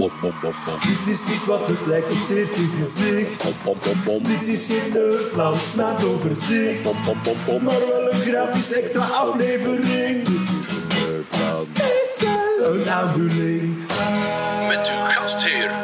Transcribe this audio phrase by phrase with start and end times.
[0.00, 0.78] Bom, bom, bom, bom.
[0.80, 3.42] Dit is niet wat het lijkt op het eerste gezicht.
[3.42, 4.22] Bom, bom, bom, bom.
[4.22, 6.82] Dit is geen Nerdland, maar een overzicht.
[6.82, 7.64] Bom, bom, bom, bom.
[7.64, 10.28] Maar wel een gratis extra aflevering.
[10.88, 11.70] Nerdland.
[11.74, 12.74] Special.
[12.74, 13.76] Een aanvulling.
[14.68, 15.79] Met uw gastheer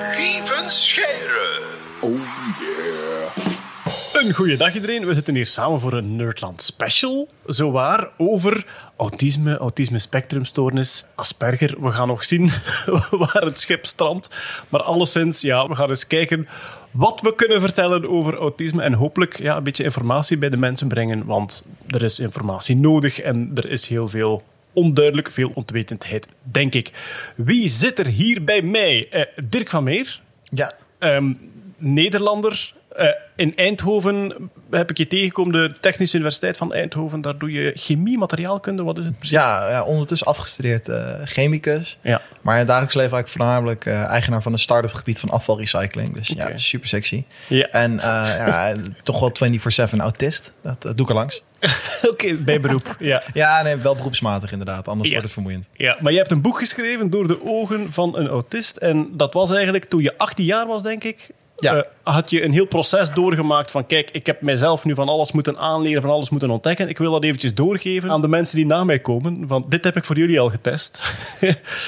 [4.26, 5.06] Een goede dag iedereen.
[5.06, 7.28] We zitten hier samen voor een Nerdland special.
[7.46, 8.66] Zowaar over
[8.96, 11.74] autisme, autisme spectrumstoornis, Asperger.
[11.80, 12.50] We gaan nog zien
[13.10, 14.36] waar het schip strandt.
[14.68, 16.48] Maar alleszins, ja, we gaan eens kijken
[16.90, 18.82] wat we kunnen vertellen over autisme.
[18.82, 21.24] En hopelijk ja, een beetje informatie bij de mensen brengen.
[21.24, 26.92] Want er is informatie nodig en er is heel veel onduidelijk, veel ontwetendheid, denk ik.
[27.36, 29.08] Wie zit er hier bij mij?
[29.10, 30.20] Eh, Dirk van Meer.
[30.42, 31.32] Ja, Ehm,
[31.78, 32.74] Nederlander.
[32.96, 34.34] Eh, in Eindhoven
[34.70, 37.20] heb ik je tegengekomen, de Technische Universiteit van Eindhoven.
[37.20, 38.82] Daar doe je chemie, materiaalkunde.
[38.82, 39.36] Wat is het precies?
[39.36, 41.98] ja, ja ondertussen afgestudeerd eh, chemicus.
[42.02, 42.20] Ja.
[42.42, 46.14] Maar in het dagelijks leven eigenlijk voornamelijk eh, eigenaar van een start-up gebied van afvalrecycling.
[46.14, 47.24] Dus ja, super sexy.
[47.46, 47.68] Ja.
[47.68, 49.50] En ja, toch wel
[49.90, 50.50] 24-7 autist.
[50.62, 51.42] Dat, dat doe ik er langs.
[52.10, 52.96] Oké, bij beroep.
[52.98, 53.22] Ja.
[53.32, 54.88] Ja, nee, wel beroepsmatig inderdaad.
[54.88, 55.10] Anders Ja.
[55.14, 55.68] wordt het vermoeiend.
[55.72, 55.96] ja.
[56.00, 58.76] Maar je hebt een boek geschreven door de ogen van een autist.
[58.76, 61.30] En dat was eigenlijk toen je 18 jaar was, denk ik.
[61.58, 61.74] Ja.
[61.74, 65.32] eh, had je een heel proces doorgemaakt van kijk, ik heb mijzelf nu van alles
[65.32, 66.88] moeten aanleren, van alles moeten ontdekken.
[66.88, 69.46] Ik wil dat eventjes doorgeven aan de mensen die na mij komen.
[69.46, 71.02] Want dit heb ik voor jullie al getest.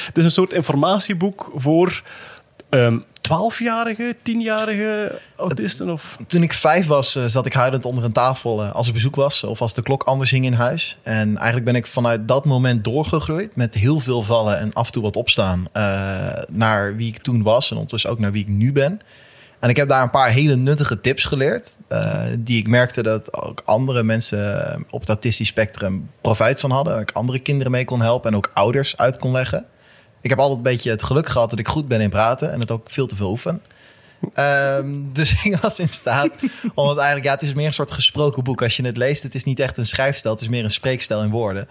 [0.07, 2.03] het is een soort informatieboek voor
[2.69, 5.91] ehm 12-jarige, 10-jarige autisten.
[5.91, 6.17] Of...
[6.27, 9.17] Toen ik vijf was, eh, zat ik huilend onder een tafel eh, als er bezoek
[9.17, 9.45] was.
[9.45, 10.97] Of als de klok anders hing in huis.
[11.03, 13.57] En eigenlijk ben ik vanuit dat moment doorgegroeid.
[13.57, 15.69] Met heel veel vallen en af en toe wat opstaan.
[16.49, 17.71] naar wie ik toen was.
[17.71, 19.01] En ondertussen ook naar wie ik nu ben.
[19.61, 21.77] En ik heb daar een paar hele nuttige tips geleerd.
[21.89, 26.92] eh, die ik merkte dat ook andere mensen op het autistisch spectrum profijt van hadden.
[26.92, 28.31] Waar ik andere kinderen mee kon helpen.
[28.31, 29.67] En ook ouders uit kon leggen.
[30.20, 32.53] Ik heb altijd een beetje het geluk gehad dat ik goed ben in praten.
[32.53, 33.62] En het ook veel te veel oefen.
[34.35, 36.31] Ehm, dus ik was in staat
[36.75, 37.27] om het eigenlijk...
[37.27, 38.62] Ja, het is meer een soort gesproken boek.
[38.62, 40.34] Als je het leest, het is niet echt een schrijfstijl.
[40.34, 41.69] Het is meer een spreekstijl in woorden.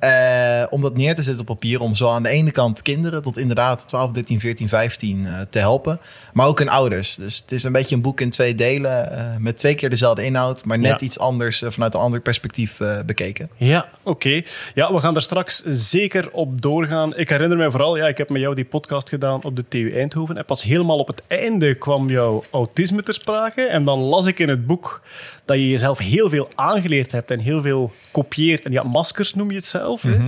[0.00, 1.80] Eh, om dat neer te zetten op papier.
[1.80, 5.58] Om zo aan de ene kant kinderen tot inderdaad 12, 13, 14, 15 eh, te
[5.58, 6.00] helpen.
[6.32, 7.14] Maar ook hun ouders.
[7.18, 9.10] Dus het is een beetje een boek in twee delen.
[9.18, 10.64] eh, met twee keer dezelfde inhoud.
[10.64, 11.06] Maar net Ja.
[11.06, 13.50] iets anders eh, vanuit een ander perspectief bekeken.
[13.56, 14.42] Ja, oké.
[14.74, 17.16] Ja, we gaan er straks zeker op doorgaan.
[17.16, 19.92] Ik herinner me vooral, ja, ik heb met jou die podcast gedaan op de TU
[19.96, 20.36] Eindhoven.
[20.36, 23.62] En pas helemaal op het einde kwam jouw autisme ter sprake.
[23.62, 25.02] En dan las ik in het boek
[25.44, 28.62] dat je jezelf heel veel aangeleerd hebt en heel veel kopieert.
[28.64, 30.02] En ja, maskers noem je het zelf.
[30.02, 30.18] hè?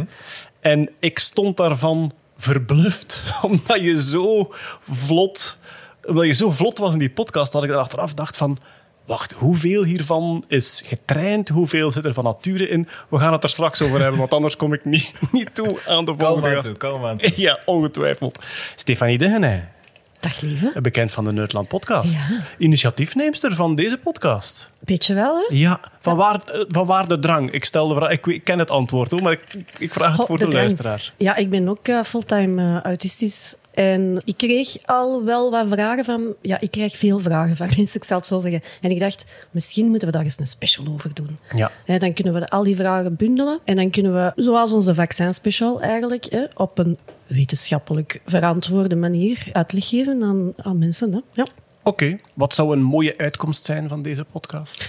[0.61, 4.53] En ik stond daarvan verbluft, omdat je zo
[4.83, 5.59] vlot,
[6.07, 8.59] omdat je zo vlot was in die podcast, dat ik er achteraf dacht van...
[9.07, 11.49] Wacht, hoeveel hiervan is getraind?
[11.49, 12.89] Hoeveel zit er van nature in?
[13.09, 16.05] We gaan het er straks over hebben, want anders kom ik niet, niet toe aan
[16.05, 17.33] de volgende kom aan toe.
[17.41, 18.45] Ja, ongetwijfeld.
[18.77, 19.69] Stefanie Degenij,
[20.23, 20.81] Dag lieve.
[20.83, 22.13] bekend van de Nerdland podcast.
[22.13, 22.45] Ja.
[22.59, 24.71] Initiatiefneemster van deze podcast.
[24.79, 25.45] Beetje wel, hè?
[25.49, 27.51] Ja, van waar, eh, van waar de drang?
[27.51, 29.45] Ik stel de vraag, ik, ken het antwoord hoor, maar ik,
[29.79, 31.13] ik vraag het voor de, luisteraar.
[31.17, 33.55] Ja, ik ben ook eh, fulltime eh, autistisch.
[33.73, 36.35] En ik kreeg al wel wat vragen van...
[36.41, 38.63] Ja, ik krijg veel vragen van mensen, ik zal het zo zeggen.
[38.81, 41.39] En ik dacht, misschien moeten we daar eens een special over doen.
[41.57, 41.99] Ja.
[41.99, 43.61] Dan kunnen we al die vragen bundelen.
[43.65, 50.23] En dan kunnen we, zoals onze vaccinspecial eigenlijk, op een wetenschappelijk verantwoorde manier uitleg geven
[50.23, 51.13] aan, aan mensen.
[51.13, 51.19] Hè.
[51.33, 51.47] Ja.
[51.83, 54.89] Oké, wat zou een mooie uitkomst zijn van deze podcast?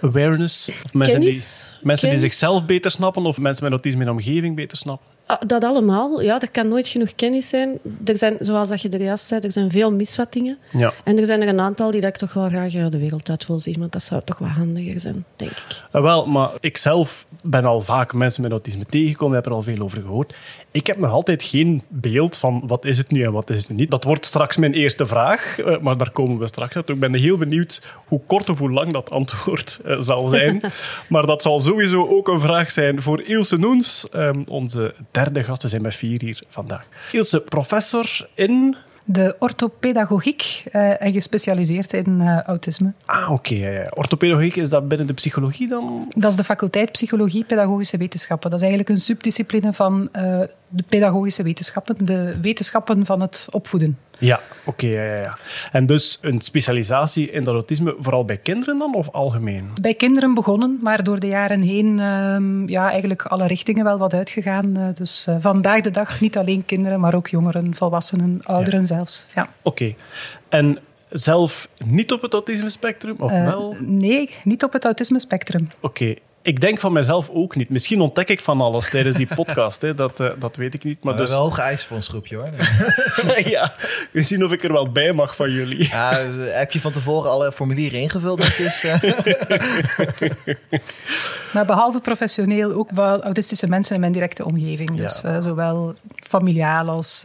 [0.00, 0.68] Awareness?
[0.84, 1.74] Of mensen, Kennis.
[1.78, 5.06] die, mensen die zichzelf beter snappen of mensen met autisme in de omgeving beter snappen?
[5.26, 7.78] Ah, Dat allemaal, ja, er kan nooit genoeg kennis zijn.
[8.04, 10.58] Er zijn, zoals dat je er juist zei, er zijn veel misvattingen.
[10.70, 10.92] Ja.
[11.04, 13.46] En er zijn er een aantal die dat ik toch wel graag de wereld uit
[13.46, 15.84] wil zien, want dat zou toch wat handiger zijn, denk ik.
[15.90, 19.62] Ah, wel, maar ik zelf ben al vaak mensen met autisme tegengekomen, heb er al
[19.62, 20.34] veel over gehoord.
[20.74, 23.68] Ik heb nog altijd geen beeld van wat is het nu en wat is het
[23.68, 23.90] nu niet.
[23.90, 26.94] Dat wordt straks mijn eerste vraag, eh, maar daar komen we straks naartoe.
[26.94, 30.60] Ik ben heel benieuwd hoe kort of hoe lang dat antwoord eh, zal zijn.
[31.08, 35.62] maar dat zal sowieso ook een vraag zijn voor Ilse Noens, ehm, onze derde gast.
[35.62, 36.86] We zijn met vier hier vandaag.
[37.12, 38.76] Ilse, professor in...
[39.04, 42.92] de orthopedagogiek eh, en gespecialiseerd in eh, autisme.
[43.04, 43.88] Ah, oké.
[43.94, 46.12] Orthopedagogiek, is dat binnen de psychologie dan?
[46.16, 48.50] Dat is de faculteit Psychologie Pedagogische Wetenschappen.
[48.50, 53.98] Dat is eigenlijk een subdiscipline van eh, de pedagogische wetenschappen, de wetenschappen van het opvoeden.
[54.18, 54.86] Ja, oké.
[54.86, 55.36] ja, ja, ja.
[55.72, 59.68] En dus een specialisatie in dat autisme, vooral bij kinderen dan of algemeen?
[59.80, 64.14] Bij kinderen begonnen, maar door de jaren heen ehm, ja, eigenlijk alle richtingen wel wat
[64.14, 64.76] uitgegaan.
[64.76, 69.26] Eh, dus eh, vandaag de dag niet alleen kinderen, maar ook jongeren, volwassenen, ouderen zelfs.
[69.34, 69.48] Ja.
[69.62, 69.94] Oké.
[70.48, 70.78] En
[71.10, 73.76] zelf niet op het autisme spectrum, of Eh, wel?
[73.80, 75.68] nee, niet op het autisme spectrum.
[75.80, 76.14] Oké.
[76.44, 77.68] Ik denk van mezelf ook niet.
[77.68, 79.80] Misschien ontdek ik van alles tijdens die podcast.
[79.80, 79.94] Hè.
[79.94, 81.04] Dat, eh, dat weet ik niet.
[81.04, 82.48] Maar Maar dus, wel hoge eisen voor ons groepje hoor.
[83.54, 83.74] ja,
[84.10, 85.88] we zien of ik er wel bij mag van jullie.
[85.88, 88.84] Ja, heb je van tevoren alle formulieren ingevuld netjes?
[88.84, 89.02] eh?
[91.52, 94.96] Maar behalve professioneel ook wel autistische mensen in mijn directe omgeving.
[94.96, 97.24] Dus eh, zowel familiaal als,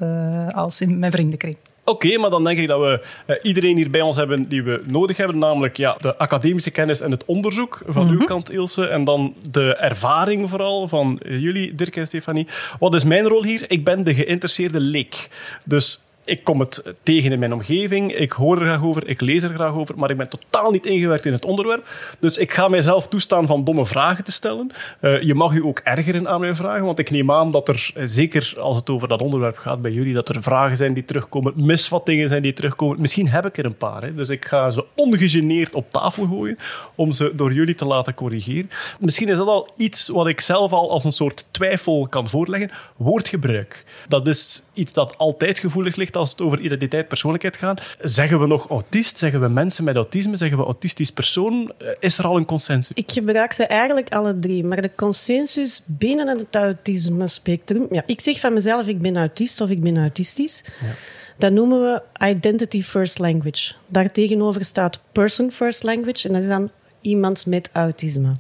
[0.52, 1.58] als in mijn vriendenkring.
[1.90, 4.82] Oké, maar dan denk ik dat we eh, iedereen hier bij ons hebben die we
[4.86, 5.38] nodig hebben.
[5.38, 8.88] Namelijk ja, de academische kennis en het onderzoek van uw kant, Ilse.
[8.88, 12.48] En dan de ervaring vooral van eh, jullie, Dirk en Stefanie.
[12.80, 13.64] Wat is mijn rol hier?
[13.68, 15.30] Ik ben de geïnteresseerde leek.
[15.66, 16.00] Dus
[16.30, 18.16] ik kom het tegen in mijn omgeving.
[18.16, 19.98] Ik hoor er graag over, ik lees er graag over.
[19.98, 21.88] Maar ik ben totaal niet ingewerkt in het onderwerp.
[22.20, 24.72] Dus ik ga mijzelf toestaan van domme vragen te stellen.
[25.00, 26.86] Eh, je mag u ook ergeren aan mijn vragen.
[26.86, 29.92] Want ik neem aan dat er, eh, zeker als het over dat onderwerp gaat bij
[29.92, 33.02] jullie, dat er vragen zijn die terugkomen, misvattingen zijn die terugkomen.
[33.02, 34.02] Misschien heb ik er een paar.
[34.02, 34.16] Hè.
[34.16, 36.58] Dus ik ga ze ongegeneerd op tafel gooien
[36.96, 38.70] om ze door jullie te laten corrigeren.
[39.00, 42.72] Misschien is dat al iets wat ik zelf al als een soort twijfel kan voorleggen.
[42.98, 43.86] Woordgebruik.
[44.08, 47.82] Dat is iets dat altijd gevoelig ligt als het over identiteit, persoonlijkheid gaat.
[48.00, 49.18] Zeggen we nog autist?
[49.18, 50.36] Zeggen we mensen met autisme?
[50.36, 51.72] Zeggen we autistisch persoon?
[51.78, 52.96] Eh, Is er al een consensus?
[52.96, 57.88] Ik gebruik ze eigenlijk alle drie, maar de consensus binnen het autisme-spectrum...
[57.92, 60.64] Ja, ik zeg van mezelf, ik ben autist of ik ben autistisch.
[61.38, 63.74] Dat noemen we identity first language.
[63.88, 66.70] Daartegenover staat person first language en dat is dan
[67.02, 68.32] iemand met autisme.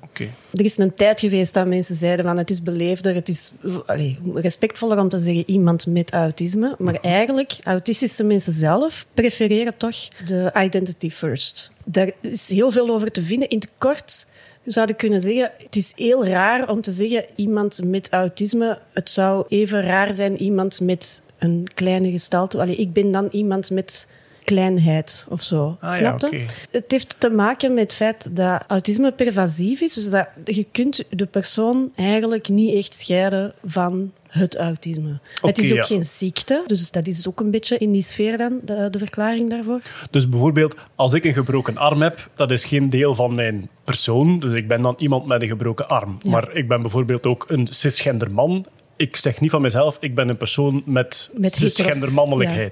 [0.52, 3.52] Er is een tijd geweest dat mensen zeiden van het is beleefder, het is
[3.86, 6.76] allee, respectvoller om te zeggen iemand met autisme.
[6.78, 11.72] Maar eigenlijk, autistische mensen zelf prefereren toch de identity first.
[11.84, 13.50] Daar is heel veel over te vinden.
[13.50, 14.28] In het kort
[14.66, 18.80] zou ik kunnen zeggen, het is heel raar om te zeggen iemand met autisme.
[18.94, 22.60] Het zou even raar zijn iemand met een kleine gestalte.
[22.60, 24.08] Allee, ik ben dan iemand met
[24.50, 25.78] kleinheid of zo.
[25.80, 26.46] Ah, Snap je?
[26.72, 29.94] Het heeft te maken met het feit dat autisme pervasief is.
[29.94, 35.20] Dus dat je kunt de persoon eigenlijk niet echt scheiden van het autisme.
[35.42, 35.84] het is ook ja.
[35.84, 39.50] geen ziekte, dus dat is ook een beetje in die sfeer dan, de, de verklaring
[39.50, 39.82] daarvoor.
[40.12, 44.40] Dus bijvoorbeeld, als ik een gebroken arm heb, dat is geen deel van mijn persoon.
[44.40, 46.18] Dus ik ben dan iemand met een gebroken arm.
[46.22, 46.32] Ja.
[46.32, 48.66] Maar ik ben bijvoorbeeld ook een cisgender man.
[49.00, 51.58] Ik zeg niet van mezelf, ik ben een persoon met, Met.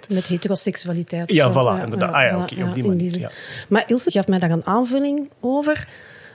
[0.09, 1.33] Ja, met heteroseksualiteit.
[1.33, 1.59] Ja, zo.
[1.79, 2.13] voilà, inderdaad.
[2.13, 3.31] Ah ja, voilà, oké, op die manier.
[3.69, 5.87] Maar Ilse gaf mij daar een aanvulling over.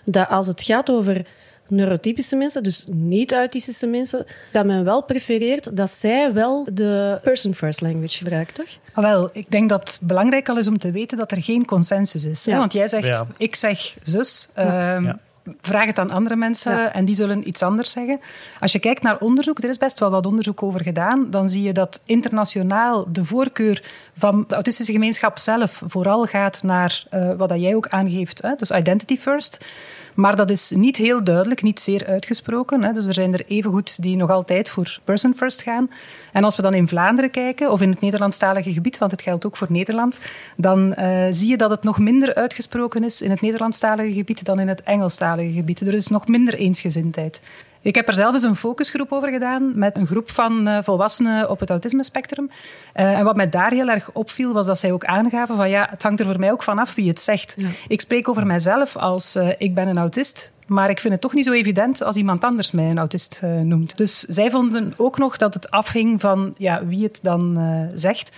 [0.04, 1.26] Dat als het gaat over
[1.68, 8.16] neurotypische mensen, dus niet-autistische mensen, dat men wel prefereert dat zij wel de person-first language
[8.16, 8.66] gebruikt, toch?
[8.92, 11.64] Ah, wel, ik denk dat het belangrijk al is om te weten dat er geen
[11.64, 12.46] consensus is.
[12.46, 12.56] Hè?
[12.56, 13.26] Want jij zegt, Ja.
[13.36, 14.48] ik zeg zus.
[14.54, 15.18] ehm, Ja.
[15.60, 16.92] Vraag het aan andere mensen Ja.
[16.92, 18.20] en die zullen iets anders zeggen.
[18.60, 21.62] Als je kijkt naar onderzoek, er is best wel wat onderzoek over gedaan, dan zie
[21.62, 23.84] je dat internationaal de voorkeur
[24.16, 28.54] van de autistische gemeenschap zelf vooral gaat naar eh, wat dat jij ook aangeeft, hè?
[28.56, 29.64] dus identity first.
[30.14, 32.82] Maar dat is niet heel duidelijk, niet zeer uitgesproken.
[32.82, 32.92] Hè.
[32.92, 35.90] Dus er zijn er evengoed die nog altijd voor person first gaan.
[36.32, 39.46] En als we dan in Vlaanderen kijken, of in het Nederlandstalige gebied, want het geldt
[39.46, 40.20] ook voor Nederland,
[40.56, 44.60] dan eh, zie je dat het nog minder uitgesproken is in het Nederlandstalige gebied dan
[44.60, 45.80] in het Engelstalige gebied.
[45.80, 47.40] Er is nog minder eensgezindheid.
[47.82, 51.50] Ik heb er zelf eens een focusgroep over gedaan met een groep van eh, volwassenen
[51.50, 52.50] op het autismespectrum.
[52.92, 55.86] Eh, en wat mij daar heel erg opviel, was dat zij ook aangaven van ja,
[55.90, 57.56] het hangt er voor mij ook vanaf wie het zegt.
[57.88, 60.52] Ik spreek over mijzelf als eh, ik ben een autist.
[60.66, 63.96] Maar ik vind het toch niet zo evident als iemand anders mij een autist noemt.
[63.96, 67.58] Dus zij vonden ook nog dat het afhing van ja, wie het dan
[67.94, 68.30] zegt.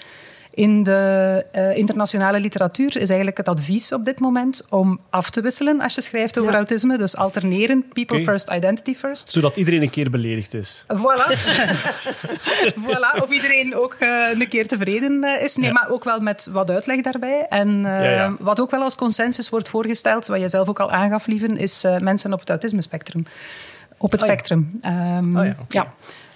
[0.57, 5.41] In de eh, internationale literatuur is eigenlijk het advies op dit moment om af te
[5.41, 6.57] wisselen als je schrijft over Ja.
[6.57, 6.99] autisme.
[6.99, 9.29] Dus alterneren, people first, identity first.
[9.29, 10.85] Zodat iedereen een keer beledigd is.
[10.97, 11.33] Voilà.
[12.87, 13.23] voilà.
[13.23, 15.57] Of iedereen ook eh, een keer tevreden eh, is.
[15.57, 15.73] Nee, Ja.
[15.73, 17.47] maar ook wel met wat uitleg daarbij.
[17.49, 18.37] En eh, Ja, ja.
[18.39, 21.85] wat ook wel als consensus wordt voorgesteld, wat je zelf ook al aangaf, Lieven, is
[21.85, 23.27] eh, mensen op het autisme-spectrum.
[23.99, 24.33] Op het Ah, ja.
[24.35, 24.79] spectrum.
[24.81, 25.93] Ehm, Ah, ja,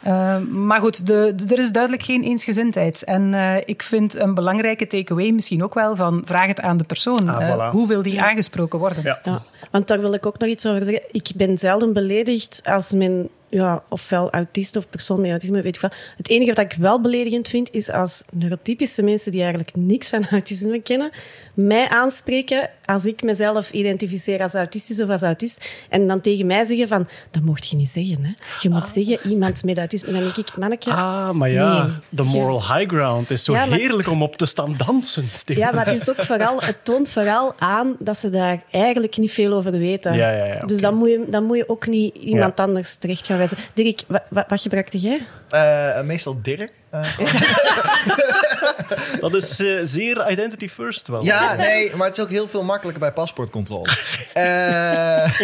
[0.09, 3.05] Ehm, maar goed, de, de- er is duidelijk geen eensgezindheid.
[3.05, 6.85] En eh, ik vind een belangrijke takeaway misschien ook wel van vraag het aan de
[6.85, 7.29] persoon.
[7.29, 9.03] Ah, Eh, hoe wil die aangesproken worden?
[9.03, 9.21] Ja.
[9.25, 11.03] Ja, want daar wil ik ook nog iets over zeggen.
[11.11, 15.81] Ik ben zelden beledigd als men, ja, ofwel autist of persoon met autisme, weet ik
[15.81, 15.91] wel.
[16.17, 20.27] Het enige wat ik wel beledigend vind, is als neurotypische mensen die eigenlijk niks van
[20.31, 21.11] autisme kennen,
[21.55, 26.65] mij aanspreken als ik mezelf identificeer als autistisch of als autist, en dan tegen mij
[26.65, 28.25] zeggen van, dat mocht je niet zeggen.
[28.25, 28.31] Hè.
[28.61, 30.09] Je moet zeggen, iemand met autisme.
[30.09, 30.91] En dan denk ik, manneke...
[30.91, 31.97] Ah, maar ja, nee.
[32.09, 35.25] de moral high ground is zo Ja, maar- heerlijk om op te staan dansen.
[35.45, 39.33] Ja, maar het, is ook vooral, het toont vooral aan dat ze daar eigenlijk niet
[39.33, 40.15] veel over weten.
[40.15, 43.27] Ja, ja, ja, Dus dan moet, je, dan moet je ook niet iemand anders terecht
[43.27, 43.38] gaan
[43.75, 45.27] Dirk, wat, wat, gebruikte jij?
[45.51, 46.73] Eh, meestal Dirk.
[46.91, 47.19] Eh,
[49.21, 51.25] Dat is eh, zeer identity first wel.
[51.25, 53.89] Ja, nee, maar het is ook heel veel makkelijker bij paspoortcontrole.
[54.33, 55.31] Eh,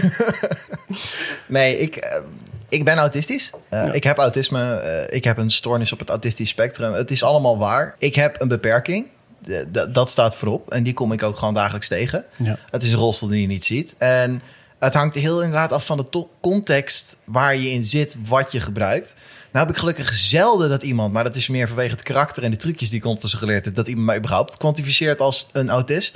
[1.47, 2.19] nee, ik, eh,
[2.69, 3.51] ik ben autistisch.
[3.69, 4.75] Eh, Ik heb autisme.
[4.77, 6.93] eh, ik heb een stoornis op het autistisch spectrum.
[6.93, 7.95] Het is allemaal waar.
[7.99, 9.07] Ik heb een beperking.
[9.39, 10.71] De- de- dat staat voorop.
[10.73, 12.25] En die kom ik ook gewoon dagelijks tegen.
[12.37, 12.59] Ja.
[12.71, 13.95] Het is een rolstoel die je niet ziet.
[13.99, 14.43] En
[14.85, 19.15] het hangt heel inderdaad af van de context waar je in zit, wat je gebruikt.
[19.53, 22.51] Nou heb ik gelukkig zelden dat iemand, maar dat is meer vanwege het karakter en
[22.51, 26.15] de trucjes die ik ondertussen geleerd heb, dat iemand mij überhaupt kwantificeert als een autist.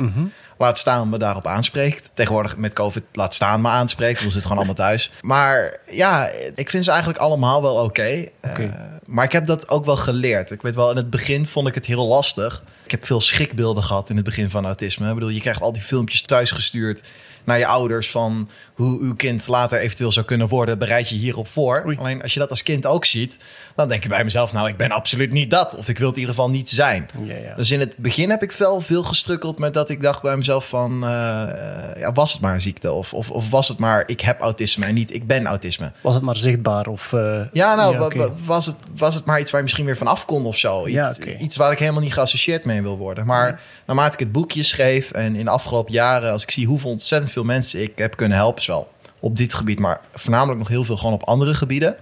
[0.58, 2.10] Laat staan me daarop aanspreekt.
[2.14, 4.18] Tegenwoordig met COVID laat staan me aanspreekt.
[4.18, 5.10] We zitten gewoon allemaal thuis.
[5.20, 8.28] Maar ja, ik vind ze eigenlijk allemaal wel oké.
[8.42, 8.62] Oké.
[8.62, 8.68] Eh,
[9.06, 10.50] maar ik heb dat ook wel geleerd.
[10.50, 12.62] Ik weet wel, in het begin vond ik het heel lastig.
[12.84, 15.08] Ik heb veel schrikbeelden gehad in het begin van autisme.
[15.08, 17.02] Ik bedoel, je krijgt al die filmpjes thuis gestuurd
[17.49, 20.78] naar je ouders van hoe uw kind later eventueel zou kunnen worden.
[20.78, 21.83] Bereid je hierop voor.
[21.87, 21.97] Oei.
[21.97, 23.38] Alleen als je dat als kind ook ziet,
[23.75, 25.76] dan denk je bij mezelf, nou, ik ben absoluut niet dat.
[25.76, 27.11] Of ik wil het in ieder geval niet zijn.
[27.25, 27.55] Ja, ja.
[27.55, 30.69] Dus in het begin heb ik wel veel gestrukkeld met dat ik dacht bij mezelf
[30.69, 32.93] van, eh, eh, ja, was het maar een ziekte?
[32.93, 35.93] Of, of, of was het maar, ik heb autisme en niet, ik ben autisme?
[36.00, 36.87] Was het maar zichtbaar?
[36.87, 40.07] Of, eh, Ja, nou, was, het, was het maar iets waar je misschien weer van
[40.07, 40.87] af kon of zo?
[40.87, 43.26] Iets, iets waar ik helemaal niet geassocieerd mee wil worden.
[43.26, 46.90] Maar naarmate ik het boekje schreef en in de afgelopen jaren, als ik zie hoeveel
[46.90, 48.88] ontzettend veel mensen ik heb kunnen helpen, zowel
[49.21, 51.97] op dit gebied, maar voornamelijk nog heel veel gewoon op andere gebieden.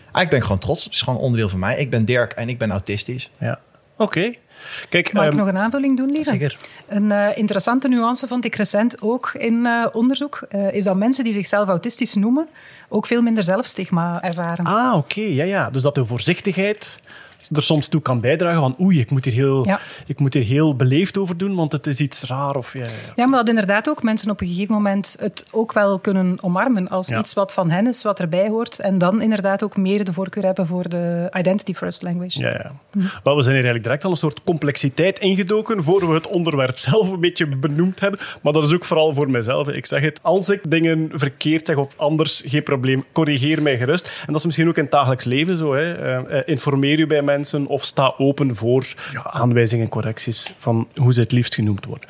[0.00, 0.84] Eigenlijk ben ik gewoon trots.
[0.84, 1.76] Het is gewoon onderdeel van mij.
[1.78, 3.30] Ik ben Dirk en ik ben autistisch.
[3.38, 3.58] Ja.
[3.96, 4.32] Oké.
[4.88, 6.30] Kijk, Mag ik ehm, nog een aanvulling doen, lieve?
[6.30, 6.58] zeker.
[6.88, 10.46] Een eh, interessante nuance vond ik recent ook in eh, onderzoek.
[10.48, 12.48] eh, is dat mensen die zichzelf autistisch noemen
[12.88, 14.64] ook veel minder zelfstigma ervaren.
[14.64, 15.20] Ah, oké.
[15.20, 15.70] Ja, ja.
[15.70, 17.00] Dus dat de voorzichtigheid
[17.52, 19.80] er soms toe kan bijdragen van oei, ik moet hier heel, Ja.
[20.06, 22.56] ik moet hier heel beleefd over doen, want het is iets raar.
[22.56, 22.84] Of, ja,
[23.16, 26.88] ja, maar dat inderdaad ook mensen op een gegeven moment het ook wel kunnen omarmen
[26.88, 28.78] als iets wat van hen is, wat erbij hoort.
[28.78, 32.40] En dan inderdaad ook meer de voorkeur hebben voor de identity first language.
[32.40, 32.70] Ja, ja.
[33.22, 36.78] Wel, we zijn hier eigenlijk direct al een soort complexiteit ingedoken voor we het onderwerp
[36.88, 38.20] zelf een beetje benoemd hebben.
[38.42, 39.68] Maar dat is ook vooral voor mezelf.
[39.68, 44.06] Ik zeg het, als ik dingen verkeerd zeg of anders, geen probleem, corrigeer mij gerust.
[44.06, 45.74] En dat is misschien ook in het dagelijks leven zo.
[45.74, 45.94] Hè.
[45.94, 50.88] Eh, eh, informeer u bij mensen of sta open voor ja, aanwijzingen en correcties van
[50.94, 52.08] hoe ze het liefst genoemd worden.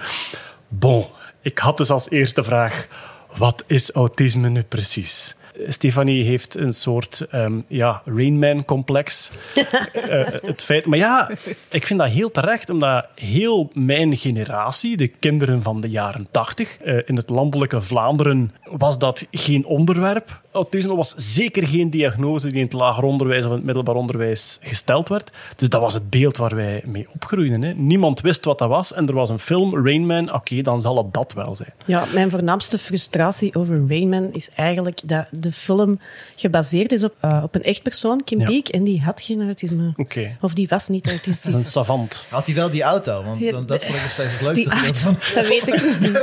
[0.69, 1.07] Bon,
[1.41, 2.89] ik had dus als eerste vraag,
[3.37, 5.35] wat is autisme nu precies?
[5.69, 9.31] Stefanie heeft een soort ehm, ja, Rainman-complex.
[9.93, 11.31] Eh, het feit, maar ja,
[11.69, 16.79] ik vind dat heel terecht, omdat heel mijn generatie, de kinderen van de jaren 80,
[16.79, 20.41] eh, in het landelijke Vlaanderen was dat geen onderwerp.
[20.53, 24.59] Autisme was zeker geen diagnose die in het lager onderwijs of in het middelbaar onderwijs
[24.61, 25.31] gesteld werd.
[25.57, 27.63] Dus dat was het beeld waar wij mee opgroeiden.
[27.63, 27.73] Hè.
[27.75, 31.13] Niemand wist wat dat was en er was een film, Rainman, oké, dan zal het
[31.15, 31.73] dat wel zijn.
[31.87, 35.99] Ja, mijn voornaamste frustratie over Rainman is eigenlijk dat de film
[36.37, 38.47] gebaseerd is op, eh, op een echt persoon, Kim Ja.
[38.47, 39.93] Peek, en die had geen autisme.
[39.97, 40.37] Oké.
[40.41, 41.73] Of die was niet Dat is een autistisch.
[41.73, 42.27] savant.
[42.29, 43.25] Had hij wel die auto?
[43.25, 45.35] Want dan, dat vond ik nog steeds het leukste Die gedeelte auto, van.
[45.35, 46.21] dat weet ik niet.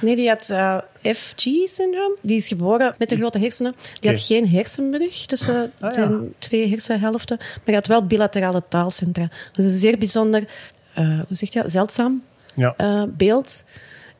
[0.00, 0.76] Nee, die had eh,
[1.14, 2.12] FG-syndroom.
[2.20, 3.74] Die is geboren met de grote hersenen.
[4.00, 5.90] Die had geen hersenbrug tussen Ah, ja.
[5.92, 7.36] zijn twee hersenhelften.
[7.38, 9.28] Maar hij had wel bilaterale taalcentra.
[9.52, 10.44] Dat is een zeer bijzonder,
[10.94, 12.22] eh, hoe zeg je dat, zeldzaam
[12.54, 12.74] Ja.
[12.76, 13.64] eh, beeld.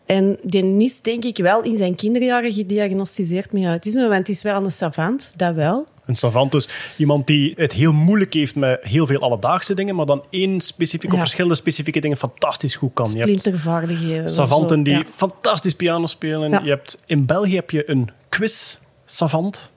[0.07, 4.43] En die is denk ik wel in zijn kinderjaren gediagnosticeerd met autisme, want het is
[4.43, 5.87] wel een savant, dat wel.
[6.07, 10.07] Een savant dus iemand die het heel moeilijk heeft met heel veel alledaagse dingen, maar
[10.07, 13.07] dan één specifiek of verschillende specifieke dingen fantastisch goed kan.
[13.07, 14.31] Splintervaardigheden.
[14.31, 15.05] savanten die ja.
[15.15, 16.51] fantastisch piano spelen.
[16.51, 16.61] Ja.
[16.63, 19.71] Je hebt, in België heb je een quiz-savant.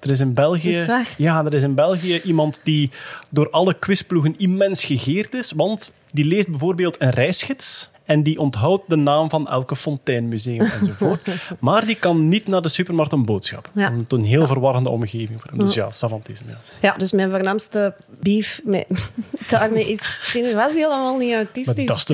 [0.00, 2.90] Er is in België, Is ja, er is in België iemand die
[3.30, 8.82] door alle quizploegen immens gegeerd is, want die leest bijvoorbeeld een reisgids en die onthoudt
[8.88, 11.28] de naam van elke fonteinmuseum enzovoort.
[11.60, 13.70] maar die kan niet naar de supermarkt een boodschap.
[13.74, 13.92] Ja.
[13.96, 15.58] Het een heel verwarrende omgeving voor hem.
[15.58, 16.50] Dus ja, savantisme.
[16.50, 16.58] Ja.
[16.80, 18.86] Ja, dus mijn voornaamste beef met,
[19.48, 20.30] daarmee is...
[20.32, 21.74] Die was helemaal niet autistisch.
[21.76, 22.06] Is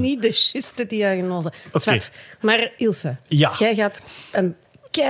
[0.00, 1.52] niet de juiste diagnose.
[1.72, 2.10] Zwart.
[2.40, 3.52] Maar Ilse, Ja.
[3.58, 4.54] jij gaat een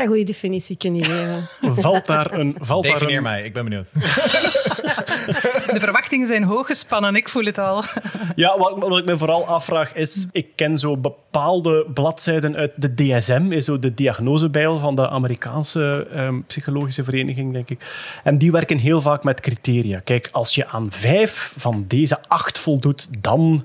[0.07, 1.49] goede definitie kunnen geven.
[1.83, 2.57] Valt daar een...
[2.61, 3.91] Valt daar Definieer een, mij, ik ben benieuwd.
[5.73, 7.83] De verwachtingen zijn hoog gespannen, ik voel het al.
[8.37, 12.95] Ja, wat, wat ik me vooral afvraag is, ik ken zo bepaalde bladzijden uit de
[12.95, 17.81] DSM, is zo de diagnosebijl van de Amerikaanse ehm, psychologische vereniging, denk ik.
[18.25, 20.01] En die werken heel vaak met criteria.
[20.01, 23.65] Kijk, als je aan vijf van deze acht voldoet, dan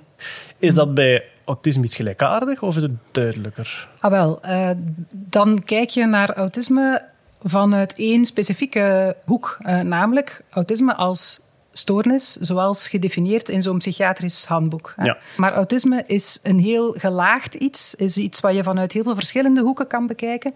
[0.59, 3.89] is dat bij autisme iets gelijkaardig of is het duidelijker?
[3.99, 4.69] Ah wel, eh,
[5.11, 7.01] dan kijk je naar autisme
[7.43, 14.93] vanuit één specifieke hoek, eh, namelijk autisme als stoornis, zoals gedefinieerd in zo'n psychiatrisch handboek.
[15.03, 15.17] Ja.
[15.37, 19.61] Maar autisme is een heel gelaagd iets, is iets wat je vanuit heel veel verschillende
[19.61, 20.53] hoeken kan bekijken.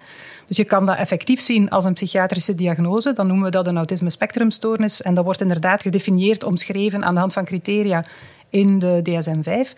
[0.48, 3.78] Dus je kan dat effectief zien als een psychiatrische diagnose, dan noemen we dat een
[3.78, 8.06] autisme spectrumstoornis en dat wordt inderdaad gedefinieerd, omschreven aan de hand van criteria
[8.50, 9.74] in de DSM-5.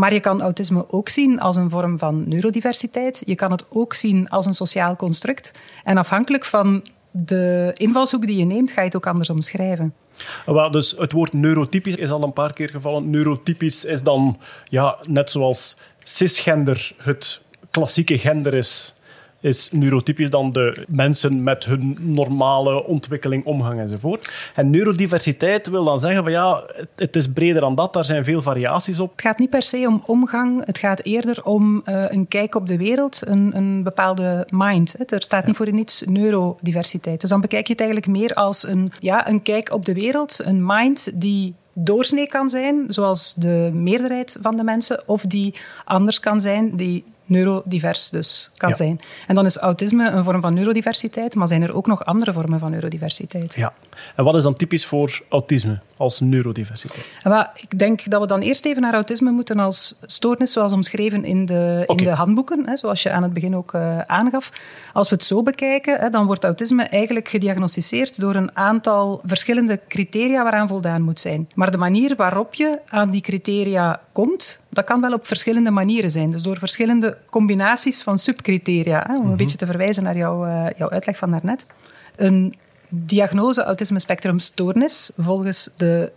[0.00, 3.22] Maar je kan autisme ook zien als een vorm van neurodiversiteit.
[3.26, 5.50] Je kan het ook zien als een sociaal construct.
[5.84, 9.94] En afhankelijk van de invalshoek die je neemt, ga je het ook anders omschrijven.
[10.46, 13.10] Wel, dus het woord neurotypisch is al een paar keer gevallen.
[13.10, 14.38] Neurotypisch is dan,
[14.68, 18.94] ja, net zoals cisgender het klassieke gender is,
[19.40, 24.32] is neurotypisch dan de mensen met hun normale ontwikkeling, omgang enzovoort.
[24.54, 28.24] En neurodiversiteit wil dan zeggen van ja, het, het is breder dan dat, daar zijn
[28.24, 29.10] veel variaties op.
[29.10, 32.66] Het gaat niet per se om omgang, het gaat eerder om eh, een kijk op
[32.66, 34.94] de wereld, een, een bepaalde mind.
[34.98, 35.04] Hè.
[35.04, 37.20] Er staat niet voor niets neurodiversiteit.
[37.20, 40.40] Dus dan bekijk je het eigenlijk meer als een, ja, een kijk op de wereld,
[40.44, 45.54] een mind die doorsnee kan zijn, zoals de meerderheid van de mensen, of die
[45.84, 48.74] anders kan zijn, die neurodivers dus kan Ja.
[48.74, 49.00] zijn.
[49.26, 52.58] En dan is autisme een vorm van neurodiversiteit, maar zijn er ook nog andere vormen
[52.58, 53.54] van neurodiversiteit.
[53.54, 53.72] Ja.
[54.16, 57.06] En wat is dan typisch voor autisme als neurodiversiteit?
[57.22, 61.24] Wel, ik denk dat we dan eerst even naar autisme moeten als stoornis, zoals omschreven
[61.24, 64.50] in de, in de handboeken, hè, zoals je aan het begin ook eh, aangaf.
[64.92, 69.80] Als we het zo bekijken, hè, dan wordt autisme eigenlijk gediagnosticeerd door een aantal verschillende
[69.88, 71.48] criteria waaraan voldaan moet zijn.
[71.54, 76.10] Maar de manier waarop je aan die criteria komt, dat kan wel op verschillende manieren
[76.10, 76.30] zijn.
[76.30, 80.66] Dus door verschillende combinaties van subcriteria, hè, om een beetje te verwijzen naar jouw, eh,
[80.76, 81.66] jouw uitleg van daarnet.
[82.16, 82.54] Een
[82.88, 86.12] diagnose autisme spectrum stoornis volgens de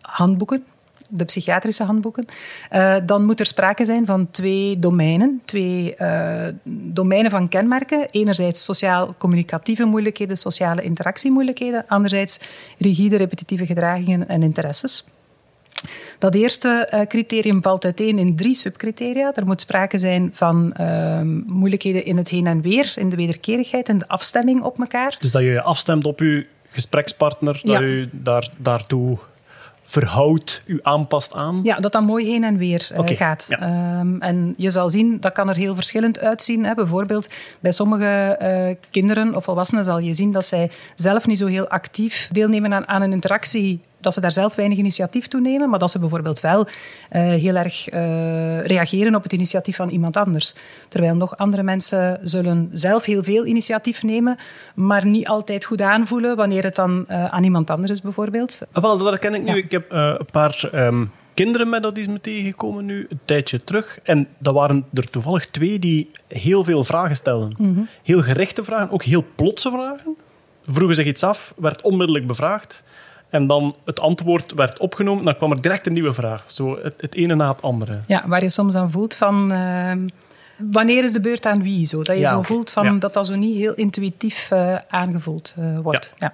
[0.00, 0.64] handboeken,
[1.08, 2.26] de psychiatrische handboeken,
[2.70, 8.10] eh, dan moet er sprake zijn van twee domeinen, twee eh, domeinen van kenmerken.
[8.10, 12.40] Enerzijds sociaal-communicatieve moeilijkheden, sociale interactiemoeilijkheden, anderzijds
[12.78, 15.04] rigide repetitieve gedragingen en interesses.
[16.18, 19.32] Dat eerste eh, criterium valt uiteen in drie subcriteria.
[19.34, 23.88] Er moet sprake zijn van ehm, moeilijkheden in het heen en weer, in de wederkerigheid
[23.88, 25.16] en de afstemming op elkaar.
[25.20, 29.18] Dus dat je je afstemt op je gesprekspartner, dat je daar, daartoe
[29.88, 31.60] verhoudt, u aanpast aan.
[31.62, 33.46] Ja, dat dat mooi heen en weer eh, gaat.
[33.48, 33.58] ja.
[33.58, 36.64] Ehm, en je zal zien, dat kan er heel verschillend uitzien.
[36.64, 36.74] Hè.
[36.74, 37.30] Bijvoorbeeld
[37.60, 41.68] bij sommige eh, kinderen of volwassenen zal je zien dat zij zelf niet zo heel
[41.68, 43.80] actief deelnemen aan, aan een interactie.
[44.00, 46.66] Dat ze daar zelf weinig initiatief toe nemen, maar dat ze bijvoorbeeld wel
[47.08, 50.54] eh, heel erg eh, reageren op het initiatief van iemand anders.
[50.88, 54.38] Terwijl nog andere mensen zullen zelf heel veel initiatief nemen,
[54.74, 58.60] maar niet altijd goed aanvoelen wanneer het dan eh, aan iemand anders is, bijvoorbeeld.
[58.72, 59.48] Ah, Wel, dat herken ik nu.
[59.48, 59.54] Ja.
[59.56, 63.98] Ik heb een paar ehm, kinderen met autisme tegengekomen nu, een tijdje terug.
[64.02, 67.54] En dat waren er toevallig twee die heel veel vragen stelden.
[67.58, 67.80] Mhm.
[68.02, 70.16] Heel gerichte vragen, ook heel plotse vragen.
[70.66, 72.82] Vroegen zich iets af, werd onmiddellijk bevraagd.
[73.30, 76.44] En dan het antwoord werd opgenomen, dan kwam er direct een nieuwe vraag.
[76.46, 77.98] Zo het, het ene na het andere.
[78.06, 79.52] Ja, waar je soms aan voelt van...
[79.52, 80.08] ehm,
[80.56, 81.86] wanneer is de beurt aan wie?
[81.86, 82.92] Zo, dat je Ja, zo voelt van, Ja.
[82.92, 86.12] dat dat zo niet heel intuïtief eh, aangevoeld eh, wordt.
[86.16, 86.32] Ja.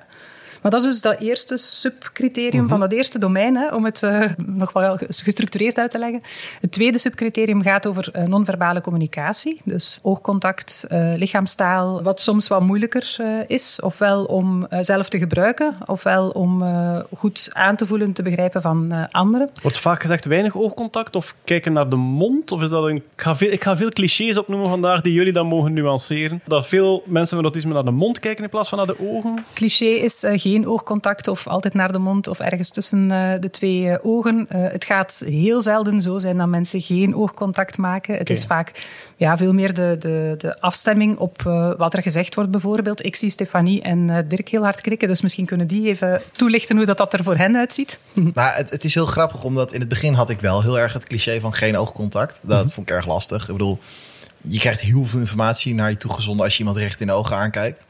[0.64, 2.68] Maar dat is dus dat eerste subcriterium Mhm.
[2.68, 6.22] van dat eerste domein, hè, om het eh, nog wel gestructureerd uit te leggen.
[6.60, 9.60] Het tweede subcriterium gaat over eh, non-verbale communicatie.
[9.64, 13.80] Dus oogcontact, eh, lichaamstaal, wat soms wat moeilijker is.
[13.82, 16.64] Ofwel om zelf te gebruiken, ofwel om
[17.16, 19.50] goed aan te voelen, te begrijpen van anderen.
[19.62, 22.52] Wordt vaak gezegd weinig oogcontact of kijken naar de mond?
[22.52, 22.96] Of is dat een...
[22.96, 26.40] ik, ga veel, ik ga veel clichés opnoemen vandaag die jullie dan mogen nuanceren.
[26.46, 29.44] Dat veel mensen met autisme naar de mond kijken in plaats van naar de ogen.
[29.54, 33.50] Cliché is eh, geen oogcontact of altijd naar de mond of ergens tussen eh, de
[33.50, 34.46] twee eh, ogen.
[34.48, 38.16] Eh, het gaat heel zelden zo zijn dat mensen geen oogcontact maken.
[38.16, 38.72] Het is vaak
[39.16, 41.42] ja, veel meer de, de, de afstemming op
[41.78, 43.04] wat er gezegd wordt bijvoorbeeld.
[43.04, 46.86] Ik zie Stefanie en Dirk heel hard krikken, dus misschien kunnen die even toelichten hoe
[46.86, 47.98] dat, dat er voor hen uitziet.
[48.32, 50.92] Nou, het, het is heel grappig, omdat in het begin had ik wel heel erg
[50.92, 52.40] het cliché van geen oogcontact.
[52.42, 53.42] Dat vond ik erg lastig.
[53.42, 53.78] Ik bedoel,
[54.40, 57.36] je krijgt heel veel informatie naar je toegezonden als je iemand recht in de ogen
[57.36, 57.84] aankijkt.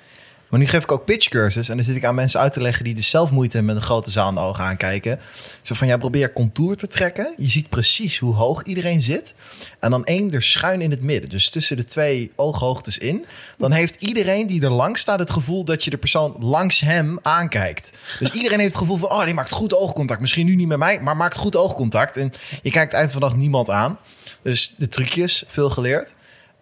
[0.55, 2.85] Maar nu geef ik ook pitchcursus en dan zit ik aan mensen uit te leggen
[2.85, 5.21] die dus zelf moeite hebben met een grote zaal in de ogen aankijken.
[5.63, 7.35] Zo van, ja, probeer contour te trekken.
[7.37, 9.35] Je ziet precies hoe hoog iedereen zit.
[9.79, 13.27] En dan één er schuin in het midden, dus tussen de twee ooghoogtes in.
[13.59, 17.19] Dan heeft iedereen die er langs staat het gevoel dat je de persoon langs hem
[17.23, 17.91] aankijkt.
[18.19, 20.21] Dus iedereen heeft het gevoel van, oh, die maakt goed oogcontact.
[20.21, 22.17] Misschien nu niet met mij, maar maakt goed oogcontact.
[22.17, 23.99] En je kijkt eind van de dag niemand aan.
[24.43, 26.13] Dus de trucjes, veel geleerd.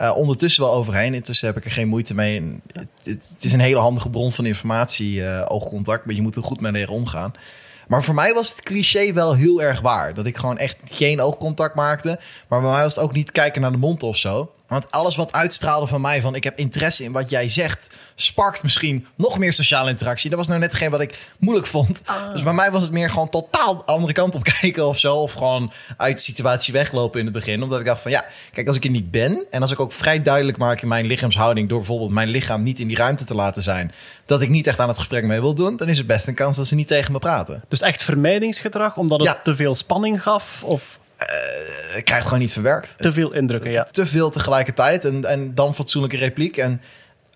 [0.02, 1.14] Eh, ondertussen wel overheen.
[1.14, 2.60] Intussen heb ik er geen moeite mee.
[3.02, 6.04] Het, is een hele handige bron van informatie, eh, oogcontact.
[6.04, 7.32] Maar je moet er goed mee leren omgaan.
[7.88, 10.14] Maar voor mij was het cliché wel heel erg waar.
[10.14, 12.20] Dat ik gewoon echt geen oogcontact maakte.
[12.48, 14.52] Maar bij mij was het ook niet kijken naar de mond of zo.
[14.72, 18.62] Want alles wat uitstraalde van mij, van ik heb interesse in wat jij zegt, sparkt
[18.62, 20.30] misschien nog meer sociale interactie.
[20.30, 22.00] Dat was nou net geen wat ik moeilijk vond.
[22.32, 25.16] Dus bij mij was het meer gewoon totaal de andere kant op kijken of zo.
[25.16, 27.62] Of gewoon uit de situatie weglopen in het begin.
[27.62, 29.92] Omdat ik dacht van ja, kijk, als ik er niet ben en als ik ook
[29.92, 33.34] vrij duidelijk maak in mijn lichaamshouding door bijvoorbeeld mijn lichaam niet in die ruimte te
[33.34, 33.92] laten zijn,
[34.26, 36.34] dat ik niet echt aan het gesprek mee wil doen, dan is het best een
[36.34, 37.64] kans dat ze niet tegen me praten.
[37.68, 39.40] Dus echt vermijdingsgedrag, omdat het Ja.
[39.42, 41.00] te veel spanning gaf of
[41.96, 42.94] Ik krijg het gewoon niet verwerkt.
[42.96, 43.70] te veel indrukken.
[43.70, 43.82] Ja.
[43.90, 46.56] te veel tegelijkertijd en, en dan fatsoenlijke repliek.
[46.56, 46.80] En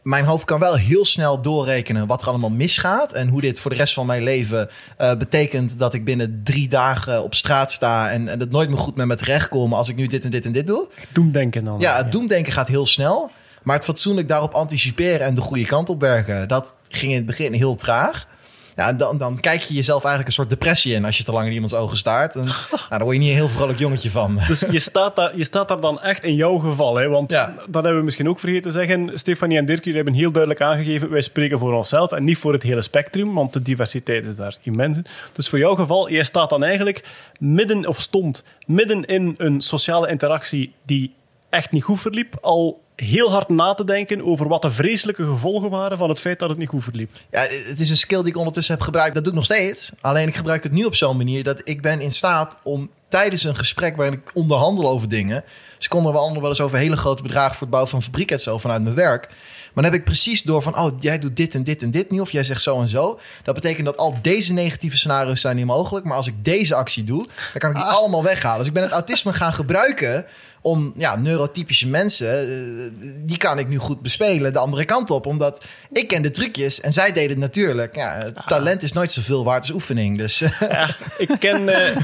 [0.03, 3.13] mijn hoofd kan wel heel snel doorrekenen wat er allemaal misgaat.
[3.13, 6.69] En hoe dit voor de rest van mijn leven eh, betekent dat ik binnen drie
[6.69, 8.11] dagen op straat sta.
[8.11, 10.45] En, en het nooit meer goed met me terechtkomen als ik nu dit en dit
[10.45, 10.89] en dit doe.
[11.13, 11.81] Doemdenken dan.
[11.81, 13.31] Ja, het doemdenken gaat heel snel.
[13.63, 17.27] Maar het fatsoenlijk daarop anticiperen en de goede kant op werken, dat ging in het
[17.27, 18.27] begin heel traag.
[18.77, 21.47] Ja, dan, dan kijk je jezelf eigenlijk een soort depressie in als je te lang
[21.47, 22.35] in iemands ogen staart.
[22.35, 22.55] En, nou,
[22.89, 24.41] daar word je niet een heel vrolijk jongetje van.
[24.49, 26.97] Dus je staat, daar, je staat daar dan echt in jouw geval.
[26.97, 27.09] Hè?
[27.09, 27.55] Want Ja.
[27.57, 29.11] dat hebben we misschien ook vergeten te zeggen.
[29.15, 31.11] Stefanie en Dirk, jullie hebben heel duidelijk aangegeven...
[31.11, 33.35] wij spreken voor onszelf en niet voor het hele spectrum.
[33.35, 34.99] Want de diversiteit is daar immens.
[35.33, 37.05] Dus voor jouw geval, jij staat dan eigenlijk
[37.39, 37.87] midden...
[37.87, 40.73] of stond midden in een sociale interactie...
[40.87, 41.15] die
[41.51, 42.35] echt niet goed verliep...
[42.41, 45.99] al heel hard na te denken over wat de vreselijke gevolgen waren...
[45.99, 47.11] van het feit dat het niet goed verliep.
[47.31, 49.15] Ja, het is een skill die ik ondertussen heb gebruikt.
[49.15, 49.91] Dat doe ik nog steeds.
[50.01, 53.45] Alleen ik gebruik het nu op zo'n manier dat ik ben in staat om tijdens
[53.45, 55.45] een gesprek waarin ik onderhandel over dingen.
[55.77, 58.41] Dus ik onderhandel wel eens over hele grote bedragen voor het bouwen van fabriek en
[58.41, 59.29] zo vanuit mijn werk.
[59.77, 62.11] Maar dan heb ik precies door van, oh, jij doet dit en dit en dit
[62.11, 62.21] niet.
[62.21, 63.19] Of jij zegt zo en zo.
[63.43, 66.07] Dat betekent dat al deze negatieve scenario's zijn niet mogelijk.
[66.07, 68.59] Maar als ik deze actie doe, dan kan ik die allemaal weghalen.
[68.59, 70.27] Dus ik ben het autisme gaan gebruiken
[70.67, 75.27] om ja, neurotypische mensen, eh, die kan ik nu goed bespelen de andere kant op.
[75.27, 77.97] Omdat ik ken de trucjes en zij deden het natuurlijk.
[77.97, 80.19] Ja, het talent is nooit zoveel waard als oefening.
[80.19, 81.97] Dus Ja, ik ken, eh,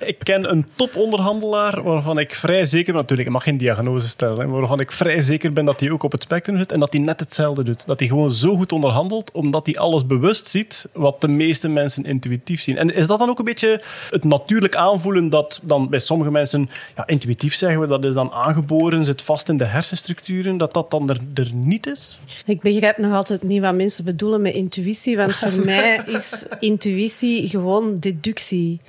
[0.10, 4.38] ik ken een toponderhandelaar waarvan ik vrij zeker ben, natuurlijk, ik mag geen diagnose stellen,
[4.38, 6.92] hè, waarvan ik vrij zeker ben dat hij ook op het spectrum zit en dat
[6.92, 7.86] hij net hetzelfde doet.
[7.86, 12.04] Dat hij gewoon zo goed onderhandelt, omdat hij alles bewust ziet wat de meeste mensen
[12.04, 12.76] intuïtief zien.
[12.78, 16.70] En is dat dan ook een beetje het natuurlijk aanvoelen dat dan bij sommige mensen,
[16.96, 20.90] ja, intuïtief zeggen we, dat is dan aangeboren, zit vast in de hersenstructuren, dat dat
[20.90, 22.18] dan er, er niet is?
[22.46, 27.48] Ik begrijp nog altijd niet wat mensen bedoelen met intuïtie, want voor mij is intuïtie
[27.48, 28.80] gewoon deductie.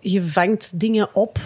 [0.00, 1.38] Je vangt dingen op,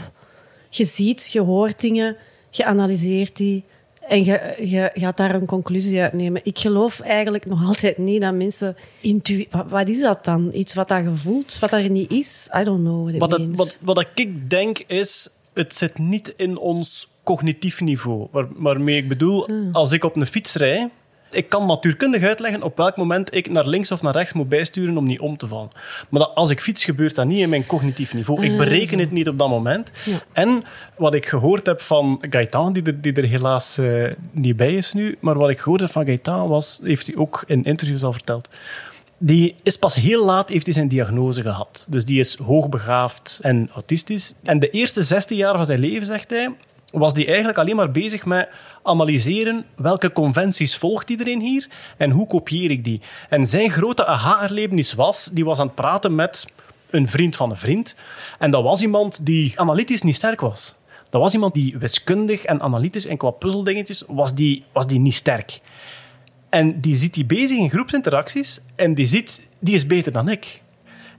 [0.69, 2.17] je ziet, je hoort dingen,
[2.51, 3.65] je analyseert die
[4.09, 6.41] en je, je gaat daar een conclusie uit nemen.
[6.45, 9.49] Ik geloof eigenlijk nog altijd niet dat mensen intuïtie...
[9.51, 10.51] Wat, wat is dat dan?
[10.55, 12.49] Iets wat dat gevoelt, wat er niet is?
[12.59, 16.35] I don't know what it Wat, het, wat, wat ik denk is, het zit niet
[16.37, 18.29] in ons cognitief niveau.
[18.31, 20.91] Waar, waarmee ik bedoel, als ik op een fiets rij,
[21.33, 24.97] ik kan natuurkundig uitleggen op welk moment ik naar links of naar rechts moet bijsturen
[24.97, 25.69] om niet om te vallen.
[26.09, 28.45] Maar dat, als ik fiets, gebeurt dat niet in mijn cognitief niveau.
[28.45, 29.93] Ik bereken het niet op dat moment.
[30.05, 30.23] Ja.
[30.33, 30.65] En
[30.97, 34.93] wat ik gehoord heb van Gaëtan, die er, die er helaas eh, niet bij is
[34.93, 38.13] nu, maar wat ik gehoord heb van Gaëtan was, heeft hij ook in interviews al
[38.13, 38.49] verteld,
[39.25, 41.87] die is pas heel laat heeft hij zijn diagnose gehad.
[41.89, 44.35] Dus die is hoogbegaafd en autistisch.
[44.43, 46.55] En de eerste 16 jaar van zijn leven, zegt hij,
[46.91, 48.49] was hij eigenlijk alleen maar bezig met
[48.83, 53.01] analyseren welke conventies volgt iedereen hier en hoe kopieer ik die.
[53.29, 56.47] En zijn grote aha-erlevenis was, die was aan het praten met
[56.91, 57.95] een vriend van een vriend.
[58.39, 60.75] En dat was iemand die analytisch niet sterk was.
[61.11, 65.15] Dat was iemand die wiskundig en analytisch en qua puzzeldingetjes was die, was die niet
[65.15, 65.61] sterk.
[66.53, 70.63] En die ziet die bezig in groepsinteracties en die ziet, die is beter dan ik.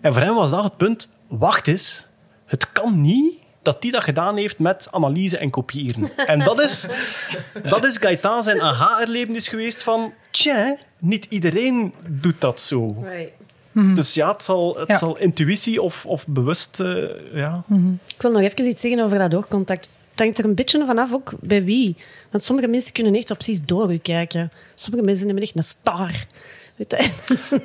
[0.02, 2.06] En voor hem was dat het punt, wacht eens,
[2.46, 6.12] het kan niet dat die dat gedaan heeft met analyse en kopiëren.
[6.26, 6.86] En dat is,
[7.64, 13.04] dat is Gaëtan zijn aha-erlevenis geweest van, tja, niet iedereen doet dat zo.
[13.04, 13.32] Right.
[13.96, 14.98] Dus ja, het zal, het Ja.
[14.98, 17.64] zal intuïtie of, of bewust, eh, ja.
[18.16, 19.90] Ik wil nog even iets zeggen over dat oogcontact.
[20.14, 21.96] Het hangt er een beetje vanaf ook bij wie.
[22.32, 24.52] Want sommige mensen kunnen echt zo precies door u kijken.
[24.76, 26.26] Sommige mensen hebben echt een star.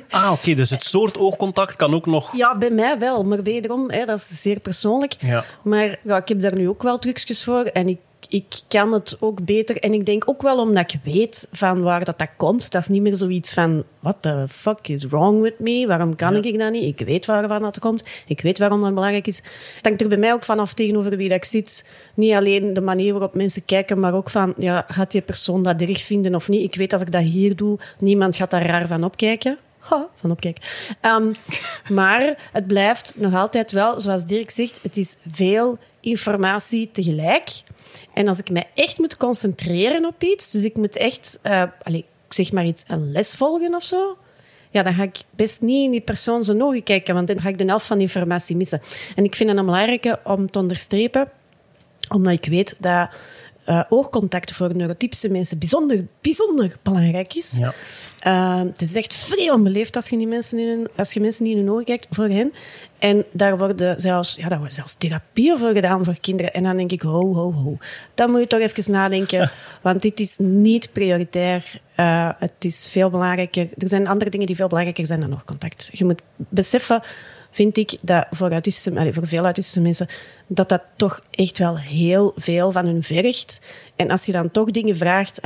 [0.09, 2.37] Ah, oké, dus het soort oogcontact kan ook nog...
[2.37, 3.23] Ja, bij mij wel.
[3.23, 5.15] Maar wederom, hè, dat is zeer persoonlijk.
[5.19, 5.45] Ja.
[5.63, 7.63] Maar ja, ik heb daar nu ook wel trucjes voor.
[7.63, 9.77] En ik, ik kan het ook beter.
[9.77, 12.71] En ik denk ook wel omdat ik weet van waar dat, dat komt.
[12.71, 13.83] Dat is niet meer zoiets van...
[13.99, 15.87] What the fuck is wrong with me?
[15.87, 16.99] Waarom kan ik dat niet?
[16.99, 18.23] Ik weet waarvan dat komt.
[18.27, 19.37] Ik weet waarom dat belangrijk is.
[19.37, 21.85] Het hangt er bij mij ook vanaf tegenover wie dat ik zit.
[22.13, 24.53] Niet alleen de manier waarop mensen kijken, maar ook van...
[24.57, 26.63] Ja, gaat die persoon dat erg vinden of niet?
[26.63, 29.57] Ik weet als ik dat hier doe, niemand gaat daar raar van opkijken.
[29.79, 30.63] Ha, van opkijken.
[31.01, 31.33] Ehm,
[31.99, 37.49] maar het blijft nog altijd wel, zoals Dirk zegt, het is veel informatie tegelijk.
[38.13, 42.03] En als ik mij echt moet concentreren op iets, dus ik moet echt, eh allez,
[42.29, 44.17] zeg maar iets, een les volgen of zo,
[44.69, 47.49] ja, dan ga ik best niet in die persoon zijn ogen kijken, want dan ga
[47.49, 48.81] ik de helft van de informatie missen.
[49.15, 51.31] En ik vind het een belangrijke om te onderstrepen,
[52.09, 53.09] omdat ik weet dat
[53.69, 57.57] eh, oogcontact voor neurotypische mensen bijzonder, bijzonder belangrijk is.
[57.59, 57.73] Ja.
[58.19, 61.43] Eh, het is echt vrij onbeleefd als je, die mensen in hun, als je mensen
[61.43, 62.53] niet in hun ogen kijkt voor hen.
[62.99, 66.53] En daar worden zelfs, ja, daar worden zelfs therapieën voor gedaan voor kinderen.
[66.53, 67.77] En dan denk ik, ho, ho, ho.
[68.13, 69.51] Dan moet je toch even nadenken,
[69.81, 71.81] want dit is niet prioritair.
[71.95, 73.69] Eh, het is veel belangrijker.
[73.77, 75.89] Er zijn andere dingen die veel belangrijker zijn dan oogcontact.
[75.91, 77.01] Je moet beseffen,
[77.51, 80.07] vind ik, dat voor, autistische, voor veel autistische mensen,
[80.47, 83.61] dat dat toch echt wel heel veel van hun vergt.
[83.95, 85.39] En als je dan toch dingen vraagt,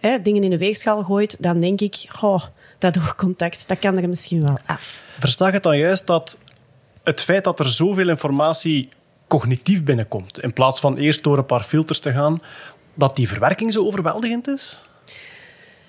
[0.00, 2.42] hè, dingen in de weegschaal gooit, dan denk ik, goh,
[2.78, 5.04] dat oogcontact, dat kan er misschien wel af.
[5.18, 6.38] Versta het dan juist dat
[7.02, 8.88] het feit dat er zoveel informatie
[9.28, 12.42] cognitief binnenkomt, in plaats van eerst door een paar filters te gaan,
[12.94, 14.84] dat die verwerking zo overweldigend is?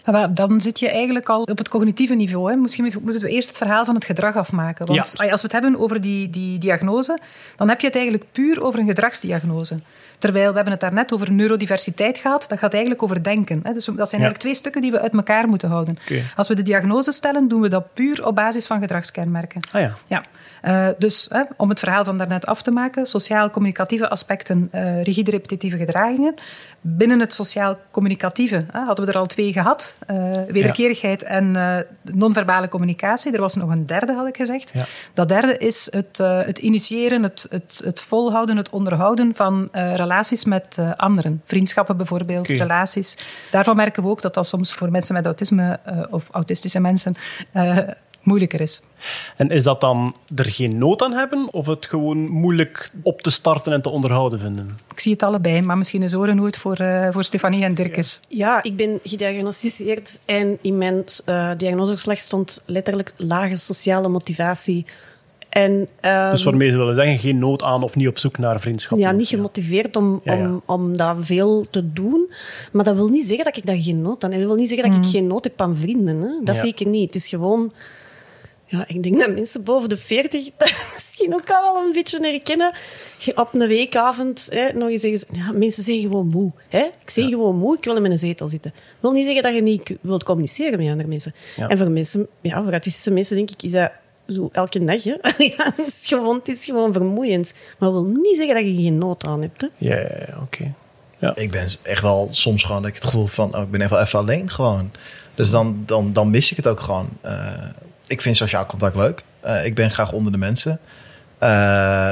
[0.04, 2.52] Ja, maar dan zit je eigenlijk al op het cognitieve niveau.
[2.52, 2.58] Hè.
[2.58, 4.86] Misschien moeten we eerst het verhaal van het gedrag afmaken.
[4.86, 5.30] Want Ja.
[5.32, 7.20] als we het hebben over die, die diagnose,
[7.56, 9.80] dan heb je het eigenlijk puur over een gedragsdiagnose.
[10.18, 13.60] Terwijl we hebben het daarnet over neurodiversiteit gehad, dat gaat eigenlijk over denken.
[13.64, 13.74] Hè.
[13.74, 15.98] Dus dat zijn eigenlijk twee stukken die we uit elkaar moeten houden.
[16.36, 19.62] Als we de diagnose stellen, doen we dat puur op basis van gedragskenmerken.
[19.72, 19.94] Ah ja.
[20.08, 20.24] Ja,
[20.62, 25.32] Eh, dus hè, om het verhaal van daarnet af te maken, sociaal-communicatieve aspecten, eh, rigide
[25.32, 26.34] repetitieve gedragingen.
[26.82, 31.58] Binnen het sociaal-communicatieve hè, hadden we er al twee gehad: eh, wederkerigheid en
[32.02, 33.34] non-verbale communicatie.
[33.34, 34.72] Er was nog een derde, had ik gezegd.
[34.74, 34.86] Ja.
[35.14, 40.78] Dat derde is het, het initiëren, het, het, het volhouden, het onderhouden van relaties met
[40.96, 41.42] anderen.
[41.46, 43.18] Vriendschappen bijvoorbeeld, relaties.
[43.52, 47.16] Daarvan merken we ook dat dat soms voor mensen met autisme of autistische mensen
[48.22, 48.82] moeilijker is.
[49.38, 53.30] En is dat dan er geen nood aan hebben, of het gewoon moeilijk op te
[53.32, 54.78] starten en te onderhouden vinden?
[54.92, 58.20] Ik zie het allebei, maar misschien is orenhoed voor, eh, voor Stefanie en Dirkes.
[58.28, 64.86] Ja, ik ben gediagnosticeerd en in mijn eh diagnoseverslag stond letterlijk lage sociale motivatie.
[65.50, 68.60] En, ehm, Dus waarmee ze willen zeggen, geen nood aan of niet op zoek naar
[68.60, 69.00] vriendschap.
[69.00, 70.48] ja, niet gemotiveerd om, Ja, ja.
[70.50, 72.32] Om, om dat veel te doen.
[72.72, 74.40] Maar dat wil niet zeggen dat ik daar geen nood aan heb.
[74.40, 76.22] Dat wil niet zeggen dat ik geen nood heb aan vrienden.
[76.22, 76.30] Hè?
[76.44, 76.62] Dat Ja.
[76.62, 77.06] zeker niet.
[77.06, 77.72] Het is gewoon...
[78.72, 82.20] Ja, ik denk dat mensen boven de 40 dat misschien ook al wel een beetje
[82.28, 82.72] herkennen.
[83.18, 85.20] Je Op een weekavond hè, nog eens zeggen...
[85.20, 86.52] ze- Ja, mensen zijn gewoon moe.
[86.70, 86.80] Hè?
[87.04, 88.72] Ik zeg gewoon moe, ik wil in mijn zetel zitten.
[88.76, 91.34] Dat wil niet zeggen dat je niet wilt communiceren met andere mensen.
[91.56, 91.68] Ja.
[91.68, 93.92] En voor mensen, ja, voor autistische mensen denk ik, is dat
[94.28, 95.04] zo elke dag.
[95.04, 95.16] Hè?
[95.58, 97.54] Ja, het, is gewoon, het is gewoon vermoeiend.
[97.78, 99.62] Maar dat wil niet zeggen dat je geen nood aan hebt.
[99.62, 99.68] Hè?
[99.78, 100.74] Ja, ja, ja, oké.
[101.20, 101.36] Ja.
[101.36, 104.00] Ik ben echt wel soms gewoon dat ik het gevoel van, oh, ik ben wel
[104.02, 104.92] even alleen gewoon.
[105.36, 107.10] Dus dan, dan, dan mis ik het ook gewoon.
[107.22, 107.54] Eh,
[108.12, 109.24] ik vind sociaal contact leuk.
[109.40, 110.80] Eh, ik ben graag onder de mensen.
[111.38, 111.50] Eh,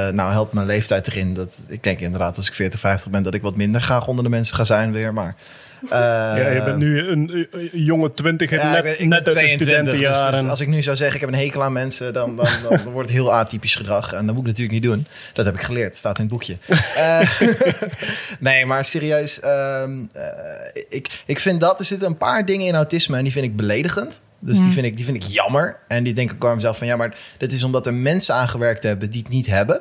[0.08, 1.34] nou helpt mijn leeftijd erin.
[1.34, 4.24] Dat, ik denk inderdaad als ik 40, 50 ben dat ik wat minder graag onder
[4.24, 5.12] de mensen ga zijn weer.
[5.12, 5.34] Maar,
[5.82, 9.24] eh, ja, je bent nu een, een jonge twintiger, ja, net, ik net ben uit
[9.24, 12.36] de 22, dus als ik nu zou zeggen ik heb een hekel aan mensen, dan,
[12.36, 14.12] dan, dan, wordt het heel atypisch gedrag.
[14.12, 15.06] En dat moet ik natuurlijk niet doen.
[15.32, 16.56] Dat heb ik geleerd, staat in het boekje.
[18.38, 22.74] Nee, maar serieus, ehm, eh, ik, ik vind dat er zitten een paar dingen in
[22.74, 24.20] autisme en die vind ik beledigend.
[24.40, 25.78] Dus die, vind ik, die vind ik jammer.
[25.88, 28.82] En die denk ik bij mezelf van ja, maar dat is omdat er mensen aangewerkt
[28.82, 29.80] hebben die het niet hebben.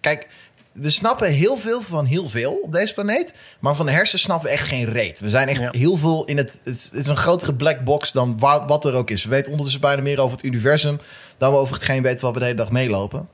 [0.00, 0.28] Kijk,
[0.72, 3.32] we snappen heel veel van heel veel op deze planeet.
[3.60, 5.20] Maar van de hersenen snappen we echt geen reet.
[5.20, 5.68] We zijn echt Ja.
[5.70, 6.60] heel veel in het.
[6.64, 9.24] Het is, het is een grotere black box dan wa- wat er ook is.
[9.24, 10.98] We weten ondertussen bijna meer over het universum.
[11.38, 13.28] dan we over hetgeen weten wat we de hele dag meelopen.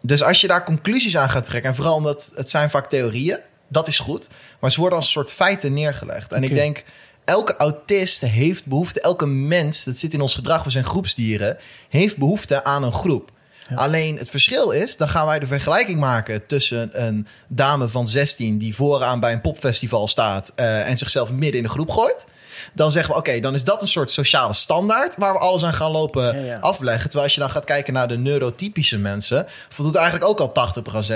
[0.00, 1.70] Dus als je daar conclusies aan gaat trekken.
[1.70, 3.38] en vooral omdat het zijn vaak theorieën.
[3.68, 4.28] dat is goed.
[4.60, 6.32] Maar ze worden als een soort feiten neergelegd.
[6.32, 6.84] En ik denk.
[7.26, 11.56] Elke autist heeft behoefte, elke mens, dat zit in ons gedrag, we zijn groepsdieren,
[11.88, 13.30] heeft behoefte aan een groep.
[13.74, 18.58] Alleen het verschil is, dan gaan wij de vergelijking maken tussen een dame van 16
[18.58, 22.26] die vooraan bij een popfestival staat eh, en zichzelf midden in de groep gooit.
[22.74, 25.74] Dan zeggen we, oké, dan is dat een soort sociale standaard waar we alles aan
[25.74, 26.58] gaan lopen Ja, ja.
[26.58, 27.02] afleggen.
[27.04, 30.52] Terwijl als je dan gaat kijken naar de neurotypische mensen, voldoet eigenlijk ook al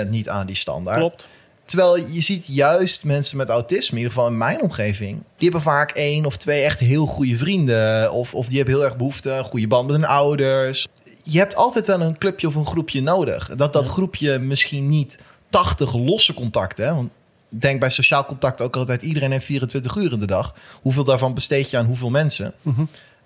[0.05, 0.97] 80% niet aan die standaard.
[0.97, 1.27] Klopt.
[1.71, 5.61] Terwijl je ziet juist mensen met autisme, in ieder geval in mijn omgeving, die hebben
[5.61, 8.11] vaak één of twee echt heel goede vrienden.
[8.11, 10.87] Of, of die hebben heel erg behoefte, aan een goede band met hun ouders.
[11.23, 13.51] Je hebt altijd wel een clubje of een groepje nodig.
[13.55, 15.17] Dat dat groepje misschien niet
[15.49, 17.09] 80 losse contacten, hè, want
[17.49, 20.55] denk bij sociaal contact ook altijd iedereen heeft 24 uur in de dag.
[20.81, 22.53] Hoeveel daarvan besteed je aan hoeveel mensen?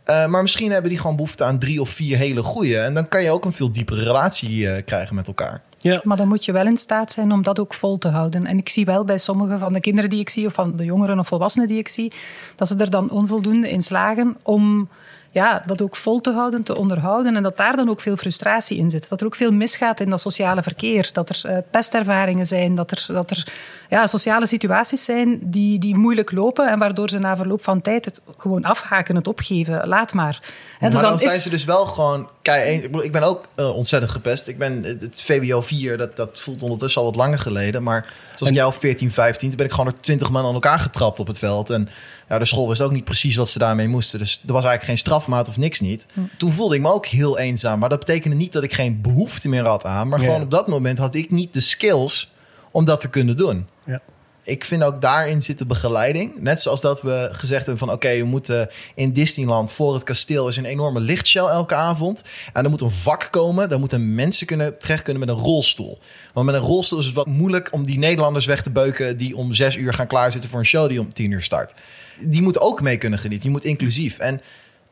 [0.04, 2.78] Eh, maar misschien hebben die gewoon behoefte aan drie of vier hele goede.
[2.78, 5.62] En dan kan je ook een veel diepere relatie eh, krijgen met elkaar.
[6.04, 8.46] Maar dan moet je wel in staat zijn om dat ook vol te houden.
[8.46, 10.86] En ik zie wel bij sommige van de kinderen die ik zie, of van de
[10.86, 12.14] jongeren of volwassenen die ik zie,
[12.56, 14.90] dat ze er dan onvoldoende in slagen om
[15.36, 17.36] ja, dat ook vol te houden, te onderhouden.
[17.36, 19.10] En dat daar dan ook veel frustratie in zit.
[19.10, 21.10] Dat er ook veel misgaat in dat sociale verkeer.
[21.14, 23.54] Dat er eh, pestervaringen zijn, dat er, dat er
[23.90, 28.06] ja, sociale situaties zijn die, die moeilijk lopen en waardoor ze na verloop van tijd
[28.06, 29.88] het gewoon afhaken, het opgeven.
[29.88, 30.42] Laat maar.
[30.80, 32.30] Hè, dus maar dan, is- zijn ze dus wel gewoon...
[32.42, 34.48] Kijk, ik, ben ook eh, ontzettend gepest.
[34.48, 37.84] Ik ben het VWO 4, dat, dat voelt ondertussen al wat langer geleden.
[37.84, 40.80] Maar zoals ik jou 14, 15, toen ben ik gewoon door 20 man aan elkaar
[40.80, 41.70] getrapt op het veld.
[41.70, 41.90] En
[42.30, 44.20] ja, de school wist ook niet precies wat ze daarmee moesten.
[44.20, 46.06] Dus er was eigenlijk geen strafmaat of niks niet.
[46.38, 47.80] Toen voelde ik me ook heel eenzaam.
[47.80, 50.08] Maar dat betekende niet dat ik geen behoefte meer had aan.
[50.08, 50.26] Maar Ja.
[50.26, 52.32] gewoon op dat moment had ik niet de skills
[52.72, 54.02] om dat te kunnen doen Ja.
[54.44, 56.40] ik vind ook daarin zit de begeleiding.
[56.40, 57.92] Net zoals dat we gezegd hebben van...
[57.92, 60.48] oké, we moeten in Disneyland voor het kasteel...
[60.48, 62.22] is een enorme lichtshow elke avond.
[62.54, 63.70] En er moet een vak komen.
[63.70, 66.00] Daar moeten mensen kunnen, terecht kunnen met een rolstoel.
[66.34, 67.70] Want met een rolstoel is het wat moeilijk...
[67.72, 69.18] om die Nederlanders weg te beuken...
[69.18, 71.74] die om zes uur gaan klaarzitten voor een show die om tien uur start.
[72.20, 73.48] Die moeten ook mee kunnen genieten.
[73.48, 74.18] Je moet inclusief.
[74.18, 74.42] En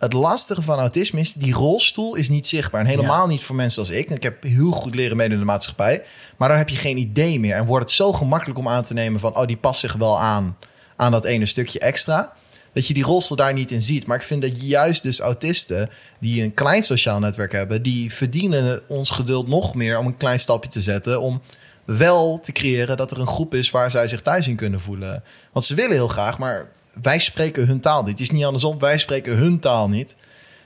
[0.04, 1.34] het lastige van autisme is...
[1.34, 2.82] die rolstoel is niet zichtbaar.
[2.82, 4.10] En helemaal niet voor mensen als ik.
[4.10, 6.04] Ik heb heel goed leren meedoen in de maatschappij.
[6.38, 7.56] Maar dan heb je geen idee meer.
[7.56, 9.38] En wordt het zo gemakkelijk om aan te nemen van...
[9.38, 10.58] oh, die past zich wel aan,
[10.96, 12.34] aan dat ene stukje extra.
[12.74, 14.08] Dat je die rolstoel daar niet in ziet.
[14.08, 15.90] Maar ik vind dat juist dus autisten...
[16.20, 17.82] die een klein sociaal netwerk hebben...
[17.82, 21.22] die verdienen ons geduld nog meer om een klein stapje te zetten...
[21.22, 21.42] om
[21.86, 23.72] wel te creëren dat er een groep is...
[23.72, 25.24] waar zij zich thuis in kunnen voelen.
[25.52, 26.70] Want ze willen heel graag, maar
[27.02, 28.12] wij spreken hun taal niet.
[28.12, 30.16] Het is niet andersom, wij spreken hun taal niet.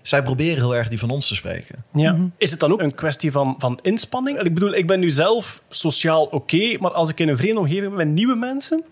[0.01, 1.83] Zij proberen heel erg die van ons te spreken.
[1.93, 2.17] Ja.
[2.37, 4.39] Is het dan ook een kwestie van, van inspanning?
[4.39, 7.87] Ik bedoel, ik ben nu zelf sociaal oké, maar als ik in een vreemde omgeving
[7.87, 8.83] ben met nieuwe mensen,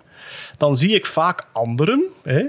[0.58, 2.46] dan zie ik vaak anderen hè,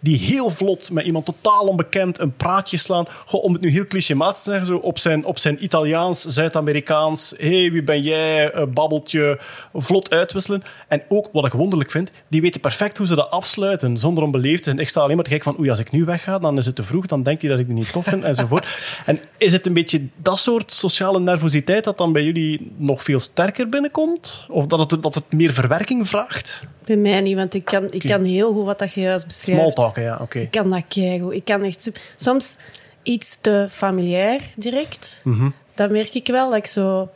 [0.00, 3.06] die heel vlot met iemand totaal onbekend een praatje slaan.
[3.26, 7.34] Goh, om het nu heel clichématig te zeggen, zo op zijn, op zijn Italiaans, Zuid-Amerikaans.
[7.36, 8.52] Hé, hey, wie ben jij?
[8.68, 9.40] Babbeltje,
[9.74, 10.62] vlot uitwisselen.
[10.94, 14.62] En ook, wat ik wonderlijk vind, die weten perfect hoe ze dat afsluiten, zonder onbeleefd
[14.62, 14.78] te zijn.
[14.78, 16.74] Ik sta alleen maar te kijken van, oei, als ik nu wegga, dan is het
[16.74, 18.66] te vroeg, dan denkt hij dat ik die niet tof vind, enzovoort.
[19.04, 23.20] En is het een beetje dat soort sociale nervositeit dat dan bij jullie nog veel
[23.20, 24.46] sterker binnenkomt?
[24.48, 26.62] Of dat het, dat het meer verwerking vraagt?
[26.84, 29.60] Bij mij niet, want ik kan, ik kan heel goed wat dat je juist beschrijft.
[29.60, 30.38] Smalltalken, ja, oké.
[30.38, 31.32] Ik kan dat keigoed.
[31.32, 31.90] Ik kan echt...
[32.16, 32.56] Soms
[33.02, 35.20] iets te familiair direct.
[35.24, 35.48] Mhm.
[35.74, 36.50] Dat merk ik wel.
[36.50, 37.08] Dat ik zo...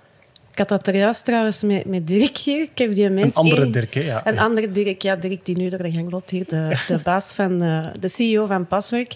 [0.59, 2.61] Ik had dat er juist trouwens met, met Dirk hier.
[2.63, 4.01] Ik heb die Een mens andere één- Dirk, hè?
[4.01, 4.27] Ja.
[4.27, 6.45] Een andere Dirk, ja, Dirk die nu door de gang loopt hier.
[6.47, 7.63] De, de baas van...
[7.63, 9.13] eh, de CEO van Paswerk.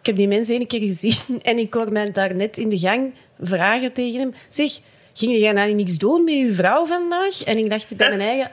[0.00, 2.78] Ik heb die mens één keer gezien en ik hoor mij daar net in de
[2.78, 4.34] gang vragen tegen hem.
[4.48, 4.78] Zeg,
[5.12, 7.42] ging jij nou niks doen met je vrouw vandaag?
[7.44, 8.50] En ik dacht bij mijn eigen...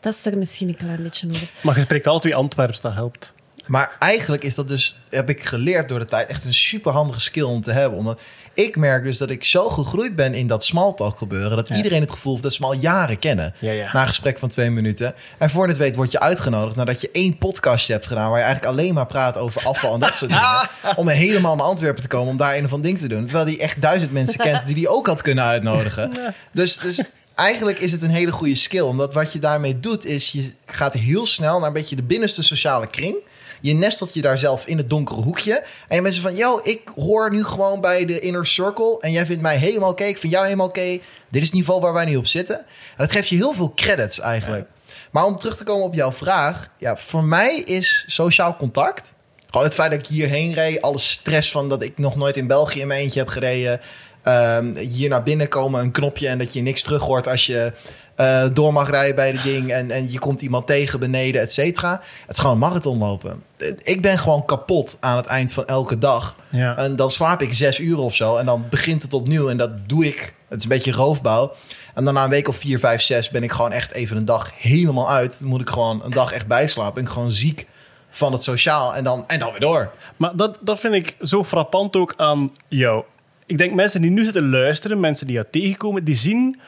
[0.00, 1.50] Dat is er misschien een klein beetje nodig.
[1.62, 3.32] Maar je spreekt alle twee Antwerps, dat helpt.
[3.68, 7.20] Maar eigenlijk is dat dus, heb ik geleerd door de tijd, echt een super handige
[7.20, 7.98] skill om te hebben.
[7.98, 8.20] Omdat
[8.52, 12.10] ik merk dus dat ik zo gegroeid ben in dat smalltalk gebeuren, dat iedereen het
[12.10, 13.54] gevoel heeft dat ze me al jaren kennen.
[13.58, 13.92] Ja, ja.
[13.92, 15.14] Na een gesprek van twee minuten.
[15.38, 18.44] En voor het weet word je uitgenodigd nadat je één podcastje hebt gedaan, waar je
[18.44, 20.68] eigenlijk alleen maar praat over afval en dat soort dingen.
[20.96, 23.24] Om helemaal naar Antwerpen te komen om daar een of ander ding te doen.
[23.24, 26.12] Terwijl die echt duizend mensen kent die die ook had kunnen uitnodigen.
[26.52, 27.02] Dus, dus
[27.34, 28.80] eigenlijk is het een hele goede skill.
[28.80, 32.42] Omdat wat je daarmee doet, is je gaat heel snel naar een beetje de binnenste
[32.42, 33.16] sociale kring.
[33.60, 35.62] Je nestelt je daar zelf in het donkere hoekje.
[35.88, 38.96] En je bent zo van, yo, ik hoor nu gewoon bij de inner circle.
[39.00, 40.98] En jij vindt mij helemaal oké, ik vind jou helemaal oké.
[41.28, 42.58] Dit is het niveau waar wij nu op zitten.
[42.58, 42.64] En
[42.96, 44.68] dat geeft je heel veel credits eigenlijk.
[45.10, 46.68] Maar om terug te komen op jouw vraag.
[46.78, 49.16] Ja, voor mij is sociaal contact...
[49.50, 50.82] Gewoon het feit dat ik hierheen reed.
[50.82, 53.80] Alle stress van dat ik nog nooit in België in mijn eentje heb gereden.
[54.22, 57.72] Ehm, hier naar binnen komen, een knopje en dat je niks terug hoort als je
[58.18, 59.72] eh, door mag rijden bij de ding.
[59.72, 62.00] En, en je komt iemand tegen beneden, et cetera.
[62.26, 63.42] Het is gewoon een marathon lopen.
[63.82, 66.36] Ik ben gewoon kapot aan het eind van elke dag.
[66.48, 66.76] Ja.
[66.76, 68.36] En dan slaap ik zes uur of zo.
[68.36, 69.48] En dan begint het opnieuw.
[69.48, 70.34] En dat doe ik.
[70.48, 71.52] Het is een beetje roofbouw.
[71.94, 74.24] En dan na een week of vier, vijf, zes ben ik gewoon echt even een
[74.24, 75.40] dag helemaal uit.
[75.40, 76.94] Dan moet ik gewoon een dag echt bijslapen.
[76.94, 77.66] Ben ik gewoon ziek
[78.10, 78.94] van het sociaal.
[78.94, 79.92] En dan, en dan weer door.
[80.16, 83.04] Maar dat, dat vind ik zo frappant ook aan jou.
[83.46, 86.60] Ik denk mensen die nu zitten luisteren, mensen die jou tegenkomen, die zien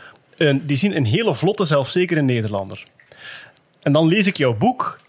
[0.62, 2.84] die zien een hele vlotte, zelfzekere Nederlander.
[3.80, 5.00] En dan lees ik jouw boek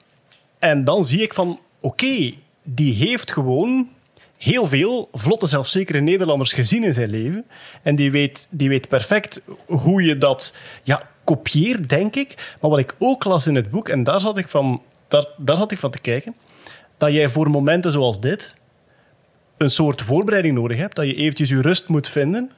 [0.60, 3.90] en dan zie ik van, oké, die heeft gewoon
[4.38, 7.46] heel veel vlotte, zelfzekere Nederlanders gezien in zijn leven.
[7.82, 12.56] En die weet, die weet perfect hoe je dat ja, kopieert, denk ik.
[12.62, 15.58] Maar wat ik ook las in het boek, en daar zat ik van, daar, daar
[15.58, 16.36] zat ik van te kijken,
[16.98, 18.56] dat jij voor momenten zoals dit
[19.58, 22.52] een soort voorbereiding nodig hebt, dat je eventjes je rust moet vinden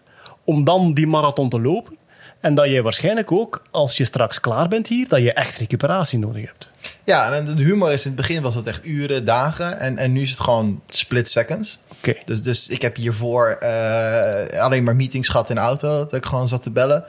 [0.44, 1.98] om dan die marathon te lopen.
[2.44, 6.20] En dat jij waarschijnlijk ook, als je straks klaar bent hier, dat je echt recuperatie
[6.20, 6.70] nodig hebt.
[7.04, 9.80] Ja, en de humor is in het begin was het echt uren, dagen.
[9.80, 11.80] En, en nu is het gewoon split seconds.
[11.98, 12.16] Oké.
[12.26, 15.98] Dus, dus ik heb hiervoor eh, alleen maar meetings gehad in de auto.
[15.98, 17.06] Dat ik gewoon zat te bellen.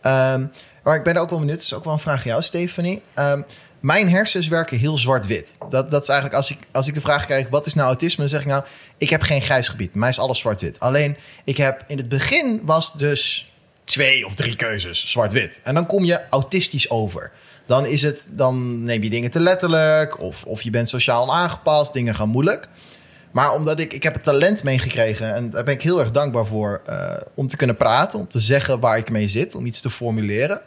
[0.00, 0.46] Ehm,
[0.82, 1.58] maar ik ben er ook wel benieuwd.
[1.58, 3.02] Dat is ook wel een vraag aan jou, Stephanie.
[3.14, 3.40] Ehm,
[3.80, 5.56] mijn hersens werken heel zwart-wit.
[5.68, 8.20] Dat, dat is eigenlijk als ik, als ik de vraag krijg: wat is nou autisme?
[8.20, 8.64] Dan zeg ik nou:
[8.98, 9.94] ik heb geen grijs gebied.
[9.94, 10.80] Mij is alles zwart-wit.
[10.80, 13.52] Alleen ik heb in het begin was dus
[13.84, 15.60] twee of drie keuzes, zwart-wit.
[15.62, 17.30] En dan kom je autistisch over.
[17.66, 21.92] Dan, is het, dan neem je dingen te letterlijk, of, of je bent sociaal aangepast,
[21.92, 22.68] dingen gaan moeilijk.
[23.32, 26.46] Maar omdat ik, ik heb het talent meegekregen en daar ben ik heel erg dankbaar
[26.46, 29.80] voor, eh, om te kunnen praten, om te zeggen waar ik mee zit, om iets
[29.80, 30.60] te formuleren.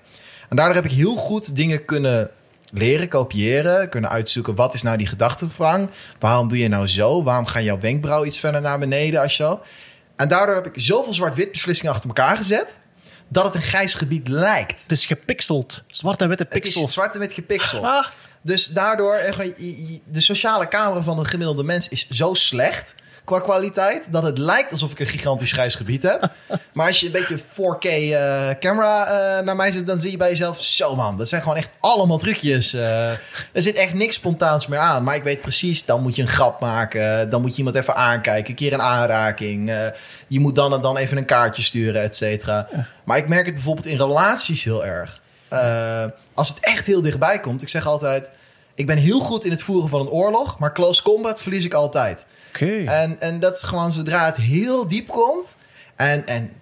[0.50, 2.30] En daardoor heb ik heel goed dingen kunnen
[2.74, 5.90] leren, kopiëren, kunnen uitzoeken wat is nou die gedachtegang,
[6.20, 9.62] waarom doe je nou zo, waarom gaan jouw wenkbrauw iets verder naar beneden als zo.
[10.16, 12.78] En daardoor heb ik zoveel zwart-wit beslissingen achter elkaar gezet,
[13.28, 14.82] dat het een grijs gebied lijkt.
[14.82, 15.84] Het is gepixeld.
[15.88, 16.94] Zwart en witte Het is pixels.
[16.94, 17.84] zwart en wit gepixeld.
[17.84, 18.06] Ah.
[18.42, 19.16] Dus daardoor,
[19.58, 22.96] je- de sociale camera van een gemiddelde mens is zo slecht
[23.28, 26.32] qua kwaliteit, dat het lijkt alsof ik een gigantisch grijs gebied heb.
[26.74, 30.18] maar als je een beetje 4K eh, camera eh, naar mij zit, dan zie je
[30.18, 32.74] bij jezelf, zo man, dat zijn gewoon echt allemaal trucjes.
[32.74, 33.10] eh.
[33.10, 33.20] er
[33.52, 35.04] zit echt niks spontaans meer aan.
[35.04, 37.96] Maar ik weet precies, dan moet je een grap maken, dan moet je iemand even
[37.96, 39.72] aankijken, een keer een aanraking.
[40.28, 42.68] je moet dan en dan even een kaartje sturen, et cetera.
[43.04, 45.22] Maar ik merk het bijvoorbeeld in relaties heel erg.
[46.34, 48.30] Als het echt heel dichtbij komt, ik zeg altijd:
[48.76, 51.74] ik ben heel goed in het voeren van een oorlog, maar close combat verlies ik
[51.74, 52.26] altijd.
[52.48, 52.84] Oké.
[52.86, 55.56] En, en dat is gewoon zodra het heel diep komt.
[55.96, 56.54] En, en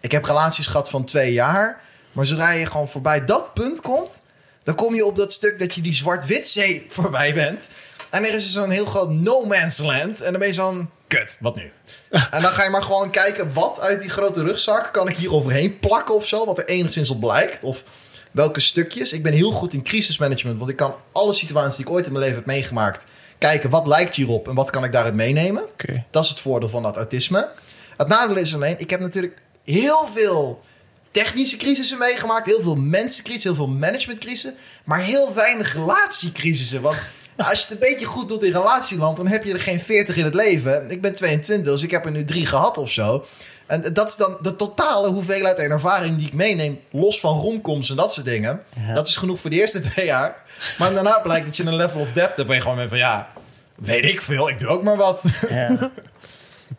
[0.00, 1.80] ik heb relaties gehad van twee jaar,
[2.12, 4.20] maar zodra je gewoon voorbij dat punt komt,
[4.62, 7.68] dan kom je op dat stuk dat je die zwart-wit zee voorbij bent.
[8.10, 10.20] En er is zo'n heel groot no man's land.
[10.20, 11.72] En dan ben je zo'n, kut, wat nu?
[12.30, 15.32] en dan ga je maar gewoon kijken, wat uit die grote rugzak kan ik hier
[15.32, 16.44] overheen plakken of zo?
[16.44, 17.64] Wat er enigszins op blijkt.
[17.64, 17.84] Of
[18.30, 19.12] welke stukjes.
[19.12, 22.12] Ik ben heel goed in crisismanagement, want ik kan alle situaties die ik ooit in
[22.12, 23.04] mijn leven heb meegemaakt...
[23.40, 25.62] kijken, wat lijkt hierop en wat kan ik daaruit meenemen?
[26.10, 27.48] Dat is het voordeel van dat autisme.
[27.96, 30.62] Het nadeel is alleen, ik heb natuurlijk heel veel
[31.10, 32.46] technische crisissen meegemaakt.
[32.46, 34.54] Heel veel mensencrisissen, heel veel managementcrisissen.
[34.84, 36.80] Maar heel weinig relatiecrisissen.
[36.80, 36.96] Want
[37.36, 40.16] als je het een beetje goed doet in relatieland, dan heb je er geen 40
[40.16, 40.90] in het leven.
[40.90, 43.26] Ik ben 22, dus ik heb er nu drie gehad of zo.
[43.70, 47.90] En dat is dan de totale hoeveelheid en ervaring die ik meeneem, los van romcoms
[47.90, 48.62] en dat soort dingen.
[48.94, 50.42] Dat is genoeg voor de eerste twee jaar.
[50.78, 52.48] Maar daarna blijkt dat je een level of depth hebt.
[52.48, 53.28] en je gewoon mee van ja,
[53.74, 55.24] weet ik veel, ik doe ook maar wat.
[55.48, 55.70] Ja.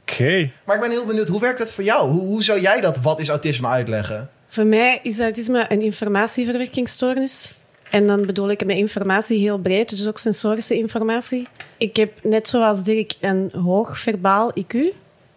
[0.01, 0.51] Oké.
[0.63, 2.11] Maar ik ben heel benieuwd, hoe werkt dat voor jou?
[2.11, 4.29] Hoe, hoe zou jij dat wat is autisme uitleggen?
[4.47, 7.55] Voor mij is autisme een informatieverwerkingsstoornis.
[7.89, 11.47] En dan bedoel ik met informatie heel breed, dus ook sensorische informatie.
[11.77, 14.75] Ik heb net zoals Dirk een hoog verbaal IQ,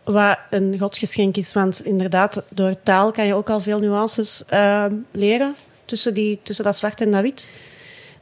[0.04, 1.52] wat een godsgeschenk is.
[1.52, 6.64] Want inderdaad, door taal kan je ook al veel nuances eh, leren tussen, die, tussen
[6.64, 7.48] dat zwart en dat wit.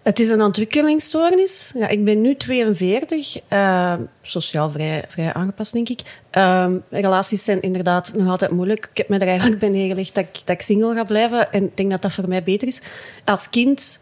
[0.02, 1.72] Het is een ontwikkelingsstoornis.
[1.76, 6.00] Ja, ik ben nu 42, eh, sociaal vrij, vrij aangepast, denk ik.
[6.30, 8.88] Ehm, relaties zijn inderdaad nog altijd moeilijk.
[8.90, 11.52] Ik heb me er eigenlijk bij neergelegd dat ik, dat ik single ga blijven.
[11.52, 12.80] En ik denk dat dat voor mij beter is.
[13.24, 14.00] Als kind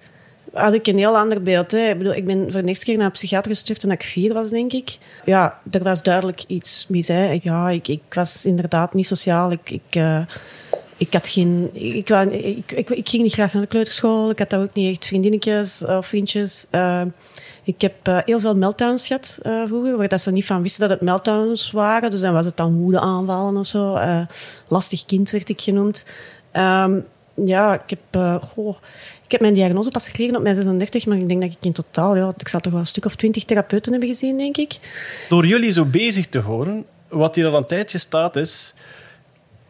[0.52, 1.74] had ik een heel ander beeld.
[1.74, 4.34] Ik, bedoel, ik ben voor de eerste keer naar een psychiater gestuurd toen ik vier
[4.34, 4.98] was, denk ik.
[5.24, 7.06] Ja, er was duidelijk iets mis.
[7.42, 9.50] Ja, ik, ik was inderdaad niet sociaal.
[9.50, 9.70] Ik...
[9.70, 10.22] ik eh,
[11.10, 14.30] had geen, ik, ik, ik, ik ging niet graag naar de kleuterschool.
[14.30, 16.66] Ik had daar ook niet echt vriendinnetjes of vriendjes.
[16.70, 17.02] Eh,
[17.64, 20.80] ik heb eh, heel veel meltdowns gehad eh, vroeger, waar dat ze niet van wisten
[20.80, 22.10] dat het meltdowns waren.
[22.10, 23.98] Dus dan was het dan woedeaanvallen of zo.
[24.68, 26.06] Lastig kind werd ik genoemd.
[26.52, 27.00] Ehm,
[27.34, 28.40] ja, ik heb,
[29.30, 31.72] ik heb mijn diagnose pas gekregen op mijn 36, maar ik denk dat ik in
[31.72, 34.78] totaal, ja, ik zal toch wel een stuk of twintig therapeuten hebben gezien, denk ik.
[35.28, 38.74] Door jullie zo bezig te horen, wat hier al een tijdje staat is...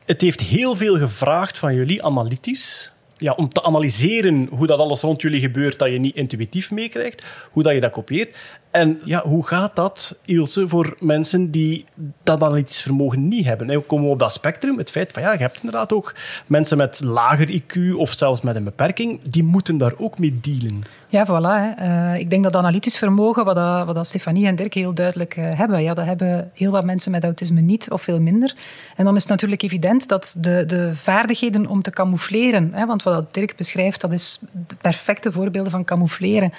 [0.05, 2.93] Het heeft heel veel gevraagd van jullie, analytisch.
[3.17, 7.23] Ja, om te analyseren hoe dat alles rond jullie gebeurt, dat je niet intuïtief meekrijgt.
[7.51, 8.37] Hoe dat je dat kopieert.
[8.71, 11.85] En ja, hoe gaat dat, Ilse, voor mensen die
[12.23, 13.71] dat analytisch vermogen niet hebben?
[13.71, 16.15] En we komen op dat spectrum, het feit van ja, je hebt inderdaad ook
[16.47, 20.85] mensen met lager IQ of zelfs met een beperking, die moeten daar ook mee dealen.
[21.11, 21.31] Ja, voilà.
[21.31, 21.71] Hè.
[21.71, 25.37] Eh, ik denk dat analytisch vermogen, wat, dat, wat dat Stefanie en Dirk heel duidelijk
[25.37, 28.55] eh, hebben, ja, dat hebben heel wat mensen met autisme niet of veel minder.
[28.97, 33.03] En dan is het natuurlijk evident dat de, de vaardigheden om te camoufleren, hè, want
[33.03, 36.53] wat dat Dirk beschrijft, dat is de perfecte voorbeelden van camoufleren.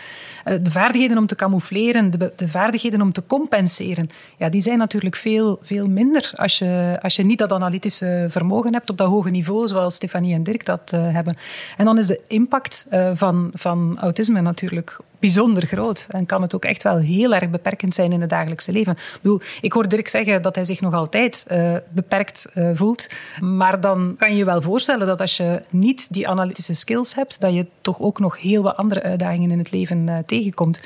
[0.43, 4.77] Eh, de vaardigheden om te camoufleren, de, de vaardigheden om te compenseren, ja, die zijn
[4.77, 9.07] natuurlijk veel, veel minder als je, als je niet dat analytische vermogen hebt op dat
[9.07, 11.37] hoge niveau, zoals Stefanie en Dirk dat eh, hebben.
[11.77, 16.07] En dan is de impact eh, van, van autisme natuurlijk bijzonder groot.
[16.09, 18.93] En kan het ook echt wel heel erg beperkend zijn in het dagelijkse leven.
[18.93, 23.09] Ik, bedoel, ik hoor Dirk zeggen dat hij zich nog altijd eh, beperkt voelt.
[23.39, 27.41] Maar dan kan je je wel voorstellen dat als je niet die analytische skills hebt,
[27.41, 30.79] dat je toch ook nog heel wat andere uitdagingen in het leven tegenkomt.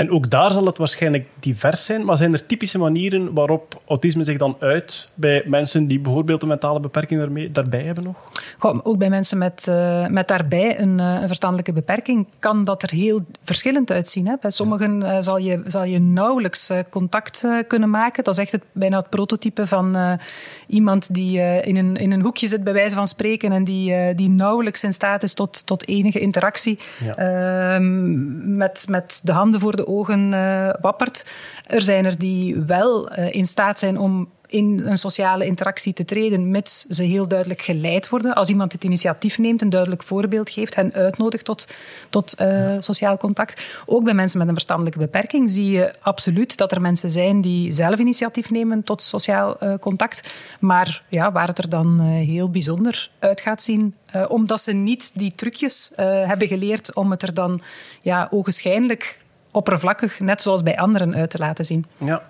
[0.00, 4.24] En ook daar zal het waarschijnlijk divers zijn, maar zijn er typische manieren waarop autisme
[4.24, 8.16] zich dan uit bij mensen die bijvoorbeeld een mentale beperking daarmee, daarbij hebben nog?
[8.58, 12.82] Goh, ook bij mensen met, eh, met daarbij een, eh, een verstandelijke beperking kan dat
[12.82, 14.26] er heel verschillend uitzien.
[14.26, 14.34] Hè.
[14.40, 18.24] Bij sommigen eh, zal, je, zal je nauwelijks contact kunnen maken.
[18.24, 20.18] Dat is echt het, bijna het prototype van
[20.66, 24.30] iemand die in, een, in een hoekje zit, bij wijze van spreken, en die, die
[24.30, 26.78] nauwelijks in staat is tot, tot enige interactie.
[27.04, 27.16] Ja.
[27.16, 31.26] Ehm, met, met de handen voor de ogen eh, wappert.
[31.66, 36.04] Er zijn er die wel eh, in staat zijn om in een sociale interactie te
[36.04, 38.34] treden, mits ze heel duidelijk geleid worden.
[38.34, 41.68] Als iemand het initiatief neemt, een duidelijk voorbeeld geeft, hen uitnodigt tot,
[42.08, 43.82] tot eh, sociaal contact.
[43.86, 47.72] Ook bij mensen met een verstandelijke beperking zie je absoluut dat er mensen zijn die
[47.72, 50.30] zelf initiatief nemen tot sociaal contact.
[50.60, 53.94] Maar ja, waar het er dan heel bijzonder uit gaat zien,
[54.28, 57.60] omdat ze niet die trucjes hebben geleerd om het er dan
[58.02, 59.18] ja, ogenschijnlijk
[59.50, 61.86] oppervlakkig, net zoals bij anderen, uit te laten zien.
[61.98, 62.22] Ja.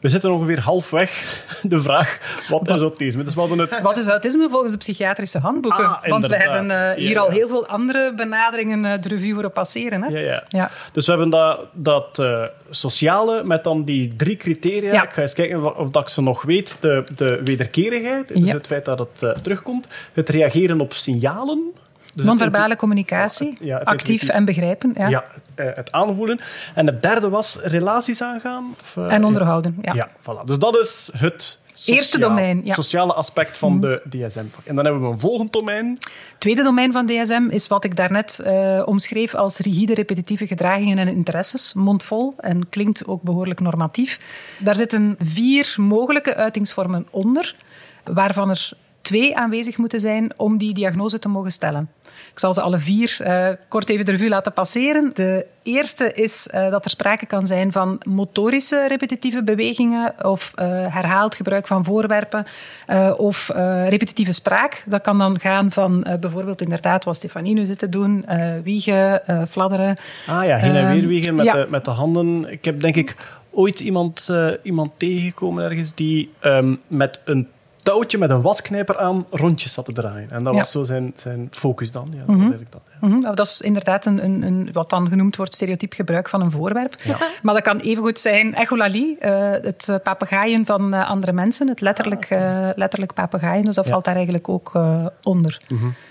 [0.00, 1.10] We zitten ongeveer halfweg
[1.62, 3.22] de vraag, wat is autisme?
[3.22, 3.80] Dus we hadden het...
[3.80, 5.84] Wat is autisme volgens de psychiatrische handboeken?
[5.84, 7.32] Ah, Want we hebben eh, hier Ja, al ja.
[7.32, 10.02] heel veel andere benaderingen eh, de revue horen passeren.
[10.02, 10.08] Hè?
[10.08, 10.44] Ja, ja.
[10.48, 10.70] Ja.
[10.92, 14.92] Dus we hebben dat, dat eh, sociale met dan die drie criteria.
[14.92, 15.02] Ja.
[15.02, 16.76] Ik ga eens kijken of, dat ik ze nog weet.
[16.80, 19.88] De, de wederkerigheid, dus het feit dat het terugkomt.
[20.12, 21.72] Het reageren op signalen.
[22.14, 24.92] Dus Non-verbale communicatie, actief en begrijpen.
[24.94, 25.08] Ja.
[25.08, 25.24] Ja,
[25.56, 26.40] eh, het aanvoelen.
[26.74, 28.74] En het derde was relaties aangaan.
[28.82, 29.78] Of, eh, En onderhouden.
[29.82, 29.94] Ja.
[29.94, 30.44] Ja, voilà.
[30.44, 32.74] Dus dat is het sociaal- Eerste domein, ja.
[32.74, 34.44] sociale aspect van de DSM.
[34.64, 35.98] En dan hebben we een volgend domein.
[36.38, 41.08] Tweede domein van DSM is wat ik daarnet eh omschreef als rigide repetitieve gedragingen en
[41.08, 41.74] interesses.
[41.74, 44.20] Mondvol en klinkt ook behoorlijk normatief.
[44.58, 47.54] Daar zitten vier mogelijke uitingsvormen onder,
[48.04, 51.90] waarvan er twee aanwezig moeten zijn om die diagnose te mogen stellen.
[52.36, 55.10] Ik zal ze alle vier eh, kort even de revue laten passeren.
[55.14, 60.66] De eerste is eh, dat er sprake kan zijn van motorische repetitieve bewegingen of eh,
[60.68, 62.46] herhaald gebruik van voorwerpen
[63.16, 63.48] of
[63.88, 64.84] repetitieve spraak.
[64.86, 68.24] Dat kan dan gaan van bijvoorbeeld inderdaad wat Stefanie nu zit te doen,
[68.62, 69.96] wiegen, fladderen.
[70.26, 71.52] Ah ja, heen en Ehm, weer wiegen met, ja.
[71.52, 72.52] de, met de handen.
[72.52, 73.16] Ik heb denk ik
[73.50, 74.30] ooit iemand,
[74.62, 77.48] iemand tegengekomen ergens die ehm, met een
[77.86, 80.30] touwtje met een wasknijper aan rondjes zat te draaien.
[80.30, 80.58] En dat Ja.
[80.58, 82.08] was zo zijn, zijn focus dan.
[82.10, 82.95] Ja, dat was eigenlijk dat, ja.
[83.00, 86.40] Mhm, nou, Dat is inderdaad een, een, een, wat dan genoemd wordt stereotyp gebruik van
[86.40, 86.96] een voorwerp.
[87.42, 91.80] Maar dat kan evengoed zijn echolalie, eh, het eh, papegaaien van eh, andere mensen, het
[91.80, 93.64] letterlijk, eh, letterlijk papegaaien.
[93.64, 93.90] Dus dat Ja.
[93.90, 95.60] valt daar eigenlijk ook eh, onder.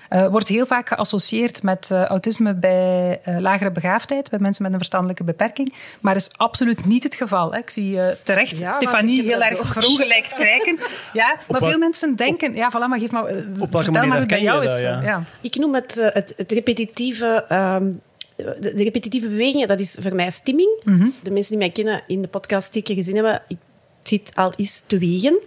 [0.10, 4.72] Eh, wordt heel vaak geassocieerd met eh, autisme bij eh, lagere begaafdheid, bij mensen met
[4.72, 5.74] een verstandelijke beperking.
[6.02, 7.52] Maar is absoluut niet het geval.
[7.54, 7.58] Hè.
[7.60, 10.78] Ik zie eh, terecht Ja, Stefanie heel erg verongelijkt kijken.
[11.14, 12.54] Ja, maar veel mensen denken...
[12.56, 13.24] Ja, voilà, maar geef maar...
[13.24, 14.82] welke vertel manier maar hoe het bij jou dat, is.
[14.82, 15.02] ja?
[15.02, 15.24] ja.
[15.42, 16.85] Ik noem het, het, het repetitieve.
[16.94, 17.92] Ehm,
[18.36, 20.70] de, de repetitieve bewegingen, dat is voor mij stimming.
[20.84, 21.08] Mhm.
[21.24, 23.58] De mensen die mij kennen in de podcast zeker gezien hebben, ik
[24.04, 25.40] zit al eens te wegen.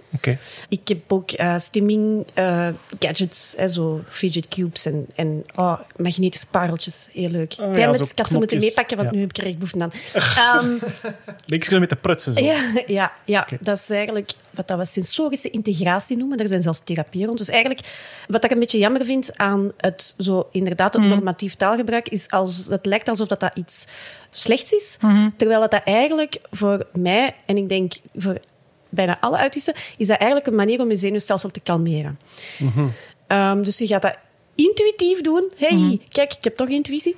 [0.69, 2.69] Ik heb ook eh, stimming eh,
[2.99, 7.09] gadgets, hè, zo fidget cubes en, en oh, magnetische pareltjes.
[7.13, 7.53] Heel leuk.
[7.53, 9.15] Ah, Damn ja, it, ik had ze moeten meepakken, want Ja.
[9.15, 9.93] nu heb ik er echt behoefte aan.
[10.63, 10.77] Ehm,
[11.47, 12.45] Beetje met de prutsen zo.
[12.45, 16.39] ja, ja, ja dat is eigenlijk wat dat we sensorische integratie noemen.
[16.39, 17.39] Daar zijn zelfs therapieën rond.
[17.39, 17.81] Dus eigenlijk,
[18.29, 22.67] wat ik een beetje jammer vind aan het zo inderdaad het normatief taalgebruik, is als
[22.67, 23.87] het lijkt alsof dat, dat iets
[24.31, 24.97] slechts is,
[25.37, 28.39] terwijl dat, dat eigenlijk voor mij, en ik denk voor
[28.89, 32.19] bijna alle autisten, is dat eigenlijk een manier om je zenuwstelsel te kalmeren.
[33.27, 34.17] Ehm, dus je gaat dat
[34.67, 35.51] intuïtief doen.
[35.57, 37.15] hey, kijk, ik heb toch intuïtie.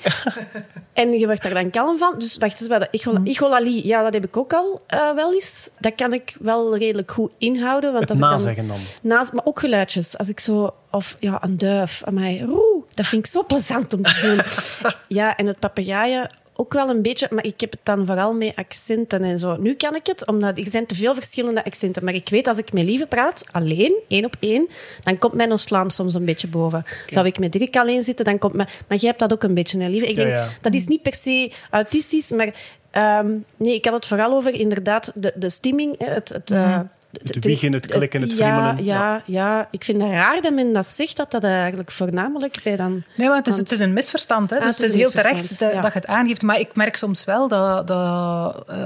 [0.92, 2.14] en je wordt daar dan kalm van.
[2.18, 5.68] Dus wacht eens, wat, echol- echolalie, ja, dat heb ik ook al eh, wel eens.
[5.78, 7.92] Dat kan ik wel redelijk goed inhouden.
[7.92, 8.76] Want als ik dan.
[9.02, 10.18] Naast, maar ook geluidjes.
[10.18, 10.74] Als ik zo...
[10.90, 12.02] Of ja, een duif.
[12.04, 14.40] Amai, roe, dat vind ik zo plezant om te doen.
[15.18, 16.30] ja, en het papegaaien
[16.60, 17.28] ook wel een beetje.
[17.30, 19.56] Maar ik heb het dan vooral met accenten en zo.
[19.56, 22.04] Nu kan ik het, omdat er zijn te veel verschillende accenten.
[22.04, 24.68] Maar ik weet, als ik met Lieve praat, alleen, één op één,
[25.00, 26.84] dan komt mijn Oost-Vlaams soms een beetje boven.
[27.06, 28.68] Zou ik met Dirk alleen zitten, dan komt mijn...
[28.88, 30.06] Maar jij hebt dat ook een beetje, hè, Lieve?
[30.06, 30.46] Ik Ja, denk, ja.
[30.60, 32.54] dat is niet per se autistisch, maar...
[32.90, 36.28] ehm, nee, ik had het vooral over inderdaad de, de stemming, het...
[36.28, 36.80] het eh,
[37.12, 38.84] Het wiegen, het klikken, het ja, friemelen.
[38.84, 42.76] Ja, ja, ik vind het raar dat men dat zegt, dat dat eigenlijk voornamelijk bij
[42.76, 43.02] dan...
[43.14, 44.50] Nee, maar het is, Want- het is een misverstand.
[44.50, 44.56] Hè?
[44.56, 45.80] Ah, dus het het is heel terecht dat, ja.
[45.80, 46.42] dat je het aangeeft.
[46.42, 48.76] Maar ik merk soms wel dat, dat eh,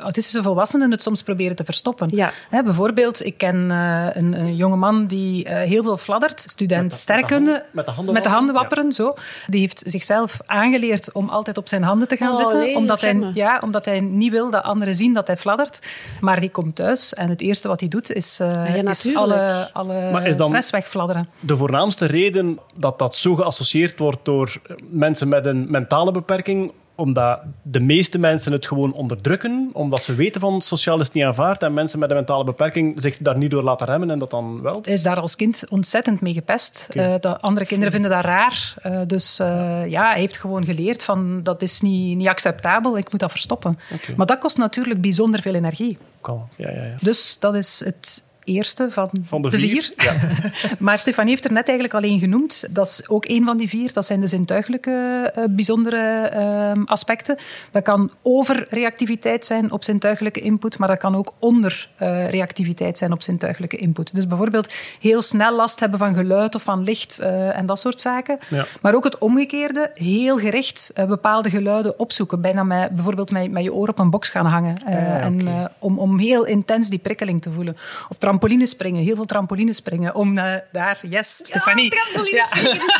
[0.00, 2.08] autistische volwassenen het soms proberen te verstoppen.
[2.12, 2.32] Ja.
[2.50, 6.40] Hè, bijvoorbeeld, ik ken eh, een, een jonge man die eh, heel veel fladdert.
[6.40, 7.50] Student Met de- sterrenkunde.
[7.50, 9.14] met de handen- met de handen met de handen wapperen, zo.
[9.46, 12.58] Die heeft zichzelf aangeleerd om altijd op zijn handen te gaan Oh, zitten.
[12.58, 15.78] nee, omdat, hij, ja, omdat hij niet wil dat anderen zien dat hij fladdert.
[16.20, 19.68] Maar die komt thuis en het eerste wat hij doet is, eh, ja, is alle,
[19.72, 21.28] alle Maar is dan- stress wegfladderen.
[21.40, 24.60] De voornaamste reden dat dat zo geassocieerd wordt door
[24.90, 30.40] mensen met een mentale beperking omdat de meeste mensen het gewoon onderdrukken, omdat ze weten
[30.40, 33.62] van sociaal is niet aanvaard en mensen met een mentale beperking zich daar niet door
[33.62, 34.80] laten remmen en dat dan wel?
[34.82, 36.88] Hij is daar als kind ontzettend mee gepest.
[36.90, 38.74] Eh, dat andere kinderen vinden dat raar.
[38.82, 43.10] Eh, dus eh, ja, hij heeft gewoon geleerd van dat is niet, niet acceptabel, ik
[43.10, 43.78] moet dat verstoppen.
[44.16, 45.98] Maar dat kost natuurlijk bijzonder veel energie.
[46.20, 46.48] Kan.
[46.56, 46.96] Ja, ja, ja.
[47.00, 50.14] Dus dat is het eerste van, Van de vier, ja.
[50.78, 52.64] maar Stefanie heeft er net eigenlijk al één genoemd.
[52.70, 53.92] Dat is ook één van die vier.
[53.92, 57.36] Dat zijn de zintuigelijke eh, bijzondere eh, aspecten.
[57.70, 63.76] Dat kan overreactiviteit zijn op zintuigelijke input, maar dat kan ook onderreactiviteit zijn op zintuigelijke
[63.76, 64.14] input.
[64.14, 68.00] Dus bijvoorbeeld heel snel last hebben van geluid of van licht eh, en dat soort
[68.00, 68.38] zaken.
[68.48, 68.64] Ja.
[68.80, 72.40] Maar ook het omgekeerde, heel gericht eh, bepaalde geluiden opzoeken.
[72.40, 74.76] Bijna met, bijvoorbeeld met, met je oor op een box gaan hangen.
[74.86, 77.76] Ah, en, om, om heel intens die prikkeling te voelen.
[78.08, 80.14] Of trampoline springen, heel veel trampoline springen.
[80.14, 81.90] Om eh, daar, yes, Stefanie.
[81.90, 82.62] trampolines Ja.
[82.62, 82.92] dat is.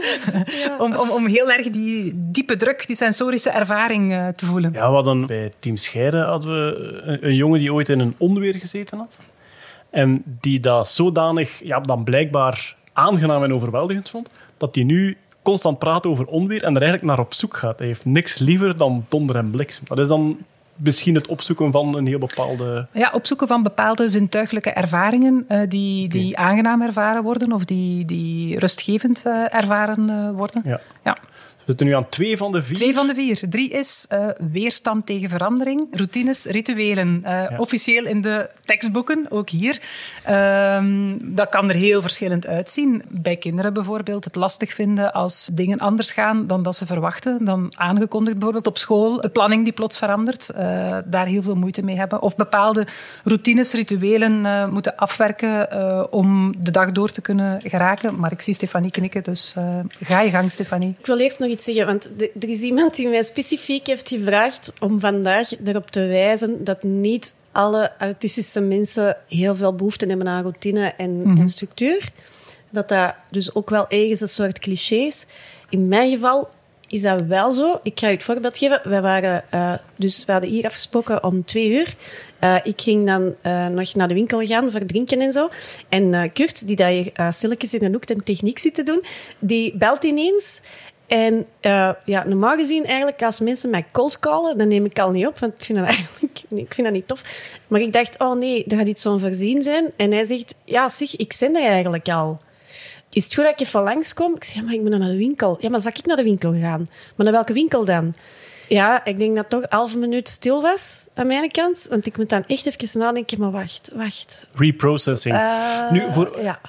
[0.62, 0.76] Ja.
[0.78, 4.72] Om, om, om heel erg die diepe druk, die sensorische ervaring eh, te voelen.
[4.72, 8.14] Ja, we hadden bij Team Scheiden hadden we een, een jongen die ooit in een
[8.18, 9.16] onweer gezeten had.
[9.90, 15.78] En die dat zodanig, ja, dan blijkbaar aangenaam en overweldigend vond, dat hij nu constant
[15.78, 17.78] praat over onweer en er eigenlijk naar op zoek gaat.
[17.78, 19.84] Hij heeft niks liever dan donder en bliksem.
[19.88, 20.38] Dat is dan
[20.78, 22.86] misschien het opzoeken van een heel bepaalde...
[22.92, 28.58] Ja, opzoeken van bepaalde zintuiglijke ervaringen eh, die, die aangenaam ervaren worden of die, die
[28.58, 30.62] rustgevend eh, ervaren eh, worden.
[30.64, 30.80] Ja.
[31.04, 31.18] Ja.
[31.68, 32.76] We zitten nu aan twee van de vier.
[32.76, 33.40] Twee van de vier.
[33.48, 37.20] Drie is eh, weerstand tegen verandering, routines, rituelen.
[37.24, 39.80] Eh, Officieel in de tekstboeken, ook hier.
[40.24, 43.02] Ehm, dat kan er heel verschillend uitzien.
[43.08, 47.44] Bij kinderen bijvoorbeeld het lastig vinden als dingen anders gaan dan dat ze verwachten.
[47.44, 50.48] Dan aangekondigd bijvoorbeeld op school, de planning die plots verandert.
[50.48, 52.22] eh, daar heel veel moeite mee hebben.
[52.22, 52.86] Of bepaalde
[53.24, 58.18] routines, rituelen eh, moeten afwerken eh, om de dag door te kunnen geraken.
[58.18, 60.94] Maar ik zie Stefanie knikken, dus eh, ga je gang, Stefanie.
[60.98, 64.72] Ik wil eerst nog iets zeggen, want er is iemand die mij specifiek heeft gevraagd
[64.80, 70.42] om vandaag erop te wijzen dat niet alle autistische mensen heel veel behoefte hebben aan
[70.42, 72.10] routine en, en structuur.
[72.70, 75.26] Dat dat dus ook wel ergens een soort cliché is.
[75.68, 76.48] In mijn geval
[76.88, 77.80] is dat wel zo.
[77.82, 78.80] Ik ga je het voorbeeld geven.
[78.84, 81.94] Wij waren, eh, dus we hadden hier afgesproken om twee uur.
[82.38, 85.48] Eh, ik ging dan eh, nog naar de winkel gaan voor drinken en zo.
[85.88, 89.04] En Kurt, die daar hier uh, stilletjes in een hoek de techniek zit te doen,
[89.38, 90.60] die belt ineens.
[91.08, 95.10] En eh, ja, normaal gezien eigenlijk als mensen mij cold callen, dan neem ik al
[95.10, 97.22] niet op, want ik vind dat eigenlijk ik vind dat niet tof.
[97.66, 99.92] Maar ik dacht, oh nee, er gaat iets onvoorzien zijn.
[99.96, 102.38] En hij zegt, ja zeg, ik zend er eigenlijk al.
[103.10, 104.34] Is het goed dat ik even langskom?
[104.34, 105.56] Ik zeg, ja, maar ik moet naar de winkel.
[105.60, 106.88] Ja, maar zal ik naar de winkel gaan?
[107.14, 108.14] Maar naar welke winkel dan?
[108.68, 111.86] Ja, ik denk dat toch een halve minuut stil was aan mijn kant.
[111.90, 114.46] Want ik moet dan echt even nadenken, maar wacht, wacht.
[114.54, 115.34] Reprocessing.
[115.34, 116.60] Eh, nu, voor, Ja.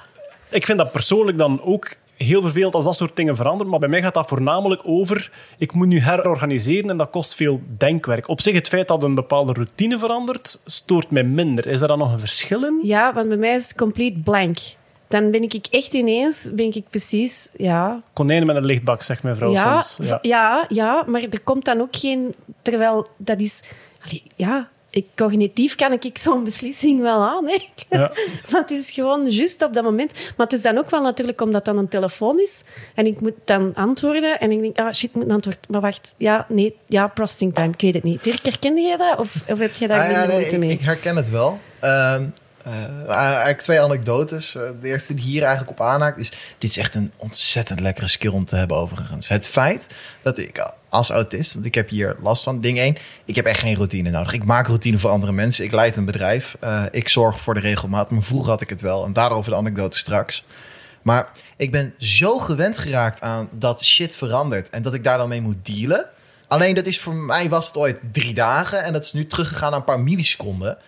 [0.48, 3.70] ik vind dat persoonlijk dan ook heel vervelend als dat soort dingen veranderen.
[3.70, 5.32] Maar bij mij gaat dat voornamelijk over...
[5.58, 8.28] Ik moet nu herorganiseren en dat kost veel denkwerk.
[8.28, 11.66] Op zich, het feit dat een bepaalde routine verandert, stoort mij minder.
[11.66, 12.80] Is er dan nog een verschil in?
[12.82, 14.58] ja, want bij mij is het compleet blank.
[15.08, 19.36] Dan ben ik echt ineens, ben ik precies, ja, Konijnen met een lichtbak, zegt mijn
[19.36, 20.08] vrouw ja, soms.
[20.08, 20.64] v- ja.
[20.68, 22.34] Ja, maar er komt dan ook geen...
[22.62, 23.62] Terwijl dat is...
[24.04, 27.46] allee, ja, ik, cognitief kan ik zo'n beslissing wel aan.
[27.46, 27.58] Hè.
[27.88, 28.12] Ja.
[28.50, 30.12] Want het is gewoon juist op dat moment.
[30.12, 32.62] Maar het is dan ook wel natuurlijk omdat dan een telefoon is.
[32.94, 34.40] En ik moet dan antwoorden.
[34.40, 35.68] En ik denk, ah shit, ik moet een antwoord.
[35.68, 37.72] Maar wacht, ja, nee, ja, processing time.
[37.72, 38.24] Ik weet het niet.
[38.24, 39.18] Dirk, herkende jij dat?
[39.18, 40.70] Of, of heb jij daar Ah, ja, nee, moeite ik, mee?
[40.70, 41.58] ik herken het wel.
[41.80, 42.24] Ehm,
[42.64, 44.54] eh, eigenlijk twee anekdotes.
[44.54, 46.30] Eh, de eerste die hier eigenlijk op aanhaakt is...
[46.58, 49.28] Dit is echt een ontzettend lekkere skill om te hebben overigens.
[49.28, 49.86] Het feit
[50.22, 51.54] dat ik als autist...
[51.54, 52.60] Want ik heb hier last van.
[52.60, 54.32] Ding één, ik heb echt geen routine nodig.
[54.32, 55.64] Ik maak routine voor andere mensen.
[55.64, 56.56] Ik leid een bedrijf.
[56.60, 58.10] Eh, ik zorg voor de regelmaat.
[58.10, 59.04] Maar vroeger had ik het wel.
[59.04, 60.44] En daarover de anekdote straks.
[61.02, 64.70] Maar ik ben zo gewend geraakt aan dat shit verandert.
[64.70, 66.06] En dat ik daar dan mee moet dealen.
[66.48, 68.84] Alleen dat is voor mij was het ooit drie dagen.
[68.84, 70.78] En dat is nu teruggegaan naar een paar milliseconden.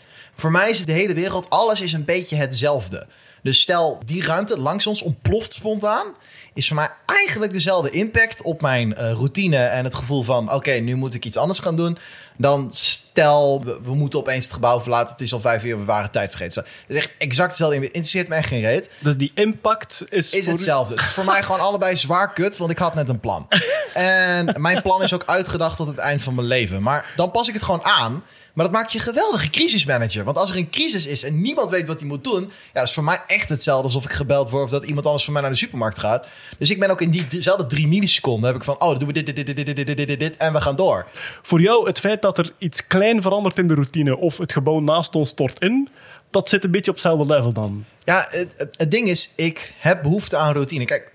[0.43, 3.07] Voor mij is het de hele wereld, alles is een beetje hetzelfde.
[3.43, 6.15] Dus stel, die ruimte langs ons ontploft spontaan.
[6.55, 10.71] Is voor mij eigenlijk dezelfde impact op mijn eh, routine en het gevoel van: oké,
[10.71, 11.99] nu moet ik iets anders gaan doen.
[12.37, 15.13] Dan stel, we, we moeten opeens het gebouw verlaten.
[15.13, 16.63] Het is al vijf uur, we waren tijd vergeten.
[16.63, 17.77] Het is echt exact hetzelfde.
[17.77, 20.95] Het interesseert me echt geen reet Dus die impact is, is voor hetzelfde.
[20.95, 23.47] Het is voor mij gewoon allebei zwaar kut, want ik had net een plan.
[23.93, 26.83] En mijn plan is ook uitgedacht tot het eind van mijn leven.
[26.83, 28.23] Maar dan pas ik het gewoon aan.
[28.53, 30.25] Maar dat maakt je geweldige crisismanager.
[30.25, 32.43] Want als er een crisis is en niemand weet wat hij moet doen...
[32.43, 34.65] Ja, dat is voor mij echt hetzelfde alsof ik gebeld word...
[34.65, 36.27] of dat iemand anders voor mij naar de supermarkt gaat.
[36.59, 38.47] Dus ik ben ook in diezelfde drie milliseconden...
[38.47, 40.37] heb ik van, oh, dan doen we dit, dit, dit, dit, dit, dit, dit...
[40.37, 41.07] en we gaan door.
[41.43, 44.17] Voor jou het feit dat er iets klein verandert in de routine...
[44.17, 45.89] of het gebouw naast ons stort in
[46.33, 47.85] dat zit een beetje op hetzelfde level dan.
[48.05, 50.85] Ja, het, het, ding is, ik heb behoefte aan routine.
[50.85, 51.13] Kijk,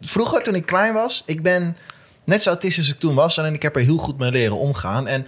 [0.00, 1.76] vroeger toen ik klein was, ik ben
[2.24, 4.56] net zo autistisch als ik toen was, alleen ik heb er heel goed mee leren
[4.56, 5.06] omgaan.
[5.06, 5.26] En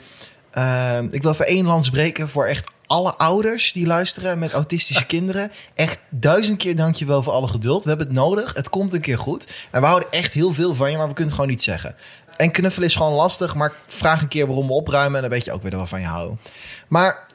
[0.53, 5.07] eh, ik wil even één lans breken voor echt alle ouders die luisteren met autistische
[5.15, 5.53] kinderen.
[5.75, 7.83] Echt duizend keer dankjewel voor alle geduld.
[7.83, 8.55] We hebben het nodig.
[8.55, 9.47] Het komt een keer goed.
[9.71, 11.95] En we houden echt heel veel van je, maar we kunnen het gewoon niet zeggen.
[12.37, 15.15] En knuffelen is gewoon lastig, maar vraag een keer waarom we opruimen...
[15.15, 16.41] en dan weet je ook weer waarvan je houden.
[16.89, 17.27] Maar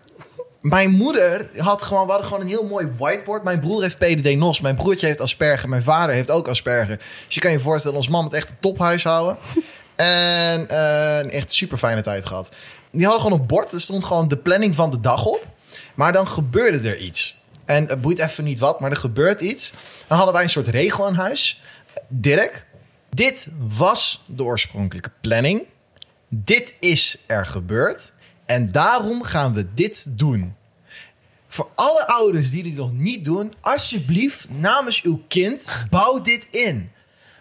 [0.62, 3.44] mijn moeder had gewoon, we hadden gewoon een heel mooi whiteboard.
[3.44, 6.98] Mijn broer heeft PDD-NOS, mijn broertje heeft Asperger, mijn vader heeft ook Asperger.
[6.98, 9.38] Dus je kan je voorstellen, ons man had echt een tophuishouden.
[9.98, 12.50] En eh, een echt super fijne tijd gehad.
[12.98, 15.48] Die hadden gewoon een bord, er stond gewoon de planning van de dag op.
[15.96, 17.38] Maar dan gebeurde er iets.
[17.66, 19.74] En het boeit even niet wat, maar er gebeurt iets.
[20.08, 21.62] Dan hadden wij een soort regel in huis.
[22.08, 22.66] Dirk,
[23.10, 25.68] dit was de oorspronkelijke planning.
[26.28, 28.12] Dit is er gebeurd.
[28.46, 30.56] En daarom gaan we dit doen.
[31.48, 36.92] Voor alle ouders die dit nog niet doen, alsjeblieft namens uw kind, bouw dit in.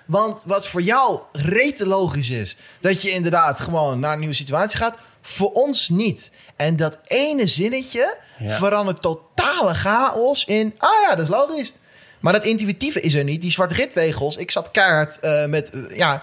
[0.06, 4.78] Want wat voor jou rete logisch is, dat je inderdaad gewoon naar een nieuwe situatie
[4.78, 4.98] gaat,
[5.28, 6.30] voor ons niet.
[6.56, 8.50] En dat ene zinnetje Ja.
[8.50, 11.72] verandert totale chaos in, ah ja, dat is logisch.
[12.20, 13.40] Maar dat intuïtieve is er niet.
[13.40, 16.22] Die zwart-ritwegels, ik zat keihard eh, met, eh, ja,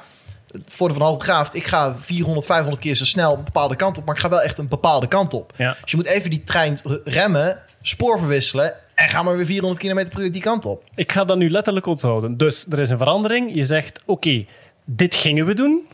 [0.51, 1.55] het voordeel van hoogbegaafd.
[1.55, 4.41] Ik ga 400, 500 keer zo snel een bepaalde kant op, maar ik ga wel
[4.41, 5.53] echt een bepaalde kant op.
[5.57, 5.77] Ja.
[5.81, 10.09] Dus je moet even die trein remmen, spoor verwisselen en ga maar weer 400 km
[10.13, 10.83] per uur die kant op.
[10.95, 12.37] Ik ga dat nu letterlijk onthouden.
[12.37, 13.55] Dus er is een verandering.
[13.55, 14.45] Je zegt, oké,
[14.85, 15.87] dit gingen we doen.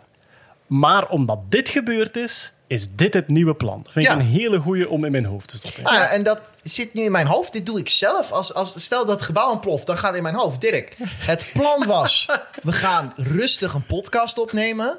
[0.68, 3.86] Maar omdat dit gebeurd is, is dit het nieuwe plan.
[3.88, 5.84] Vind ik een hele goeie om in mijn hoofd te stoppen.
[5.84, 7.54] Nou ja, en dat zit nu in mijn hoofd.
[7.54, 8.32] Dit doe ik zelf.
[8.32, 10.62] Als, als, stel dat het gebouw ontploft, dan gaat in mijn hoofd.
[10.62, 12.26] Dirk, het plan was...
[12.64, 14.98] we gaan rustig een podcast opnemen.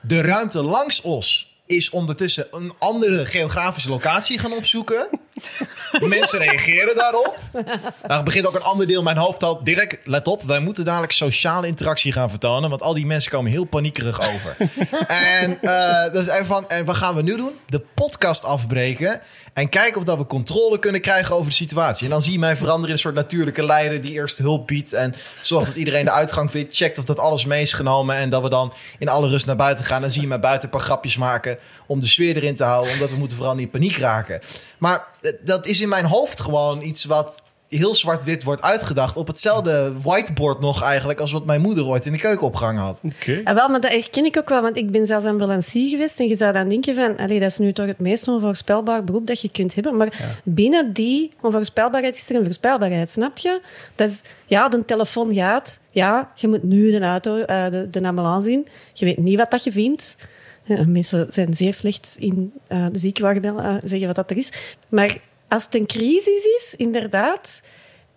[0.00, 5.08] De ruimte langs ons is ondertussen een andere geografische locatie gaan opzoeken.
[6.00, 7.38] Mensen reageren daarop.
[8.06, 9.64] Dan begint ook een ander deel mijn hoofd al.
[9.64, 12.70] Dirk, let op, wij moeten dadelijk sociale interactie gaan vertonen.
[12.70, 14.56] Want al die mensen komen heel paniekerig over.
[15.40, 17.52] en eh, dat is even van, en wat gaan we nu doen?
[17.66, 19.20] De podcast afbreken.
[19.52, 22.04] En kijken of dat we controle kunnen krijgen over de situatie.
[22.04, 24.92] En dan zie je mij veranderen in een soort natuurlijke leider die eerst hulp biedt.
[24.92, 26.76] En zorgt dat iedereen de uitgang vindt.
[26.76, 28.16] Checkt of dat alles mee is genomen.
[28.16, 30.00] En dat we dan in alle rust naar buiten gaan.
[30.00, 31.58] Dan zie je mij buiten een paar grapjes maken.
[31.86, 32.92] Om de sfeer erin te houden.
[32.92, 34.40] Omdat we moeten vooral niet in paniek raken.
[34.78, 37.42] Maar eh, dat is in mijn hoofd gewoon iets wat
[37.78, 39.16] heel zwart-wit wordt uitgedacht.
[39.16, 41.20] Op hetzelfde whiteboard nog eigenlijk.
[41.20, 42.98] Als wat mijn moeder ooit in de keuken opgehangen had.
[43.02, 43.40] Oké.
[43.44, 46.20] Ja, wel, maar dat herken ik ook wel, want ik ben zelfs ambulancier geweest.
[46.20, 49.26] En je zou dan denken van, allee, dat is nu toch het meest onvoorspelbaar beroep
[49.26, 49.96] dat je kunt hebben.
[49.96, 53.60] Maar binnen die onvoorspelbaarheid is er een voorspelbaarheid, snap je?
[53.94, 55.80] Dat is, ja, de telefoon gaat.
[55.90, 58.66] Ja, je moet nu de auto, eh, de, de ambulance in.
[58.92, 60.16] Je weet niet wat dat je vindt.
[60.64, 64.52] Ja, mensen zijn zeer slecht in eh, de ziekenwagen eh, zeggen wat dat er is.
[64.88, 65.16] Maar
[65.52, 67.62] als het een crisis is, inderdaad,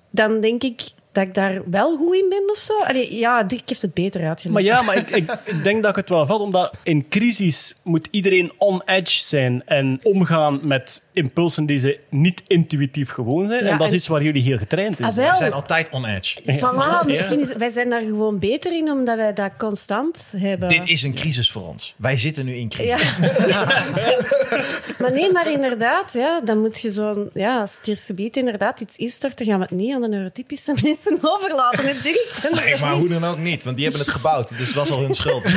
[0.09, 0.81] dan denk ik
[1.15, 2.79] dat ik daar wel goed in ben of zo.
[2.79, 4.53] Allee, ja, Dirk heeft het beter uitgelegd.
[4.53, 7.75] Maar ja, maar ik, ik, ik denk dat ik het wel vat, omdat in crisis
[7.83, 13.63] moet iedereen on edge zijn en omgaan met impulsen die ze niet intuïtief gewoon zijn.
[13.63, 15.31] Ja, en dat is iets waar jullie heel getraind in Ah, zijn.
[15.31, 16.41] We zijn altijd on edge.
[16.41, 20.69] Voilà, misschien is, wij zijn daar gewoon beter in, omdat wij dat constant hebben.
[20.69, 21.93] Dit is een crisis voor ons.
[21.97, 23.17] Wij zitten nu in crisis.
[23.47, 23.65] Ja.
[24.99, 27.29] maar nee, maar inderdaad, ja, dan moet je zo'n...
[27.33, 30.73] Ja, als het eerste inderdaad iets instort, dan gaan we het niet aan de neurotypische
[30.83, 31.85] mensen overlaten.
[31.87, 32.63] Het direct.
[32.65, 34.49] Nee, maar hoe dan ook niet, want die hebben het gebouwd.
[34.57, 35.43] Dus het was al hun schuld.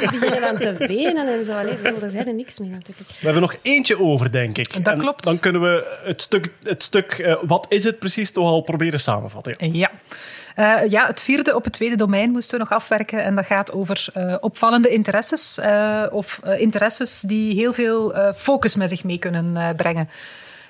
[0.00, 1.52] Die beginnen dan te wenen en zo.
[1.82, 3.08] Bedoel, daar zijn er niks mee natuurlijk.
[3.10, 4.84] We hebben nog eentje over, denk ik.
[4.84, 5.24] Dat En klopt.
[5.24, 9.00] Dan kunnen we het stuk, het stuk eh, wat is het precies, toch al proberen
[9.00, 9.54] samenvatten.
[9.58, 9.68] Ja.
[9.72, 9.90] Ja.
[10.82, 13.24] Eh, ja, het vierde op het tweede domein moesten we nog afwerken.
[13.24, 15.58] En dat gaat over eh, opvallende interesses.
[15.58, 20.08] eh, of interesses die heel veel eh, focus met zich mee kunnen brengen.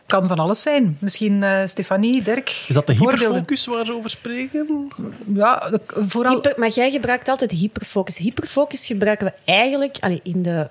[0.07, 0.97] Kan van alles zijn.
[1.01, 2.65] Misschien eh, Stefanie, Dirk.
[2.69, 4.93] Is dat de hyperfocus waar ze over spreken?
[5.35, 6.35] Ja, vooral...
[6.35, 8.17] Hyper, maar jij gebruikt altijd hyperfocus.
[8.17, 10.69] Hyperfocus gebruiken we eigenlijk allee, in, de,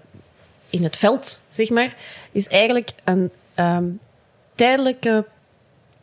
[0.70, 1.96] in het veld, zeg maar,
[2.32, 3.86] is eigenlijk een ehm,
[4.56, 5.26] tijdelijke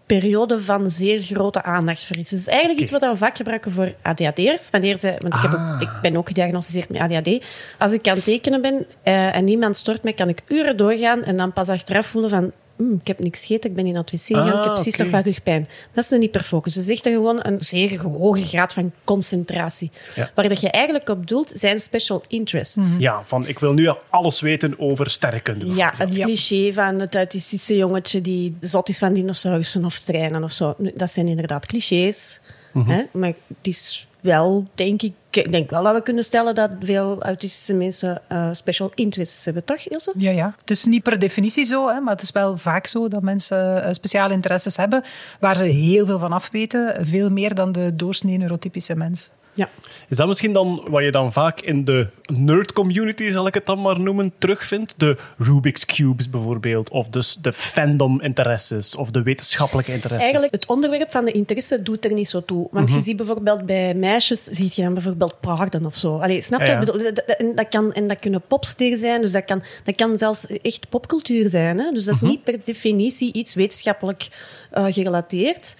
[0.06, 2.30] periode van zeer grote aandacht voor iets.
[2.30, 4.70] Dus het is eigenlijk iets wat we vaak gebruiken voor ADHD'ers.
[4.70, 7.46] Wanneer ze, want ik, heb ook, ik ben ook gediagnosticeerd met ADHD.
[7.78, 11.22] Als ik aan het tekenen ben eh, en niemand stort mij, kan ik uren doorgaan
[11.22, 12.52] en dan pas achteraf voelen van
[12.82, 14.94] "Hmm, ik heb niks gegeten, ik ben in het wc gegaan, ik Ah, heb precies
[14.94, 15.02] oké.
[15.02, 15.68] nog wat rugpijn.
[15.92, 16.74] Dat is een hyperfocus.
[16.74, 19.90] Dus echt gewoon een zeer hoge graad van concentratie.
[20.14, 20.30] Ja.
[20.34, 22.96] Waar dat je eigenlijk op doelt, zijn special interests.
[22.98, 25.66] Ja, van ik wil nu alles weten over sterrenkunde.
[25.74, 30.52] Ja, het cliché van het autistische jongetje die zot is van dinosaurussen of treinen of
[30.52, 30.74] zo.
[30.94, 32.40] Dat zijn inderdaad clichés.
[32.86, 33.02] Hè?
[33.12, 37.22] Maar het is wel, denk ik, ik denk wel dat we kunnen stellen dat veel
[37.22, 40.12] autistische mensen eh, special interests hebben, toch, Ilse?
[40.16, 40.54] Ja, ja.
[40.60, 43.84] Het is niet per definitie zo, hè, maar het is wel vaak zo dat mensen
[43.84, 45.04] eh, speciale interesses hebben
[45.40, 47.06] waar ze heel veel van afweten.
[47.06, 49.30] Veel meer dan de doorsnee neurotypische mens.
[49.54, 49.68] Ja.
[50.08, 53.66] Is dat misschien dan wat je dan vaak in de nerd community, zal ik het
[53.66, 54.94] dan maar noemen, terugvindt?
[54.96, 60.22] De Rubik's Cubes bijvoorbeeld, of dus de fandom interesses, of de wetenschappelijke interesses.
[60.22, 62.68] Eigenlijk, het onderwerp van de interesse doet er niet zo toe.
[62.70, 62.98] Want Mhm.
[62.98, 66.18] je ziet bijvoorbeeld bij meisjes, zie je dan bijvoorbeeld paarden of zo.
[66.18, 66.66] Allee, snap je?
[66.66, 66.80] Ja, ja.
[66.80, 69.62] Ik bedoel, dat, dat- en dat kan, en dat kunnen popster zijn, dus dat kan,
[69.84, 71.78] dat kan zelfs echt popcultuur zijn.
[71.78, 71.90] Hè?
[71.92, 72.30] Dus dat is Mhm.
[72.30, 74.28] niet per definitie iets wetenschappelijk
[74.70, 75.74] eh, gerelateerd.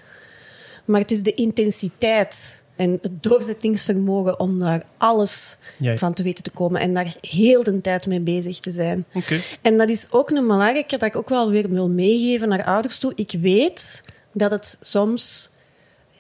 [0.85, 5.57] Maar het is de intensiteit en het doorzettingsvermogen om daar alles
[5.95, 9.05] van te weten te komen en daar heel de tijd mee bezig te zijn.
[9.12, 9.41] Oké.
[9.62, 12.99] En dat is ook een belangrijke dat ik ook wel weer wil meegeven naar ouders
[12.99, 13.12] toe.
[13.14, 14.03] Ik weet
[14.33, 15.51] dat het soms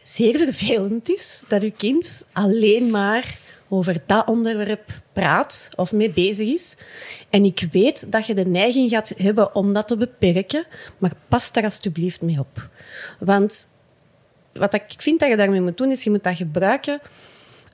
[0.02, 3.38] zeer vervelend is dat uw kind alleen maar
[3.68, 6.76] over dat onderwerp praat of mee bezig is.
[7.30, 10.66] En ik weet dat je de neiging gaat hebben om dat te beperken,
[10.98, 12.68] maar pas daar alsjeblieft mee op.
[13.18, 13.68] Want
[14.52, 17.00] wat ik vind dat je daarmee moet doen, is je moet dat gebruiken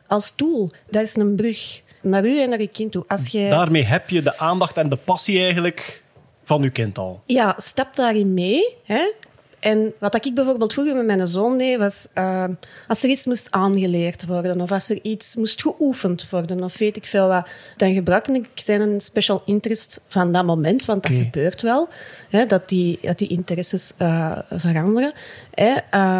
[0.06, 0.72] als tool.
[0.90, 3.04] Dat is een brug naar u en naar je kind toe.
[3.08, 3.48] Als je...
[3.48, 6.02] Daarmee heb je de aandacht en de passie eigenlijk
[6.44, 7.22] van je kind al.
[7.26, 8.76] Ja, stap daarin mee.
[8.84, 9.12] Hè?
[9.58, 12.44] En wat ik bijvoorbeeld vroeger met mijn zoon deed, was uh,
[12.88, 16.96] als er iets moest aangeleerd worden of als er iets moest geoefend worden of weet
[16.96, 21.62] ik veel wat, dan gebruikte ik zijn special interest van dat moment, want dat gebeurt
[21.62, 21.88] wel,
[22.30, 25.12] hè, dat, die, dat die interesses uh, veranderen.
[25.54, 25.74] Hè?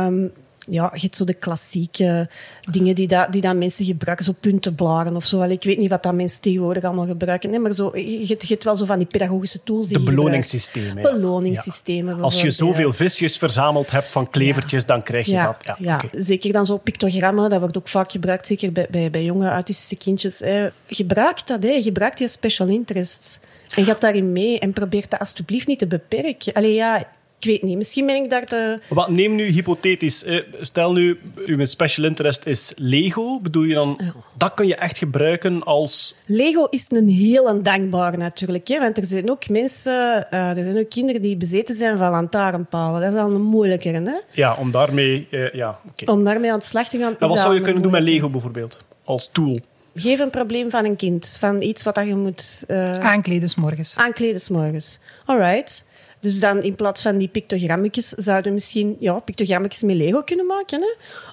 [0.06, 0.32] Um,
[0.68, 2.28] ja, je hebt zo de klassieke
[2.70, 5.42] dingen die, dat, die dat mensen gebruiken, zo puntenblaren of zo.
[5.42, 7.50] Ik weet niet wat dat mensen tegenwoordig allemaal gebruiken.
[7.50, 10.04] Nee, maar zo, je, hebt- je hebt wel zo van die pedagogische tools die De
[10.04, 11.02] je beloningssystemen.
[11.02, 11.10] ja.
[11.12, 12.16] Beloningssystemen.
[12.16, 12.22] Ja.
[12.22, 15.32] Als je zoveel visjes verzameld hebt van klevertjes, dan krijg je
[15.64, 15.76] dat.
[15.78, 19.48] Ja, zeker dan zo pictogrammen, dat wordt ook vaak gebruikt, zeker bij, bij, bij jonge
[19.48, 20.38] autistische kindjes.
[20.38, 20.68] Hè.
[20.86, 21.82] Gebruik dat, hè.
[21.82, 23.38] gebruik die special interests.
[23.74, 26.52] En ga daarin mee en probeer dat alsjeblieft niet te beperken.
[26.52, 27.06] Allee, ja,
[27.40, 28.78] ik weet niet, misschien ben ik daar te...
[28.88, 30.24] Wat, neem nu hypothetisch.
[30.24, 33.40] eh, Stel nu, uw special interest is Lego.
[33.40, 34.00] Bedoel je dan,
[34.38, 36.14] dat kun je echt gebruiken als...
[36.26, 38.68] Lego is een heel een dankbare natuurlijk.
[38.68, 38.78] Hè?
[38.78, 43.00] Want er zijn ook mensen, eh, er zijn ook kinderen die bezeten zijn van lantaarnpalen.
[43.00, 43.94] Dat is al een moeilijker.
[43.94, 44.16] Hè?
[44.32, 45.26] Ja, om daarmee...
[45.30, 46.10] eh, ja, oké.
[46.12, 47.16] Om daarmee aan de slag te gaan.
[47.18, 48.02] En wat zou je kunnen doen met.
[48.02, 48.84] Lego bijvoorbeeld?
[49.04, 49.58] Als tool.
[49.94, 53.54] Geef een probleem van een kind, van iets wat dat je moet eh, Aankleden 's
[53.54, 53.96] morgens.
[53.96, 54.98] aankleden 's morgens.
[55.24, 55.84] Alright.
[56.20, 60.46] Dus dan in plaats van die pictogrammetjes zouden we misschien ja, pictogrammetjes met Lego kunnen
[60.46, 60.80] maken.
[60.80, 60.88] Hè?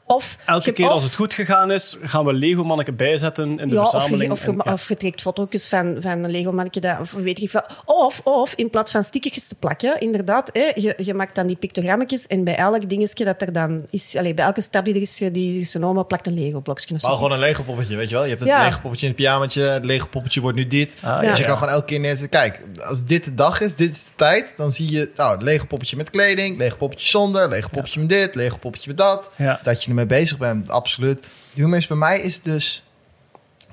[0.06, 3.70] Of Elke je- keer of- als het goed gegaan is, gaan we Lego-manneke bijzetten in
[3.70, 4.32] de ja, of je, verzameling.
[4.32, 4.72] of, je, En- ja.
[4.74, 7.64] of je trekt foto's van, van een Lego-mannetje, dat- of weet ik veel.
[7.86, 11.56] Of, of in plaats van stickertjes te plakken, inderdaad, hè, je, je maakt dan die
[11.56, 15.02] pictogrammetjes en bij elk dingetje dat er dan is, allee, bij elke stap die er
[15.02, 16.96] is, die is genomen, plakt een Lego-blokje.
[16.96, 17.58] of Maar gewoon een zoiets.
[17.58, 18.24] Lego poppetje, weet je wel?
[18.24, 18.64] Je hebt het Ja.
[18.64, 20.96] Lego poppetje in het pyjamaatje, het Lego poppetje wordt nu dit.
[21.02, 22.30] Ah, dus je kan gewoon elke keer neerzetten.
[22.30, 25.66] Kijk, als dit de dag is, dit is de tijd, dan zie je nou, Lego
[25.66, 29.30] poppetje met kleding, Lego poppetje zonder, Lego poppetje met dit, Lego poppetje met dat.
[29.36, 29.60] Ja.
[29.64, 31.26] Dat je ermee bezig bent, absoluut.
[31.54, 32.84] Jongens, bij mij is dus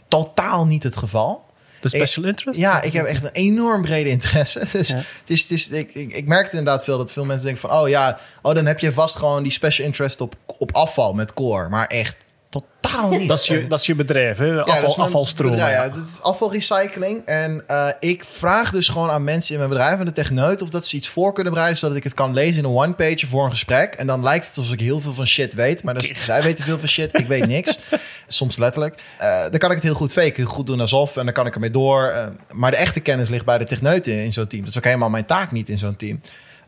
[0.08, 1.50] totaal niet het geval.
[1.80, 2.58] De special interest?
[2.58, 4.62] Ja, ik heb echt een enorm brede interesse.
[4.72, 4.96] Dus Ja.
[4.96, 7.80] het is, het is, ik, ik, ik merkte inderdaad veel dat veel mensen denken van...
[7.80, 11.32] oh ja, oh, dan heb je vast gewoon die special interest op, op afval met
[11.32, 11.68] core.
[11.68, 12.16] Maar echt
[12.52, 13.28] totaal niet.
[13.28, 14.44] Dat is je, dat is je bedrijf, hè?
[14.46, 15.50] Ja, Afval, dat afvalstroom.
[15.50, 15.82] bedrijf, ja.
[15.84, 17.22] Ja, het is afvalrecycling.
[17.26, 20.62] En eh, ik vraag dus gewoon aan mensen in mijn bedrijf en de techneut...
[20.62, 21.78] of dat ze iets voor kunnen bereiden...
[21.80, 23.94] zodat ik het kan lezen in een one-page voor een gesprek.
[23.94, 25.82] En dan lijkt het alsof ik heel veel van shit weet.
[25.82, 27.78] Maar dat is- zij weten veel van shit, ik weet niks.
[28.26, 29.02] Soms letterlijk.
[29.18, 31.16] Eh, dan kan ik het heel goed faken, goed doen alsof...
[31.16, 32.06] en dan kan ik ermee door.
[32.08, 34.60] Eh, maar de echte kennis ligt bij de techneuten in zo'n team.
[34.62, 36.20] Dat is ook helemaal mijn taak niet in zo'n team.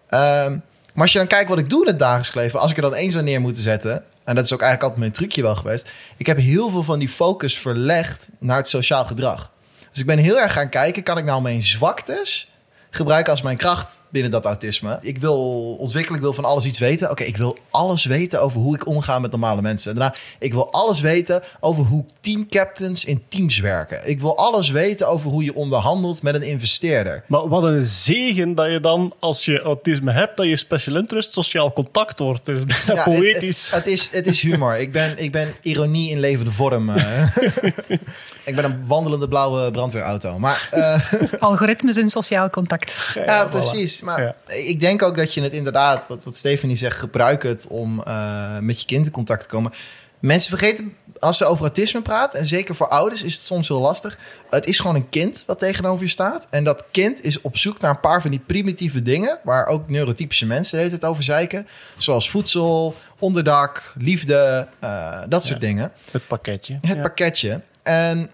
[0.09, 0.51] Ehm,
[0.95, 2.61] maar als je dan kijkt wat ik doe in het dagelijks leven...
[2.61, 4.05] als ik er dan één zou neer moeten zetten...
[4.25, 5.91] en dat is ook eigenlijk altijd mijn trucje wel geweest...
[6.17, 9.51] ik heb heel veel van die focus verlegd naar het sociaal gedrag.
[9.91, 11.03] Dus ik ben heel erg gaan kijken...
[11.03, 12.49] kan ik nou mijn zwaktes
[12.95, 14.99] gebruiken als mijn kracht binnen dat autisme?
[15.01, 17.11] Ik wil ontwikkelen, ik wil van alles iets weten.
[17.11, 19.93] Oké, ik wil alles weten over hoe ik omga met normale mensen.
[19.93, 24.09] En daarna, ik wil alles weten over hoe teamcaptains in teams werken.
[24.09, 27.25] Ik wil alles weten over hoe je onderhandelt met een investeerder.
[27.27, 31.33] Maar wat een zegen dat je dan, als je autisme hebt, dat je special interest
[31.33, 32.47] sociaal contact wordt.
[32.47, 33.65] Dus bijna Ja, poëtisch.
[33.71, 34.77] Het, het is, het is humor.
[34.79, 36.91] Ik ben, ik ben ironie in levende vorm.
[36.91, 37.37] eh.
[38.45, 40.39] ik ben een wandelende blauwe brandweerauto.
[40.39, 41.01] Maar eh,
[41.41, 42.83] Algoritmes in sociaal contact.
[43.15, 44.01] Ja, precies.
[44.01, 44.35] Maar Ja.
[44.47, 48.59] ik denk ook dat je het inderdaad, wat, wat Stephanie zegt, gebruik het om eh,
[48.59, 49.73] met je kind in contact te komen.
[50.19, 53.81] Mensen vergeten, als ze over autisme praten, en zeker voor ouders is het soms heel
[53.81, 54.19] lastig.
[54.51, 56.47] Het is gewoon een kind wat tegenover je staat.
[56.51, 59.89] En dat kind is op zoek naar een paar van die primitieve dingen, waar ook
[59.89, 61.67] neurotypische mensen de hele tijd over zeiken.
[61.99, 66.79] Zoals voedsel, onderdak, liefde, eh, dat soort dingen Het pakketje.
[66.81, 67.61] het pakketje.
[67.83, 68.31] En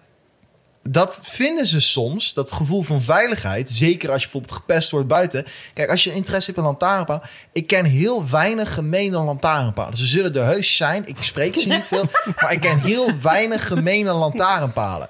[0.82, 3.70] dat vinden ze soms, dat gevoel van veiligheid.
[3.70, 5.46] Zeker als je bijvoorbeeld gepest wordt buiten.
[5.74, 7.22] Kijk, als je interesse hebt in lantaarnpalen.
[7.52, 9.96] Ik ken heel weinig gemene lantaarnpalen.
[9.96, 11.06] Ze zullen er heus zijn.
[11.06, 12.04] Ik spreek ze niet veel.
[12.40, 15.08] maar ik ken heel weinig gemene lantaarnpalen.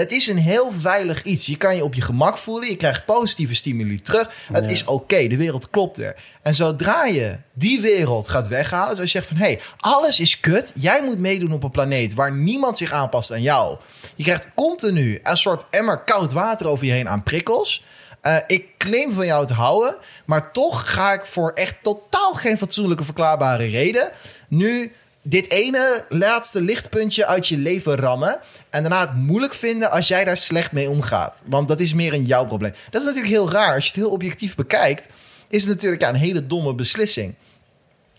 [0.00, 1.46] Het is een heel veilig iets.
[1.46, 2.68] Je kan je op je gemak voelen.
[2.70, 4.30] Je krijgt positieve stimuli terug.
[4.52, 5.26] Het is oké.
[5.26, 6.16] de wereld klopt er.
[6.42, 8.90] En zodra je die wereld gaat weghalen.
[8.90, 9.36] Dus als je zegt van...
[9.36, 10.72] hé, hey, alles is kut.
[10.74, 12.14] Jij moet meedoen op een planeet...
[12.14, 13.78] waar niemand zich aanpast aan jou.
[14.16, 17.84] Je krijgt continu een soort emmer koud water over je heen aan prikkels.
[18.20, 19.96] Eh, ik claim van jou te houden.
[20.24, 24.10] Maar toch ga ik voor echt totaal geen fatsoenlijke verklaarbare reden...
[24.48, 24.92] nu
[25.22, 28.40] dit ene laatste lichtpuntje uit je leven rammen.
[28.70, 31.42] En daarna het moeilijk vinden als jij daar slecht mee omgaat.
[31.44, 32.74] Want dat is meer een jouw probleem.
[32.90, 33.74] Dat is natuurlijk heel raar.
[33.74, 35.08] Als je het heel objectief bekijkt,
[35.48, 37.34] is het natuurlijk ja, een hele domme beslissing.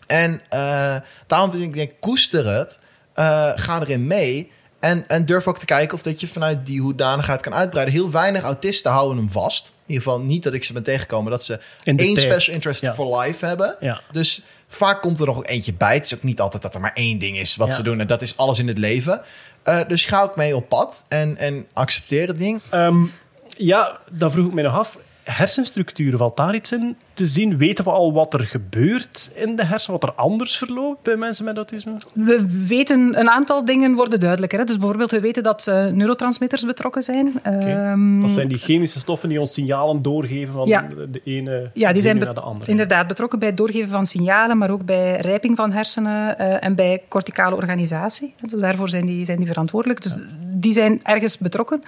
[0.08, 0.96] En uh,
[1.28, 2.80] daarom vind ik, koester het.
[3.16, 4.52] Uh, ga erin mee.
[4.80, 7.94] En, en durf ook te kijken of dat je vanuit die hoedanigheid kan uitbreiden.
[7.94, 9.68] Heel weinig autisten houden hem vast.
[9.68, 12.94] In ieder geval niet dat ik ze ben tegengekomen dat ze één special interest Ja.
[12.94, 13.76] for life hebben.
[13.80, 14.02] Ja.
[14.12, 14.44] Dus
[14.74, 15.94] vaak komt er nog eentje bij.
[15.94, 17.74] Het is ook niet altijd dat er maar één ding is wat Ja.
[17.74, 18.00] ze doen.
[18.00, 19.22] En dat is alles in het leven.
[19.64, 22.62] Eh, dus ga ook mee op pad en, en accepteer het ding.
[22.70, 23.04] Ehm,
[23.48, 24.98] ja, dan vroeg ik me nog af.
[25.24, 27.58] Hersenstructuur, valt daar iets in te zien?
[27.58, 30.00] Weten we al wat er gebeurt in de hersenen?
[30.00, 31.94] Wat er anders verloopt bij mensen met autisme?
[32.14, 34.60] We weten, een aantal dingen worden duidelijker.
[34.60, 34.66] Hè.
[34.66, 37.40] Dus bijvoorbeeld, we weten dat eh, neurotransmitters betrokken zijn.
[37.44, 40.88] Ehm, Dat zijn die chemische stoffen die ons signalen doorgeven van Ja.
[41.12, 42.72] de ene Ja, die zijn naar de andere.
[42.72, 46.76] inderdaad betrokken bij het doorgeven van signalen, maar ook bij rijping van hersenen eh, en
[46.76, 48.34] bij corticale organisatie.
[48.42, 50.02] Dus daarvoor zijn die, zijn die verantwoordelijk.
[50.02, 50.16] Dus
[50.54, 51.84] die zijn ergens betrokken.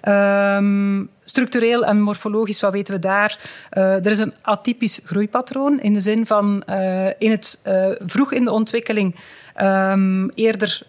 [0.00, 3.38] Ehm, structureel en morfologisch, wat weten we daar?
[3.70, 8.32] Eh, er is een atypisch groeipatroon in de zin van eh, in het, eh, vroeg
[8.32, 9.14] in de ontwikkeling
[9.54, 10.82] ehm, eerder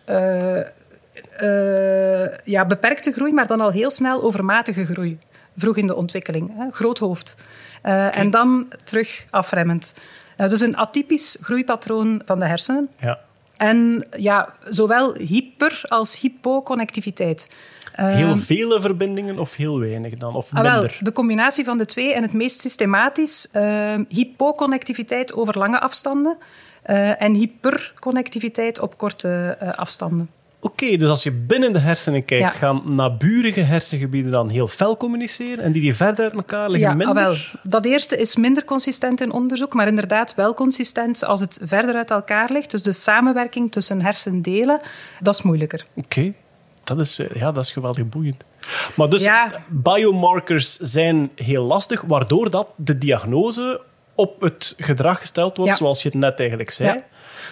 [2.43, 5.19] ja, beperkte groei, maar dan al heel snel overmatige groei.
[5.57, 6.51] Vroeg in de ontwikkeling.
[6.57, 6.65] Hè?
[6.71, 7.35] Groot hoofd.
[7.81, 9.95] En dan terug afremmend.
[10.37, 12.89] Dus een atypisch groeipatroon van de hersenen.
[12.99, 13.19] Ja.
[13.57, 17.47] En ja, zowel hyper- als hypoconnectiviteit.
[17.95, 20.35] Heel vele verbindingen of heel weinig dan?
[20.35, 20.97] Of Ah, wel, minder?
[20.99, 26.37] de combinatie van de twee en het meest systematisch eh, hypoconnectiviteit over lange afstanden
[26.81, 30.29] eh, en hyperconnectiviteit op korte eh, afstanden.
[30.63, 32.59] Oké, dus als je binnen de hersenen kijkt, Ja.
[32.59, 36.95] gaan naburige hersengebieden dan heel fel communiceren en die die verder uit elkaar liggen Ja,
[36.95, 37.17] minder?
[37.17, 37.35] ah, wel.
[37.63, 42.11] Dat eerste is minder consistent in onderzoek, maar inderdaad wel consistent als het verder uit
[42.11, 42.71] elkaar ligt.
[42.71, 44.79] Dus de samenwerking tussen hersendelen,
[45.19, 45.85] dat is moeilijker.
[45.93, 46.33] Oké,
[46.95, 48.43] dat, is, eh, ja, dat is geweldig boeiend.
[48.95, 49.51] Maar dus Ja.
[49.69, 53.81] biomarkers zijn heel lastig, waardoor dat de diagnose
[54.15, 55.77] op het gedrag gesteld wordt, Ja.
[55.77, 56.89] zoals je het net eigenlijk zei.
[56.89, 57.03] Ja.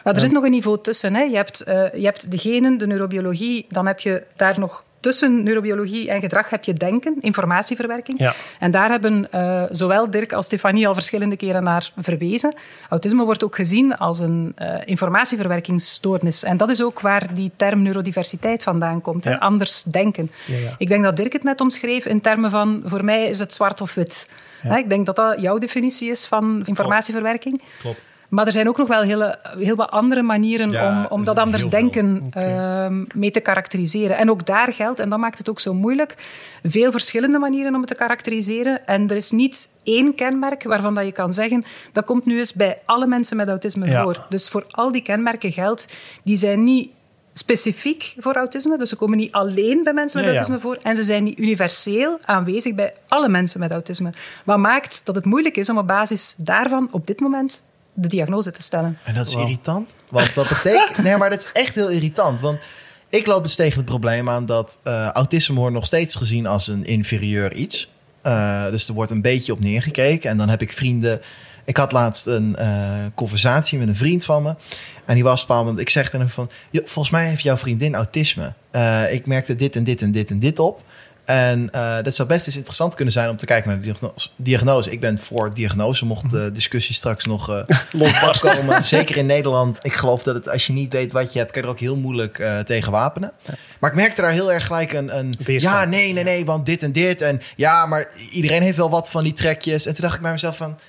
[0.03, 1.15] Maar er zit nog een niveau tussen.
[1.15, 1.21] Hè.
[1.21, 5.43] Je, hebt, eh, je hebt de genen, de neurobiologie, dan heb je daar nog tussen
[5.43, 8.19] neurobiologie en gedrag heb je denken, informatieverwerking.
[8.19, 8.33] Ja.
[8.59, 12.55] En daar hebben eh, zowel Dirk als Stefanie al verschillende keren naar verwezen.
[12.89, 16.43] Autisme wordt ook gezien als een eh, informatieverwerkingsstoornis.
[16.43, 19.25] En dat is ook waar die term neurodiversiteit vandaan komt.
[19.39, 20.31] Anders denken.
[20.45, 20.75] Ja.
[20.77, 23.81] Ik denk dat Dirk het net omschreef in termen van voor mij is het zwart
[23.81, 24.27] of wit.
[24.75, 27.61] Ik denk dat dat jouw definitie is van informatieverwerking.
[27.79, 28.05] Klopt.
[28.29, 31.37] Maar er zijn ook nog wel hele, heel wat andere manieren Ja, om, om dat
[31.37, 34.17] anders denken ehm, mee te karakteriseren.
[34.17, 36.15] En ook daar geldt, en dat maakt het ook zo moeilijk,
[36.63, 38.87] veel verschillende manieren om het te karakteriseren.
[38.87, 42.53] En er is niet één kenmerk waarvan dat je kan zeggen, dat komt nu eens
[42.53, 44.03] bij alle mensen met autisme Ja.
[44.03, 44.25] voor.
[44.29, 45.87] Dus voor al die kenmerken geldt,
[46.23, 46.89] die zijn niet
[47.33, 50.39] specifiek voor autisme, dus ze komen niet alleen bij mensen met Ja, ja.
[50.45, 54.09] autisme voor en ze zijn niet universeel aanwezig bij alle mensen met autisme.
[54.45, 57.63] Wat maakt dat het moeilijk is om op basis daarvan op dit moment
[57.93, 58.97] de diagnose te stellen.
[59.03, 59.95] En dat is irritant.
[60.09, 60.97] Want dat betekent.
[61.05, 62.41] nee, maar dat is echt heel irritant.
[62.41, 62.59] Want
[63.09, 66.67] ik loop dus tegen het probleem aan dat eh, autisme wordt nog steeds gezien als
[66.67, 67.89] een inferieur iets.
[68.21, 70.29] Eh, dus er wordt een beetje op neergekeken.
[70.29, 71.21] En dan heb ik vrienden.
[71.65, 74.55] Ik had laatst een eh, conversatie met een vriend van me.
[75.05, 76.49] En die was bepaald, want ik zeg tegen hem van...
[76.69, 78.53] "Joh, volgens mij heeft jouw vriendin autisme.
[78.71, 80.83] Eh, ik merkte dit en dit en dit en dit op.
[81.29, 84.29] En eh, dat zou best eens interessant kunnen zijn om te kijken naar de diagnose.
[84.35, 84.91] diagnose.
[84.91, 87.45] Ik ben voor diagnose, mocht de discussie straks nog
[88.39, 88.85] komen.
[88.85, 89.77] Zeker in Nederland.
[89.81, 91.79] Ik geloof dat het, als je niet weet wat je hebt, kan je er ook
[91.79, 93.31] heel moeilijk eh, tegen wapenen.
[93.79, 96.83] Maar ik merkte daar heel erg gelijk een, een ja, nee, nee, nee, want dit
[96.83, 97.21] en dit.
[97.21, 99.85] En ja, maar iedereen heeft wel wat van die trekjes.
[99.85, 100.79] En toen dacht ik bij mezelf van,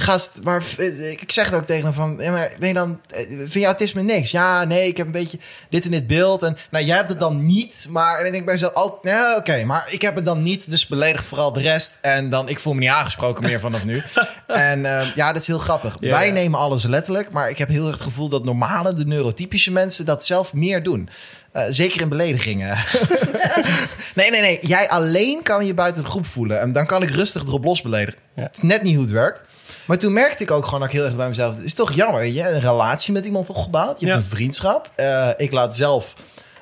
[0.00, 3.00] gast, maar eh, ik zeg het ook tegen hem van, ja, maar ben je dan,
[3.08, 4.30] eh, vind je autisme niks?
[4.30, 5.38] Ja, nee, ik heb een beetje
[5.70, 6.42] dit en dit beeld.
[6.42, 9.02] En nou, jij hebt het dan niet, maar en dan denk ik bij mezelf, oh,
[9.02, 11.98] nee, oké, maar ik heb het dan niet, dus beledig vooral de rest.
[12.00, 14.02] En dan, ik voel me niet aangesproken meer vanaf nu.
[14.46, 15.96] en eh, ja, dat is heel grappig.
[16.00, 19.70] Wij nemen alles letterlijk, maar ik heb heel erg het gevoel dat normale, de neurotypische
[19.70, 21.08] mensen dat zelf meer doen.
[21.52, 22.78] Eh, zeker in beledigingen.
[24.14, 24.58] nee, nee, nee.
[24.62, 26.60] Jij alleen kan je buiten de groep voelen.
[26.60, 28.20] En dan kan ik rustig erop los beledigen.
[28.34, 28.42] Ja.
[28.42, 29.42] Het is net niet hoe het werkt.
[29.88, 31.56] Maar toen merkte ik ook gewoon dat ik heel erg bij mezelf...
[31.56, 32.48] Het is toch jammer, je?
[32.48, 34.00] Een relatie met iemand opgebouwd.
[34.00, 34.24] Je hebt Ja.
[34.24, 34.90] een vriendschap.
[34.94, 36.14] Eh, ik laat zelf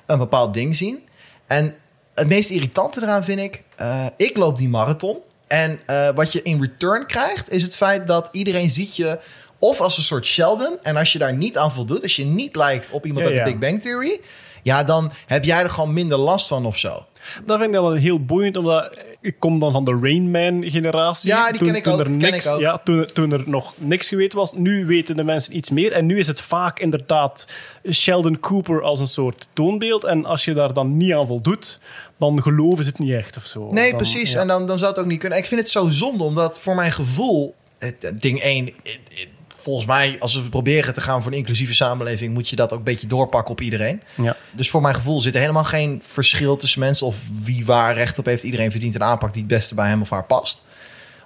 [0.06, 1.02] een bepaald ding zien.
[1.46, 1.74] En
[2.14, 3.62] het meest irritante eraan vind ik...
[3.76, 5.18] eh, ik loop die marathon.
[5.46, 7.50] En eh, wat je in return krijgt...
[7.50, 9.18] is het feit dat iedereen ziet je...
[9.58, 10.78] of als een soort Sheldon.
[10.82, 12.02] En als je daar niet aan voldoet...
[12.02, 13.50] als je niet lijkt op iemand Ja, uit de.
[13.50, 14.20] Big Bang Theory...
[14.62, 17.06] ja, dan heb jij er gewoon minder last van of zo.
[17.46, 18.96] Dat vind ik dan wel heel boeiend, omdat
[19.26, 21.28] ik kom dan van de Rain Man-generatie.
[21.28, 22.60] Ja, die toen, ken ik toen ook, Er niks, ik ook.
[22.60, 24.52] Ja, toen, toen er nog niks geweten was.
[24.52, 25.92] Nu weten de mensen iets meer.
[25.92, 27.48] En nu is het vaak inderdaad
[27.92, 30.04] Sheldon Cooper als een soort toonbeeld.
[30.04, 31.80] En als je daar dan niet aan voldoet,
[32.18, 33.72] dan geloven ze het niet echt of zo.
[33.72, 34.32] Nee, Dan- precies.
[34.32, 34.40] ja.
[34.40, 35.38] En dan, dan zou het ook niet kunnen.
[35.38, 37.54] Ik vind het zo zonde, omdat voor mijn gevoel...
[38.14, 38.68] ding 1...
[39.66, 42.34] Volgens mij, als we proberen te gaan voor een inclusieve samenleving...
[42.34, 44.02] moet je dat ook een beetje doorpakken op iedereen.
[44.14, 44.36] Ja.
[44.52, 47.06] Dus voor mijn gevoel zit er helemaal geen verschil tussen mensen...
[47.06, 48.42] of wie waar recht op heeft.
[48.42, 50.62] Iedereen verdient een aanpak die het beste bij hem of haar past.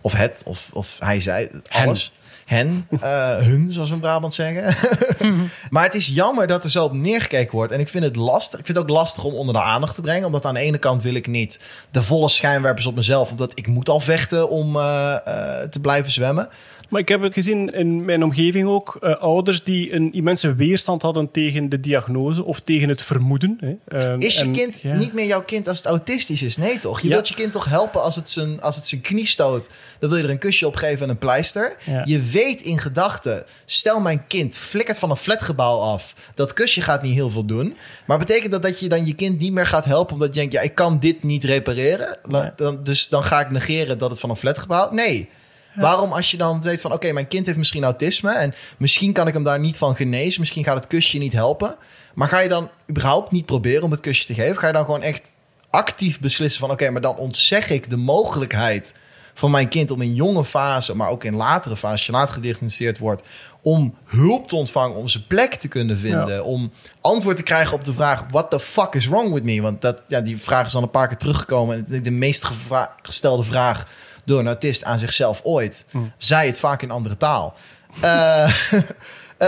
[0.00, 2.12] Of het, of, of hij, zij, alles.
[2.46, 4.76] Hen, eh, hun, zoals we in Brabant zeggen.
[5.70, 7.72] maar het is jammer dat er zo op neergekeken wordt.
[7.72, 8.58] En ik vind het lastig.
[8.58, 10.26] Ik vind het ook lastig om onder de aandacht te brengen.
[10.26, 11.60] Omdat aan de ene kant wil ik niet
[11.90, 13.30] de volle schijnwerpers op mezelf.
[13.30, 16.48] Omdat ik moet al vechten om eh, eh, te blijven zwemmen.
[16.90, 18.96] Maar ik heb het gezien in mijn omgeving ook.
[19.00, 23.58] eh, ouders die een immense weerstand hadden tegen de diagnose of tegen het vermoeden.
[23.60, 23.74] Hè.
[23.98, 24.94] Ehm, Is je en- kind ja.
[24.96, 26.56] niet meer jouw kind als het autistisch is?
[26.56, 27.00] Nee toch?
[27.00, 27.14] Je Ja.
[27.14, 29.68] wilt je kind toch helpen als het, zijn, als het zijn knie stoot.
[29.98, 31.76] Dan wil je er een kusje op geven en een pleister.
[31.86, 32.02] Ja.
[32.04, 36.14] Je weet in gedachten, stel mijn kind flikkert van een flatgebouw af.
[36.34, 37.76] Dat kusje gaat niet heel veel doen.
[38.06, 40.52] Maar betekent dat dat je dan je kind niet meer gaat helpen omdat je denkt,
[40.54, 42.18] ja, ik kan dit niet repareren.
[42.56, 44.90] Dan, dus dan ga ik negeren dat het van een flatgebouw.
[44.92, 45.28] Nee.
[45.74, 49.26] Waarom als je dan weet van oké, mijn kind heeft misschien autisme en misschien kan
[49.26, 51.76] ik hem daar niet van genezen, misschien gaat het kusje niet helpen.
[52.14, 54.56] Maar ga je dan überhaupt niet proberen om het kusje te geven?
[54.58, 55.22] Ga je dan gewoon echt
[55.70, 58.92] actief beslissen van oké, maar dan ontzeg ik de mogelijkheid
[59.34, 62.34] van mijn kind om in jonge fase, maar ook in latere fase, als je later
[62.34, 63.22] gediagnosticeerd wordt,
[63.62, 66.42] om hulp te ontvangen, om zijn plek te kunnen vinden, Ja.
[66.42, 69.60] om antwoord te krijgen op de vraag what the fuck is wrong with me?
[69.60, 71.76] Want dat, ja, die vraag is al een paar keer teruggekomen.
[71.76, 72.48] En De, de meest
[73.02, 73.86] gestelde vraag
[74.24, 75.84] door een autist aan zichzelf ooit.
[76.16, 77.54] Zij het vaak in andere taal.
[78.00, 78.82] Eh, eh,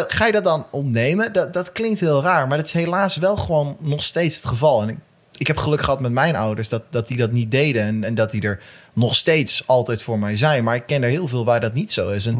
[0.09, 1.33] ga je dat dan ontnemen?
[1.33, 4.83] Dat, dat klinkt heel raar, maar dat is helaas wel gewoon nog steeds het geval.
[4.83, 4.97] En ik,
[5.37, 8.15] ik heb geluk gehad met mijn ouders dat, dat die dat niet deden en, en
[8.15, 8.61] dat die er
[8.93, 10.65] nog steeds altijd voor mij zijn.
[10.65, 12.27] Maar ik ken er heel veel waar dat niet zo is.
[12.27, 12.39] En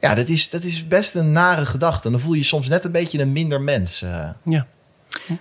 [0.00, 2.06] ja, dat is, dat is best een nare gedachte.
[2.06, 4.02] En dan voel je je soms net een beetje een minder mens.
[4.02, 4.28] eh.
[4.44, 4.66] Ja.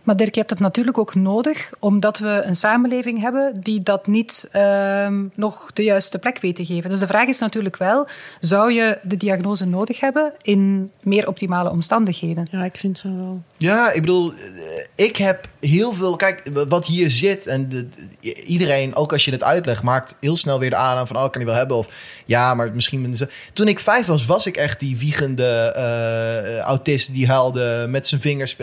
[0.04, 4.08] Maar Dirk, je hebt het natuurlijk ook nodig, omdat we een samenleving hebben die dat
[4.08, 6.90] niet ehm, nog de juiste plek weet te geven.
[6.90, 8.08] Dus de vraag is natuurlijk wel,
[8.40, 12.48] zou je de diagnose nodig hebben in meer optimale omstandigheden?
[12.52, 13.42] Ja, ik vind het wel.
[13.58, 16.16] Ja, ik bedoel, eh, ik heb heel veel.
[16.16, 17.88] Kijk, wat hier zit en de,
[18.20, 21.22] de- iedereen, ook als je het uitlegt, maakt heel snel weer de aanname van: oh,
[21.22, 21.78] kan hij wel hebben?
[21.78, 21.90] Of
[22.26, 23.18] ja, maar misschien.
[23.54, 28.22] Toen ik vijf was, was ik echt die wiegende eh, autist die huilde met zijn
[28.22, 28.56] vingers.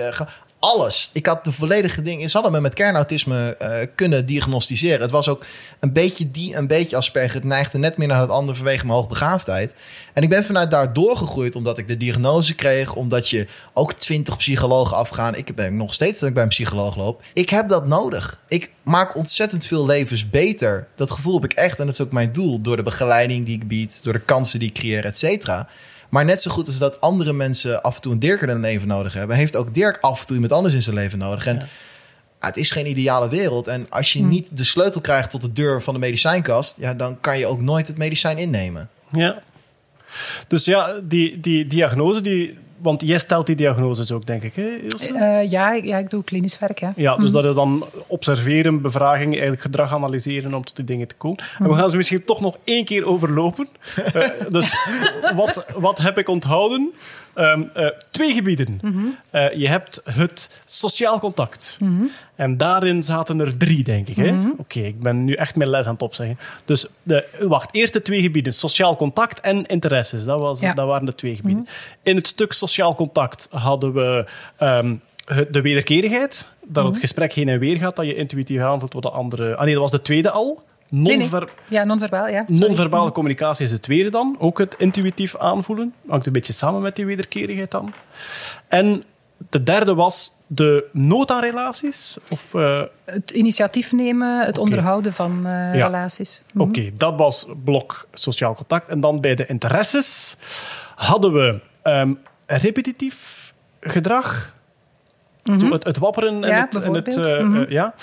[0.65, 1.11] Alles.
[1.13, 2.31] Ik had de volledige ding.
[2.31, 5.01] Ze hadden me met kernautisme eh, kunnen diagnosticeren.
[5.01, 5.45] Het was ook
[5.81, 7.35] een beetje die, een beetje Asperger.
[7.35, 9.75] Het neigde net meer naar het andere vanwege mijn hoogbegaafdheid.
[10.13, 12.95] En ik ben vanuit daar doorgegroeid omdat ik de diagnose kreeg.
[12.95, 15.35] Omdat je ook twintig psychologen afgaan.
[15.35, 17.23] Ik ben nog steeds dat ik bij een psycholoog loop.
[17.35, 18.39] Ik heb dat nodig.
[18.49, 20.87] Ik maak ontzettend veel levens beter.
[20.95, 21.79] Dat gevoel heb ik echt.
[21.79, 22.61] En dat is ook mijn doel.
[22.61, 24.05] Door de begeleiding die ik bied.
[24.05, 25.69] Door de kansen die ik creëer, et cetera.
[26.15, 28.61] Maar net zo goed als dat andere mensen af en toe een Dirk in hun
[28.61, 31.47] leven nodig hebben, heeft ook Dirk af en toe iemand anders in zijn leven nodig.
[31.47, 33.67] En ah, het is geen ideale wereld.
[33.67, 37.21] En als je niet de sleutel krijgt tot de deur van de medicijnkast, ja, dan
[37.21, 38.89] kan je ook nooit het medicijn innemen.
[39.13, 39.43] Ja.
[40.49, 44.77] Dus ja, die, die diagnose, die, want jij stelt die diagnoses ook, denk ik, hè,
[44.83, 45.13] Ilse?
[45.13, 46.79] Eh, ja, ik- ja, ik doe klinisch werk.
[46.81, 46.89] Hè.
[46.95, 51.15] Ja, dus dat is dan observeren, bevraging, eigenlijk gedrag analyseren om tot die dingen te
[51.15, 51.39] komen.
[51.59, 53.69] En we gaan ze misschien toch nog één keer overlopen.
[54.13, 54.77] Eh, dus
[55.37, 56.93] wat, wat heb ik onthouden?
[57.35, 58.81] Ehm, eh, twee gebieden.
[59.31, 61.79] Eh, je hebt het sociaal contact.
[62.35, 64.17] En daarin zaten er drie, denk ik.
[64.17, 64.35] hè?
[64.59, 66.39] Oké, ik ben nu echt mijn les aan het opzeggen.
[66.65, 68.53] Dus de, wacht, eerst de twee gebieden.
[68.55, 70.25] Sociaal contact en interesses.
[70.25, 70.73] Dat, was, Ja.
[70.73, 71.69] dat waren de twee gebieden.
[72.03, 74.27] In het stuk sociaal contact hadden we
[74.57, 74.95] ehm,
[75.51, 76.49] de wederkerigheid.
[76.67, 79.57] Dat het gesprek heen en weer gaat, dat je intuïtief aanvoelt wat de andere...
[79.57, 80.63] Ah nee, dat was de tweede al.
[80.89, 81.17] Nee, nee.
[81.19, 82.45] Non-ver- Ja, non-verbaal, ja.
[82.47, 84.37] Non-verbale communicatie is de tweede dan.
[84.39, 85.95] Ook het intuïtief aanvoelen.
[86.09, 87.93] Hangt een beetje samen met die wederkerigheid dan.
[88.69, 89.05] En
[89.51, 92.17] de derde was de nood aan relaties.
[92.31, 95.85] Of, eh, Het initiatief nemen, het onderhouden van eh, Ja.
[95.87, 96.43] relaties.
[96.53, 96.69] Mhm.
[96.69, 98.89] Oké, dat was blok sociaal contact.
[98.89, 100.37] En dan bij de interesses
[100.95, 102.13] hadden we ehm,
[102.47, 104.53] repetitief gedrag
[105.61, 106.81] zo het, het wapperen en Ja, het...
[106.83, 107.65] En het eh, Mhm.
[107.73, 107.95] ja.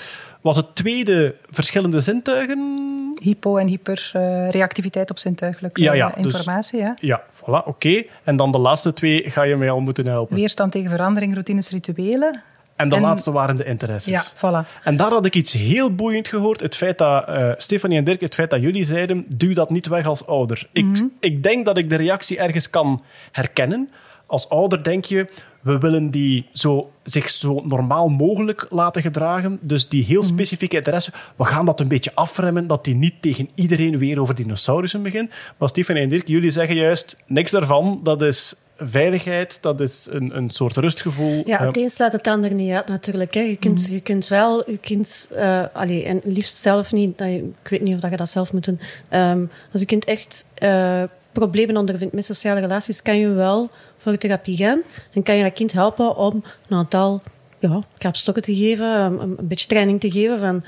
[0.41, 2.79] Was het tweede verschillende zintuigen?
[3.21, 6.79] Hypo- en hyperreactiviteit op zintuigelijke Ja, ja, dus- informatie.
[6.79, 6.95] Ja.
[6.99, 8.03] Ja, voilà, oké.
[8.23, 10.35] En dan de laatste twee ga je mij al moeten helpen.
[10.35, 12.41] Weerstand tegen verandering, routines, rituelen.
[12.75, 14.13] En de en- laatste waren de interesses.
[14.13, 14.23] Ja,
[14.65, 14.67] voilà.
[14.83, 16.59] En daar had ik iets heel boeiend gehoord.
[16.59, 19.87] Het feit dat eh Stefanie en Dirk, het feit dat jullie zeiden, duw dat niet
[19.87, 20.67] weg als ouder.
[20.71, 21.03] Ik, Mhm.
[21.19, 23.89] ik denk dat ik de reactie ergens kan herkennen.
[24.25, 25.27] Als ouder denk je,
[25.61, 29.59] we willen die zo, zich zo normaal mogelijk laten gedragen.
[29.61, 30.11] Dus die Mhm.
[30.11, 34.19] heel specifieke interesse, we gaan dat een beetje afremmen, dat die niet tegen iedereen weer
[34.21, 35.31] over dinosaurussen begint.
[35.57, 37.99] Maar Stefanie en Dirk, jullie zeggen juist niks daarvan.
[38.03, 41.43] Dat is veiligheid, dat is een, een soort rustgevoel.
[41.45, 43.33] Ja, Eh, het een sluit het ander niet uit natuurlijk.
[43.33, 43.41] Hè.
[43.41, 45.29] Je, kunt, je kunt wel je kind,
[45.73, 48.79] allee, en liefst zelf niet, ik weet niet of dat je dat zelf moet doen.
[49.09, 54.17] Ehm, als je kind echt eh, problemen ondervindt met sociale relaties, kan je wel voor
[54.17, 54.81] therapie gaan.
[55.13, 57.21] Dan kan je dat kind helpen om een aantal
[57.59, 60.63] ja, kapstokken te geven, een, een beetje training te geven van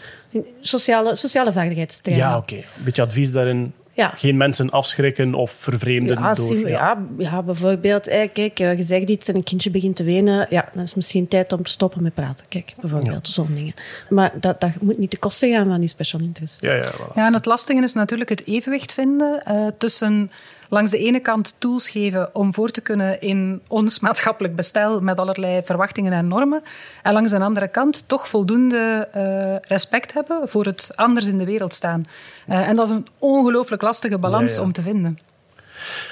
[0.59, 2.29] sociale, sociale vaardigheidstraining.
[2.29, 2.55] ja, oké.
[2.55, 3.73] Een beetje advies daarin.
[3.95, 4.13] Ja.
[4.15, 6.57] Geen mensen afschrikken of vervreemden Ja, door...
[6.57, 7.05] je- ja.
[7.17, 10.47] Ja, bijvoorbeeld, eh, kijk, eh, je zegt iets en een kindje begint te wenen.
[10.49, 12.45] Ja, dan is het misschien tijd om te stoppen met praten.
[12.49, 13.73] Kijk, bijvoorbeeld, zo'n dingen.
[14.09, 16.63] Maar dat, dat moet niet te kosten gaan van die special interest.
[16.63, 17.13] Ja, ja, voilà.
[17.15, 20.31] Ja, en het lastige is natuurlijk het evenwicht vinden eh, tussen
[20.73, 25.19] langs de ene kant tools geven om voor te kunnen in ons maatschappelijk bestel met
[25.19, 26.63] allerlei verwachtingen en normen.
[27.03, 31.45] En langs de andere kant toch voldoende eh, respect hebben voor het anders in de
[31.45, 32.05] wereld staan.
[32.47, 34.63] Eh, en dat is een ongelooflijk lastige balans Ja, ja.
[34.63, 35.19] om te vinden.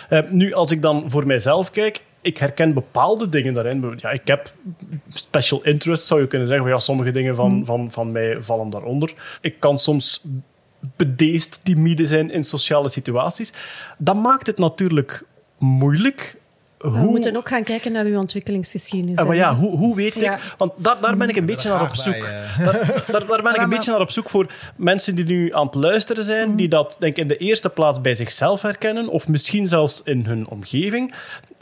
[0.10, 3.94] Eh, nu, als ik dan voor mijzelf kijk, ik herken bepaalde dingen daarin.
[3.98, 4.54] Ja, ik heb
[5.10, 6.68] special interest, zou je kunnen zeggen.
[6.68, 9.14] Ja, sommige dingen van, van, van mij vallen daaronder.
[9.42, 10.24] Ik kan soms
[10.96, 13.54] bedeesd, timide zijn in sociale situaties.
[13.98, 15.24] Dat maakt het natuurlijk
[15.58, 16.40] moeilijk.
[16.78, 19.18] We Hoe, moeten ook gaan kijken naar uw ontwikkelingsgeschiedenis.
[19.18, 20.38] Ah, maar ja, hoe, hoe weet ik?
[20.58, 22.20] Want daar, daar ben ik een beetje naar op zoek.
[22.20, 22.66] bij, eh.
[22.66, 25.66] Daar, daar, daar ben ik een beetje naar op zoek voor mensen die nu aan
[25.66, 29.28] het luisteren zijn, die dat denk ik in de eerste plaats bij zichzelf herkennen, of
[29.28, 31.14] misschien zelfs in hun omgeving.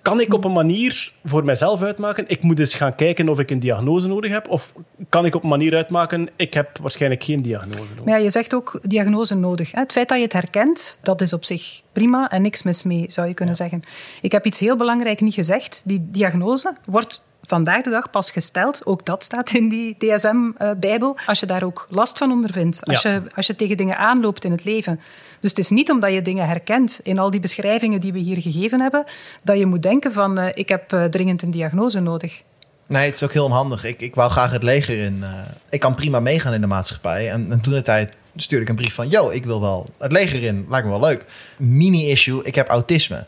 [0.01, 3.49] Kan ik op een manier voor mijzelf uitmaken, ik moet eens gaan kijken of ik
[3.49, 4.73] een diagnose nodig heb, of
[5.09, 8.03] kan ik op een manier uitmaken, ik heb waarschijnlijk geen diagnose nodig?
[8.05, 9.71] Maar ja, je zegt ook diagnose nodig.
[9.71, 13.05] Het feit dat je het herkent, dat is op zich prima en niks mis mee,
[13.07, 13.83] zou je kunnen zeggen.
[14.21, 15.81] Ik heb iets heel belangrijk niet gezegd.
[15.85, 18.85] Die diagnose wordt vandaag de dag pas gesteld.
[18.85, 21.17] Ook dat staat in die DSM-bijbel.
[21.25, 22.85] Als je daar ook last van ondervindt.
[22.85, 23.11] Als, Ja.
[23.11, 24.99] je, als je tegen dingen aanloopt in het leven.
[25.39, 28.41] Dus het is niet omdat je dingen herkent in al die beschrijvingen die we hier
[28.41, 29.03] gegeven hebben,
[29.43, 32.41] dat je moet denken van eh, ik heb eh, dringend een diagnose nodig.
[32.87, 33.83] Nee, het is ook heel onhandig.
[33.83, 35.23] Ik, ik wou graag het leger in.
[35.23, 35.29] eh,
[35.69, 37.31] ik kan prima meegaan in de maatschappij.
[37.31, 39.09] En, en toen de tijd stuurde ik een brief van...
[39.09, 40.65] Yo, ik wil wel het leger in.
[40.69, 41.25] Lijkt me wel leuk.
[41.57, 43.25] Mini-issue, ik heb autisme.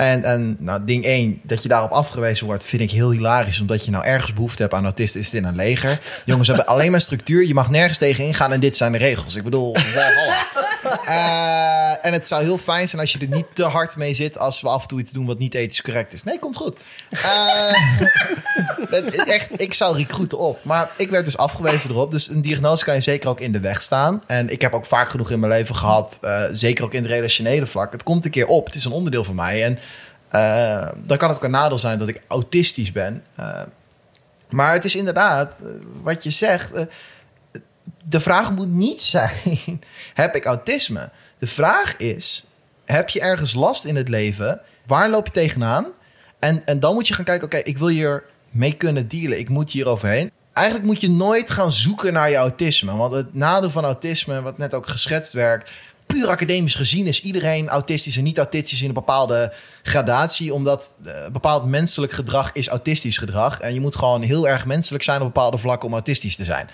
[0.00, 3.60] En, en nou, ding 1, dat je daarop afgewezen wordt, vind ik heel hilarisch.
[3.60, 6.00] Omdat je nou ergens behoefte hebt aan autisten, is het in een leger.
[6.24, 7.46] Jongens hebben alleen maar structuur.
[7.46, 9.34] Je mag nergens tegen ingaan en dit zijn de regels.
[9.34, 9.76] Ik bedoel.
[11.04, 14.38] Eh, en het zou heel fijn zijn als je er niet te hard mee zit...
[14.38, 16.22] als we af en toe iets doen wat niet ethisch correct is.
[16.22, 16.76] Nee, komt goed.
[17.10, 17.72] Eh,
[19.36, 20.64] echt, ik zou recruiten op.
[20.64, 22.10] Maar ik werd dus afgewezen erop.
[22.10, 24.22] Dus een diagnose kan je zeker ook in de weg staan.
[24.26, 26.18] En ik heb ook vaak genoeg in mijn leven gehad.
[26.20, 27.92] eh, zeker ook in het relationele vlak.
[27.92, 28.66] Het komt een keer op.
[28.66, 29.64] Het is een onderdeel van mij.
[29.64, 29.78] En
[30.30, 33.24] eh, dan kan het ook een nadeel zijn dat ik autistisch ben.
[33.34, 33.62] Eh,
[34.48, 35.66] maar het is inderdaad, eh,
[36.02, 36.70] wat je zegt...
[38.04, 39.82] de vraag moet niet zijn:
[40.14, 41.10] heb ik autisme?
[41.38, 42.44] De vraag is:
[42.84, 44.60] heb je ergens last in het leven?
[44.86, 45.86] Waar loop je tegenaan?
[46.38, 49.38] En, en dan moet je gaan kijken: oké, ik wil hier mee kunnen dealen.
[49.38, 50.30] Ik moet hier overheen.
[50.52, 52.96] Eigenlijk moet je nooit gaan zoeken naar je autisme.
[52.96, 55.70] Want het nadeel van autisme, wat net ook geschetst werd.
[56.10, 60.54] Puur academisch gezien is iedereen autistisch en niet autistisch in een bepaalde gradatie.
[60.54, 63.60] Omdat eh, bepaald menselijk gedrag is autistisch gedrag.
[63.60, 66.68] En je moet gewoon heel erg menselijk zijn op bepaalde vlakken om autistisch te zijn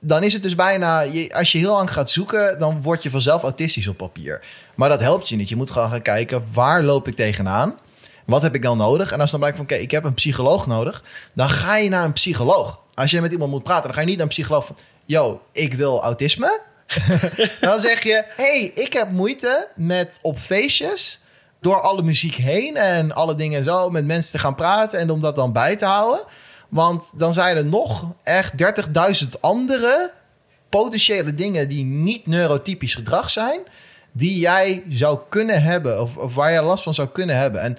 [0.00, 3.42] dan is het dus bijna, als je heel lang gaat zoeken, dan word je vanzelf
[3.42, 4.40] autistisch op papier.
[4.74, 5.48] Maar dat helpt je niet.
[5.48, 7.78] Je moet gewoon gaan kijken, waar loop ik tegenaan?
[8.26, 9.12] Wat heb ik dan nodig?
[9.12, 12.04] En als dan blijkt van, oké, ik heb een psycholoog nodig, dan ga je naar
[12.04, 12.80] een psycholoog.
[12.94, 15.40] Als je met iemand moet praten, dan ga je niet naar een psycholoog van, yo,
[15.52, 16.60] ik wil autisme.
[17.60, 21.20] dan zeg je, hey, ik heb moeite met op feestjes
[21.60, 25.10] door alle muziek heen en alle dingen en zo met mensen te gaan praten en
[25.10, 26.24] om dat dan bij te houden.
[26.68, 28.52] Want dan zijn er nog echt
[29.22, 30.12] 30.000 andere
[30.68, 33.60] potentiële dingen die niet neurotypisch gedrag zijn,
[34.12, 37.60] die jij zou kunnen hebben of, of waar je last van zou kunnen hebben.
[37.60, 37.78] En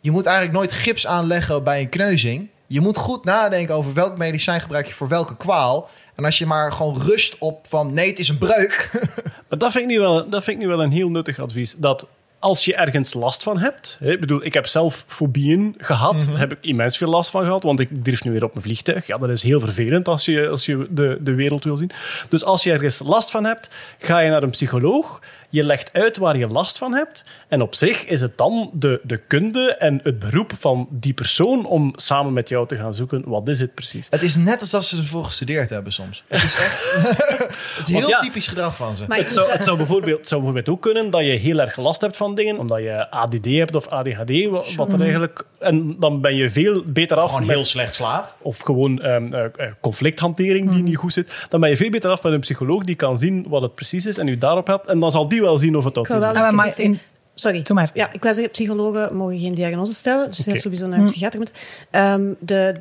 [0.00, 2.48] je moet eigenlijk nooit gips aanleggen bij een kneuzing.
[2.66, 5.88] Je moet goed nadenken over welk medicijn gebruik je voor welke kwaal.
[6.16, 8.90] En als je maar gewoon rust op van nee, het is een breuk.
[9.48, 11.74] Maar dat vind ik nu wel, dat vind ik nu wel een heel nuttig advies.
[11.78, 13.96] Dat als je ergens last van hebt.
[14.00, 16.26] Hè, ik bedoel, ik heb zelf fobieën gehad.
[16.26, 18.64] Daar heb ik immens veel last van gehad, want ik durf nu weer op mijn
[18.64, 19.06] vliegtuig.
[19.06, 21.90] Ja, dat is heel vervelend als je, als je de, de wereld wil zien.
[22.28, 25.20] Dus als je ergens last van hebt, ga je naar een psycholoog.
[25.50, 27.24] Je legt uit waar je last van hebt.
[27.48, 31.66] En op zich is het dan de, de kunde en het beroep van die persoon
[31.66, 33.22] om samen met jou te gaan zoeken.
[33.26, 34.06] Wat is het precies?
[34.10, 36.22] Het is net alsof ze ervoor gestudeerd hebben soms.
[36.28, 36.94] Het is echt
[37.76, 38.20] het is heel ja.
[38.20, 39.04] typisch gedrag van ze.
[39.08, 41.76] Maar Het zou, het, zou bijvoorbeeld, het zou bijvoorbeeld ook kunnen dat je heel erg
[41.76, 45.44] last hebt van dingen, omdat je ADD hebt of ADHD, wat, wat er eigenlijk...
[45.58, 48.34] En dan ben je veel beter af Gewoon met- heel slecht slaapt.
[48.42, 52.10] of gewoon ehm, eh, eh, conflicthantering die niet goed zit, dan ben je veel beter
[52.10, 54.86] af met een psycholoog die kan zien wat het precies is en u daarop helpt.
[54.86, 56.36] En dan zal die wel zien of het wel is.
[56.36, 56.98] Ah, maar in-
[57.34, 57.62] Sorry.
[57.62, 57.90] Doe maar.
[57.94, 61.38] Ja, ik was zeggen, psychologen mogen geen diagnose stellen, dus je sowieso naar een psychiater
[61.38, 61.52] moet.
[61.90, 62.74] Ehm, de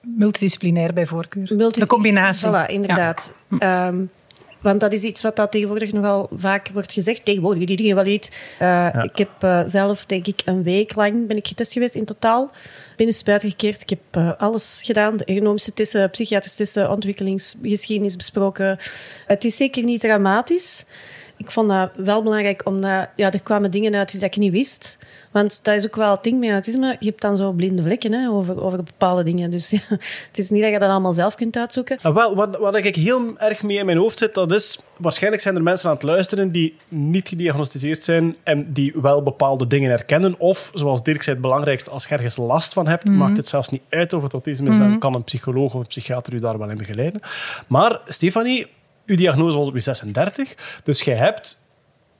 [0.00, 1.50] Multidisciplinair bij voorkeur.
[1.56, 2.48] multi- de combinatie.
[2.48, 3.34] Voilà, inderdaad.
[3.58, 4.02] Ehm,
[4.60, 7.24] want dat is iets wat dat tegenwoordig nogal vaak wordt gezegd.
[7.24, 8.30] Tegenwoordig, iedereen wel iets.
[8.62, 12.04] Uh, Ik heb eh, zelf, denk ik, een week lang ben ik getest geweest in
[12.04, 12.50] totaal.
[12.96, 13.82] Binnen buiten gekeerd.
[13.82, 15.16] Ik heb eh, alles gedaan.
[15.16, 18.78] De ergonomische testen, psychiatrische testen, ontwikkelingsgeschiedenis besproken.
[19.26, 20.84] Het is zeker niet dramatisch.
[21.36, 24.98] Ik vond dat wel belangrijk, omdat ja, er kwamen dingen uit die ik niet wist.
[25.30, 26.96] Want dat is ook wel het ding met autisme.
[26.98, 29.50] Je hebt dan zo blinde vlekken hè, over, over bepaalde dingen.
[29.50, 31.98] Dus ja, het is niet dat je dat allemaal zelf kunt uitzoeken.
[32.02, 34.78] Ah, wel, wat, wat ik heel erg mee in mijn hoofd zit, dat is...
[34.96, 39.66] Waarschijnlijk zijn er mensen aan het luisteren die niet gediagnosticeerd zijn en die wel bepaalde
[39.66, 40.34] dingen herkennen.
[40.38, 43.68] Of, zoals Dirk zei, het belangrijkste, als je ergens last van hebt, maakt het zelfs
[43.68, 46.58] niet uit of het autisme is, dan kan een psycholoog of een psychiater u daar
[46.58, 47.20] wel in begeleiden.
[47.66, 48.66] Maar, Stefanie,
[49.06, 50.54] uw diagnose was op je 36,
[50.84, 51.62] dus jij hebt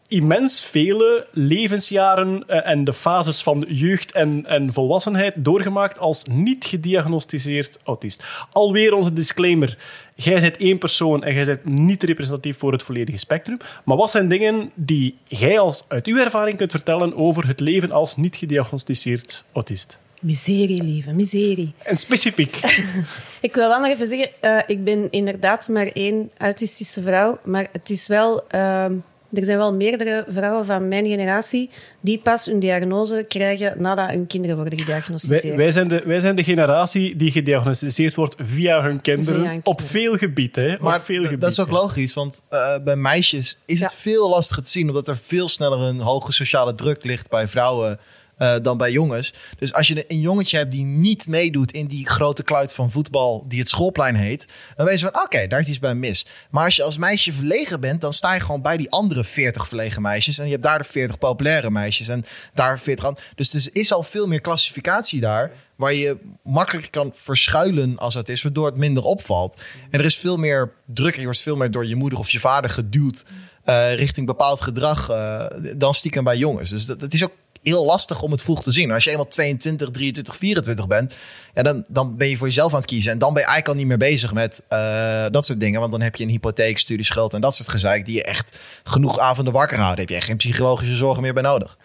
[0.09, 6.65] immens vele levensjaren eh, en de fases van jeugd en, en volwassenheid doorgemaakt als niet
[6.65, 8.25] gediagnosticeerd autist.
[8.53, 9.79] Alweer onze disclaimer.
[10.15, 13.59] Jij bent één persoon en jij bent niet representatief voor het volledige spectrum.
[13.85, 17.93] Maar wat zijn dingen die jij als, uit uw ervaring kunt vertellen over het leven
[17.93, 19.99] als niet gediagnosticeerd autist?
[20.21, 21.73] Miserie, lieve, miserie.
[21.79, 22.61] En specifiek.
[23.45, 27.67] Ik wil wel nog even zeggen, eh, ik ben inderdaad maar één autistische vrouw, maar
[27.73, 28.45] het is wel...
[28.49, 28.93] ehm,
[29.33, 34.27] er zijn wel meerdere vrouwen van mijn generatie die pas hun diagnose krijgen nadat hun
[34.27, 35.57] kinderen worden gediagnosticeerd.
[35.57, 39.45] wij, zijn de, wij zijn de generatie die gediagnosticeerd wordt via hun kinderen.
[39.45, 40.71] Via Op veel gebieden.
[40.71, 40.77] hè.
[40.81, 41.41] Maar op veel gebieden.
[41.41, 45.09] dat is ook logisch, want eh, bij meisjes is het veel lastiger te zien, omdat
[45.09, 47.99] er veel sneller een hoge sociale druk ligt bij vrouwen
[48.37, 49.33] eh, dan bij jongens.
[49.59, 53.45] Dus als je een jongetje hebt die niet meedoet in die grote kluit van voetbal
[53.49, 54.47] die het schoolplein heet,
[54.77, 56.27] dan weet je van oké, daar is iets bij mis.
[56.51, 59.69] Maar als je als meisje verlegen bent, dan sta je gewoon bij die andere 40
[59.69, 62.25] verlegen meisjes en je hebt daar de 40 populaire meisjes en
[62.55, 67.13] daar 40 an- Dus er is al veel meer klassificatie daar waar je makkelijker kan
[67.15, 69.63] verschuilen als het is, waardoor het minder opvalt.
[69.91, 71.17] En er is veel meer druk.
[71.17, 73.25] Je wordt veel meer door je moeder of je vader geduwd
[73.65, 75.45] eh, richting bepaald gedrag eh,
[75.77, 76.71] dan stiekem bij jongens.
[76.71, 77.33] Dus dat, het is ook
[77.65, 78.91] heel lastig om het vroeg te zien.
[78.91, 81.15] Als je eenmaal 22, 23, 24 bent,
[81.55, 83.13] ja, dan, dan ben je voor jezelf aan het kiezen.
[83.13, 85.81] En dan ben je eigenlijk al niet meer bezig met eh, dat soort dingen.
[85.81, 88.07] Want dan heb je een hypotheek, studieschuld en dat soort gezeik...
[88.07, 90.01] die je echt genoeg avonden wakker houden.
[90.01, 91.77] Heb je echt geen psychologische zorgen meer bij nodig.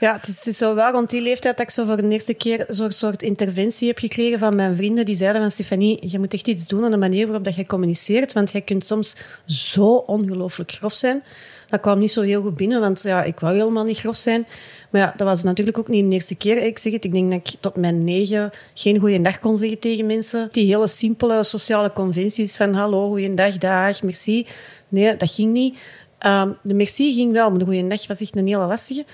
[0.00, 2.08] Ja, het is, het is zo wel rond die leeftijd dat ik zo voor de
[2.08, 5.04] eerste keer zo'n soort interventie heb gekregen van mijn vrienden.
[5.04, 7.66] Die zeiden van Stefanie, je moet echt iets doen aan de manier waarop dat je
[7.66, 8.32] communiceert.
[8.32, 9.16] Want jij kunt soms
[9.46, 11.22] zo ongelooflijk grof zijn.
[11.68, 14.46] Dat kwam niet zo heel goed binnen, want ja, ik wou helemaal niet grof zijn.
[14.90, 16.62] Maar ja, dat was natuurlijk ook niet de eerste keer.
[16.62, 20.06] Ik zeg het, ik denk dat ik tot mijn negen geen goeiedag kon zeggen tegen
[20.06, 20.48] mensen.
[20.52, 24.46] Die hele simpele sociale conventies van hallo, goeiedag, dag, merci.
[24.88, 25.78] Nee, dat ging niet.
[26.18, 29.04] Ehm, de merci ging wel, maar de goeiedag was echt een hele lastige.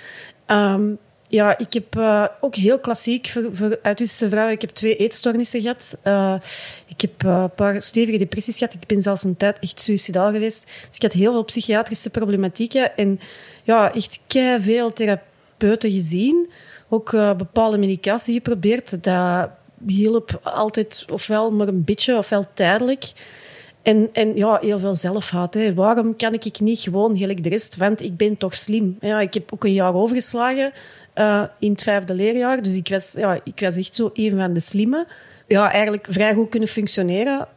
[0.47, 0.83] Ehm,
[1.31, 4.55] ja, ik heb eh, ook heel klassiek voor, voor autistische vrouwen.
[4.55, 5.97] Ik heb twee eetstoornissen gehad.
[6.03, 6.35] Eh,
[6.87, 8.75] ik heb eh, een paar stevige depressies gehad.
[8.75, 10.65] Ik ben zelfs een tijd echt suicidaal geweest.
[10.87, 12.97] Dus ik had heel veel psychiatrische problematieken.
[12.97, 13.21] En
[13.63, 14.21] ja, echt
[14.61, 16.51] veel therapeuten gezien.
[16.89, 19.05] Ook bepaalde medicatie geprobeerd.
[19.05, 19.49] Dat
[19.87, 23.13] hielp altijd ofwel maar een beetje, ofwel tijdelijk.
[23.91, 25.55] En, en ja, heel veel zelfhaat.
[25.55, 25.75] Hè.
[25.75, 27.77] Waarom kan ik niet gewoon gelijk de rest?
[27.77, 28.97] Want ik ben toch slim.
[29.01, 30.73] Ja, ik heb ook een jaar overgeslagen
[31.13, 32.63] eh, in het vijfde leerjaar.
[32.63, 35.07] Dus ik was, ja, ik was echt zo een van de slimme.
[35.47, 37.49] Ja, eigenlijk vrij goed kunnen functioneren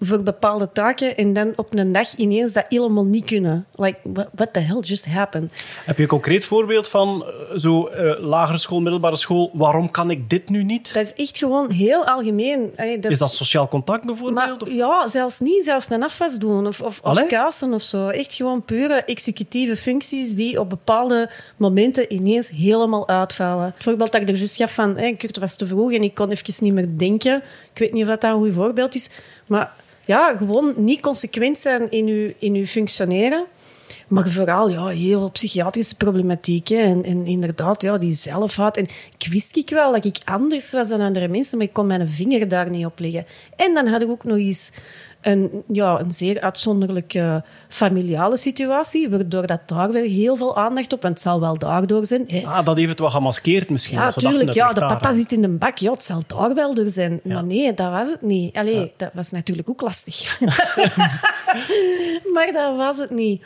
[0.00, 1.16] voor bepaalde taken.
[1.16, 3.66] En dan op een dag ineens dat helemaal niet kunnen.
[3.74, 3.98] Like,
[4.32, 5.52] what, the hell just happened?
[5.84, 9.50] Heb je een concreet voorbeeld van eh, zo eh, lagere school, middelbare school?
[9.52, 10.94] Waarom kan ik dit nu niet?
[10.94, 12.70] Dat is echt gewoon heel algemeen.
[12.76, 14.60] Allee, dat Is dat sociaal contact bijvoorbeeld?
[14.60, 15.64] Maar ja, zelfs niet.
[15.64, 17.26] Zelfs een afwas doen of, of, of Allee?
[17.26, 18.08] kassen of zo.
[18.08, 23.64] Echt gewoon pure executieve functies die op bepaalde momenten ineens helemaal uitvallen.
[23.74, 26.14] Het voorbeeld dat ik er juist gaf van, hè, Kurt was te vroeg en ik
[26.14, 27.42] kon even niet meer denken.
[27.72, 29.08] Ik weet niet of dat een goed voorbeeld is.
[29.46, 29.72] Maar
[30.08, 33.44] ja, gewoon niet consequent zijn in uw, in uw functioneren.
[34.08, 36.68] Maar vooral ja, heel veel psychiatrische problematiek.
[36.68, 36.76] Hè.
[36.76, 38.76] En, en inderdaad, ja, die zelfhaat.
[38.76, 38.86] En
[39.18, 42.08] ik wist ik wel dat ik anders was dan andere mensen, maar ik kon mijn
[42.08, 43.26] vinger daar niet op leggen.
[43.56, 44.70] En dan had ik ook nog eens
[45.20, 51.04] een, ja, een zeer uitzonderlijke familiale situatie, waardoor dat daar weer heel veel aandacht op,
[51.04, 52.24] en het zal wel daardoor zijn.
[52.26, 52.42] hè.
[52.46, 53.98] Ah, dat heeft het wel gemaskeerd misschien.
[53.98, 54.58] Ja, dat ze dachten tuurlijk.
[54.58, 55.78] dat Ja, de papa zit in de bak.
[55.78, 57.20] Ja, het zal daar wel door zijn.
[57.22, 58.56] Maar nee, dat was het niet.
[58.56, 60.40] Allee, dat was natuurlijk ook lastig.
[62.34, 63.44] maar dat was het niet.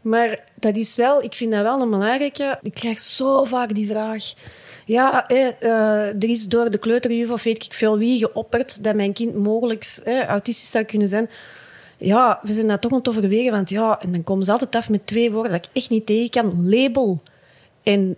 [0.00, 2.58] Maar dat is wel, ik vind dat wel een belangrijke.
[2.62, 4.32] Ik krijg zo vaak die vraag.
[4.90, 8.94] Ja, eh, eh, er is door de kleuterjuf of weet ik veel wie geopperd dat
[8.94, 11.30] mijn kind mogelijk eh, autistisch zou kunnen zijn.
[11.98, 13.52] Ja, we zijn daar toch aan het overwegen.
[13.52, 16.06] Want ja, en dan komen ze altijd af met twee woorden dat ik echt niet
[16.06, 16.68] tegen kan.
[16.68, 17.22] Label
[17.82, 18.16] en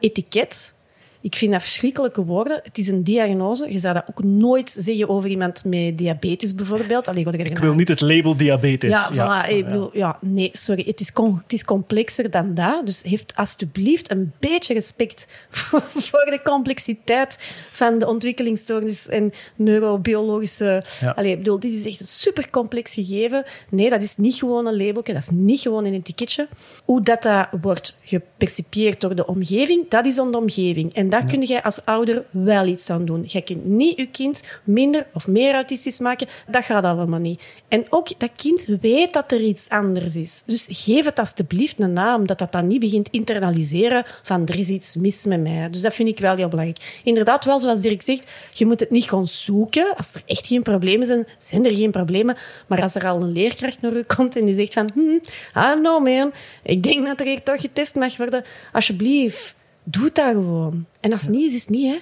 [0.00, 0.74] etiket.
[1.22, 2.60] Ik vind dat verschrikkelijke woorden.
[2.62, 3.72] Het is een diagnose.
[3.72, 7.08] Je zou dat ook nooit zeggen over iemand met diabetes bijvoorbeeld.
[7.08, 9.08] Allee, goed, Ik wil niet het label diabetes.
[9.12, 9.50] ja, voilà.
[9.50, 10.84] Ik bedoel, ja, nee, sorry.
[10.86, 11.10] Het is,
[11.42, 12.86] het is complexer dan dat.
[12.86, 17.36] Dus heeft alsjeblieft een beetje respect voor, voor de complexiteit
[17.72, 20.82] van de ontwikkelingsstoornis en neurobiologische...
[21.00, 21.10] Ja.
[21.10, 23.44] Allee, ik bedoel, dit is echt een supercomplex gegeven.
[23.68, 25.12] Nee, dat is niet gewoon een labeltje.
[25.12, 26.48] Dat is niet gewoon een etiketje.
[26.84, 30.94] Hoe dat, dat wordt gepercipieerd door de omgeving, dat is aan de omgeving.
[30.94, 33.24] En daar kun je als ouder wel iets aan doen.
[33.26, 36.26] Je kunt niet je kind minder of meer autistisch maken.
[36.48, 37.42] Dat gaat allemaal niet.
[37.68, 40.42] En ook dat kind weet dat er iets anders is.
[40.46, 44.68] Dus geef het alsjeblieft een naam, dat dat dan niet begint internaliseren van er is
[44.68, 45.70] iets mis met mij.
[45.70, 47.00] Dus dat vind ik wel heel belangrijk.
[47.04, 49.96] Inderdaad, wel zoals Dirk zegt, je moet het niet gaan zoeken.
[49.96, 52.36] Als er echt geen problemen zijn, zijn er geen problemen.
[52.66, 55.20] Maar als er al een leerkracht naar u komt en die zegt van, I
[55.52, 56.32] don't know man,
[56.62, 58.44] ik denk dat er hier toch getest mag worden.
[58.72, 59.54] Alsjeblieft,
[59.84, 60.86] doe dat gewoon.
[61.00, 61.98] En als het niet is, is het niet, hè.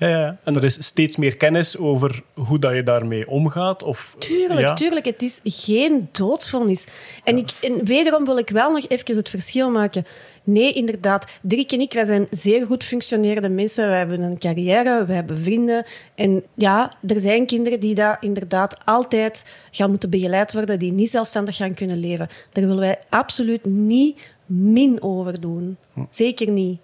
[0.00, 0.36] Ja, ja.
[0.44, 3.82] En er is steeds meer kennis over hoe dat je daarmee omgaat.
[3.82, 4.74] Of, Tuurlijk, ja.
[4.74, 5.04] tuurlijk.
[5.04, 6.86] Het is geen doodsvonnis.
[7.24, 10.04] En, ik, en wederom wil ik wel nog even het verschil maken.
[10.44, 11.38] Nee, inderdaad.
[11.42, 13.88] Dirk en ik, wij zijn zeer goed functionerende mensen.
[13.88, 15.84] We hebben een carrière, we hebben vrienden.
[16.14, 21.10] En ja, er zijn kinderen die daar inderdaad altijd gaan moeten begeleid worden, die niet
[21.10, 22.28] zelfstandig gaan kunnen leven.
[22.52, 25.76] Daar willen wij absoluut niet min over doen.
[26.10, 26.78] Zeker niet.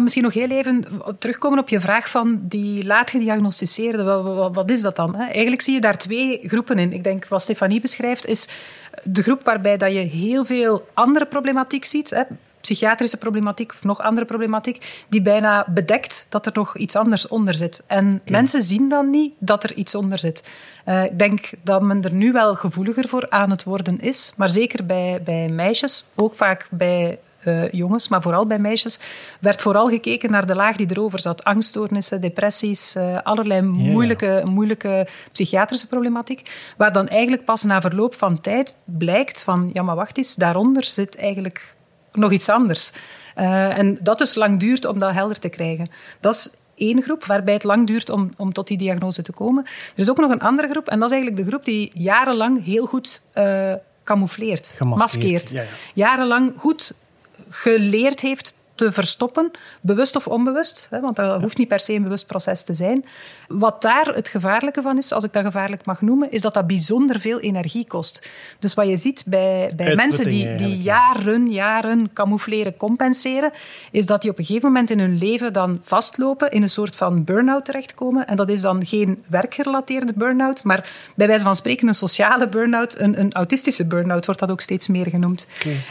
[0.00, 0.84] Misschien nog heel even
[1.18, 4.02] terugkomen op je vraag van die laat gediagnosticeerde.
[4.02, 5.16] Wat, wat, wat is dat dan?
[5.16, 5.24] Hè?
[5.24, 6.92] Eigenlijk zie je daar twee groepen in.
[6.92, 8.48] Ik denk wat Stefanie beschrijft is
[9.02, 12.10] de groep waarbij dat je heel veel andere problematiek ziet.
[12.10, 12.22] Hè?
[12.60, 17.54] Psychiatrische problematiek of nog andere problematiek, die bijna bedekt dat er nog iets anders onder
[17.54, 17.82] zit.
[17.86, 20.48] En mensen zien dan niet dat er iets onder zit.
[20.84, 24.50] Eh, ik denk dat men er nu wel gevoeliger voor aan het worden is, maar
[24.50, 27.18] zeker bij, bij meisjes, ook vaak bij
[27.48, 28.98] eh, jongens, maar vooral bij meisjes,
[29.40, 31.44] werd vooral gekeken naar de laag die erover zat.
[31.44, 36.50] Angststoornissen, depressies, eh, allerlei moeilijke, moeilijke psychiatrische problematiek.
[36.76, 40.84] Waar dan eigenlijk pas na verloop van tijd blijkt van, ja maar wacht eens, daaronder
[40.84, 41.76] zit eigenlijk
[42.12, 42.92] nog iets anders.
[43.34, 45.90] Eh, en dat dus lang duurt om dat helder te krijgen.
[46.20, 49.64] Dat is één groep waarbij het lang duurt om, om tot die diagnose te komen.
[49.64, 52.64] Er is ook nog een andere groep, en dat is eigenlijk de groep die jarenlang
[52.64, 53.72] heel goed eh
[54.08, 55.50] camoufleert, Gemaskeerd, maskeert.
[55.50, 55.68] ja, ja.
[55.94, 56.92] Jarenlang goed
[57.48, 59.50] geleerd heeft te verstoppen,
[59.80, 63.04] bewust of onbewust, hè, want dat hoeft niet per se een bewust proces te zijn.
[63.48, 66.66] Wat daar het gevaarlijke van is, als ik dat gevaarlijk mag noemen, is dat dat
[66.66, 68.28] bijzonder veel energie kost.
[68.58, 73.52] Dus wat je ziet bij, bij mensen die, die jaren, jaren camoufleren, compenseren,
[73.90, 76.96] is dat die op een gegeven moment in hun leven dan vastlopen, in een soort
[76.96, 78.26] van burn-out terechtkomen.
[78.26, 82.98] En dat is dan geen werkgerelateerde burn-out, maar bij wijze van spreken een sociale burn-out,
[82.98, 85.46] een, een autistische burn-out wordt dat ook steeds meer genoemd.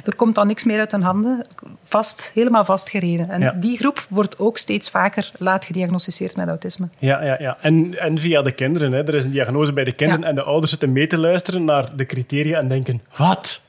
[0.06, 1.46] Er komt dan niks meer uit hun handen,
[1.88, 3.30] vast, helemaal vastgereden.
[3.30, 3.52] En Ja.
[3.52, 6.88] die groep wordt ook steeds vaker laat gediagnosticeerd met autisme.
[6.98, 7.58] Ja, ja, ja.
[7.62, 8.92] En, en via de kinderen.
[8.92, 9.04] Hè.
[9.08, 10.28] Er is een diagnose bij de kinderen Ja.
[10.30, 13.62] en de ouders zitten mee te luisteren naar de criteria en denken, wat?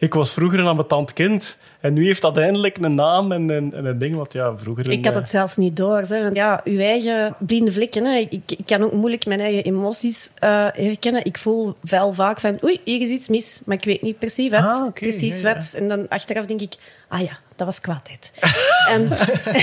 [0.00, 3.74] Ik was vroeger een ambetant kind en nu heeft dat eindelijk een naam en een,
[3.74, 4.86] en een ding wat ja, vroeger...
[4.86, 6.06] een, Ik had eh, het zelfs niet door.
[6.08, 8.04] Want ja, uw eigen blinde vlekken.
[8.04, 8.16] Hè.
[8.18, 11.24] Ik, ik kan ook moeilijk mijn eigen emoties eh, herkennen.
[11.24, 13.62] Ik voel wel vaak van, oei, hier is iets mis.
[13.64, 14.60] Maar ik weet niet precies wat.
[14.60, 15.54] Ah, precies ja, ja.
[15.54, 15.74] wat.
[15.76, 16.74] En dan achteraf denk ik,
[17.08, 18.32] ah ja, dat was kwaadheid.
[18.94, 19.08] en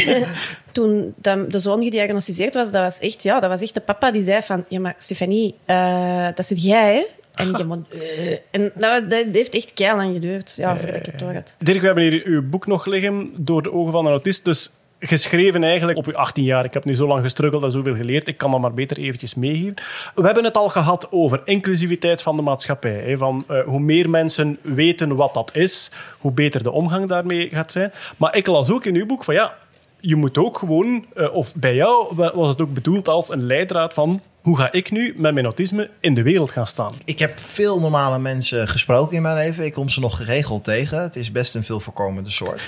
[0.72, 4.12] toen de, de zoon gediagnosticeerd was, dat was echt, ja, dat was echt de papa
[4.12, 7.06] die zei van, ja, maar Stefanie, eh, dat zit jij, hè?
[7.38, 7.58] En ik
[7.90, 8.38] eh.
[8.52, 11.56] En dat, dat heeft echt keihard geduurd, ja, voordat ik het door had.
[11.60, 14.46] Dirk, we hebben hier uw boek nog liggen, Door de ogen van een autist.
[14.46, 16.66] Dus geschreven eigenlijk op uw 18 jaar.
[16.66, 18.28] Ik heb nu zo lang gestruggeld en zoveel geleerd.
[18.28, 19.74] Ik kan dat maar beter eventjes meegeven.
[20.16, 23.18] We hebben het al gehad over inclusiviteit van de maatschappij.
[23.18, 27.72] Van, eh, hoe meer mensen weten wat dat is, hoe beter de omgang daarmee gaat
[27.72, 27.92] zijn.
[28.18, 29.54] Maar ik las ook in uw boek van ja,
[30.00, 33.46] je moet ook gewoon, eh, of bij jou wa- was het ook bedoeld als een
[33.46, 36.94] leidraad van hoe ga ik nu met mijn autisme in de wereld gaan staan?
[37.06, 39.66] Ik heb veel normale mensen gesproken in mijn leven.
[39.66, 41.02] Ik kom ze nog geregeld tegen.
[41.02, 42.62] Het is best een veel voorkomende soort.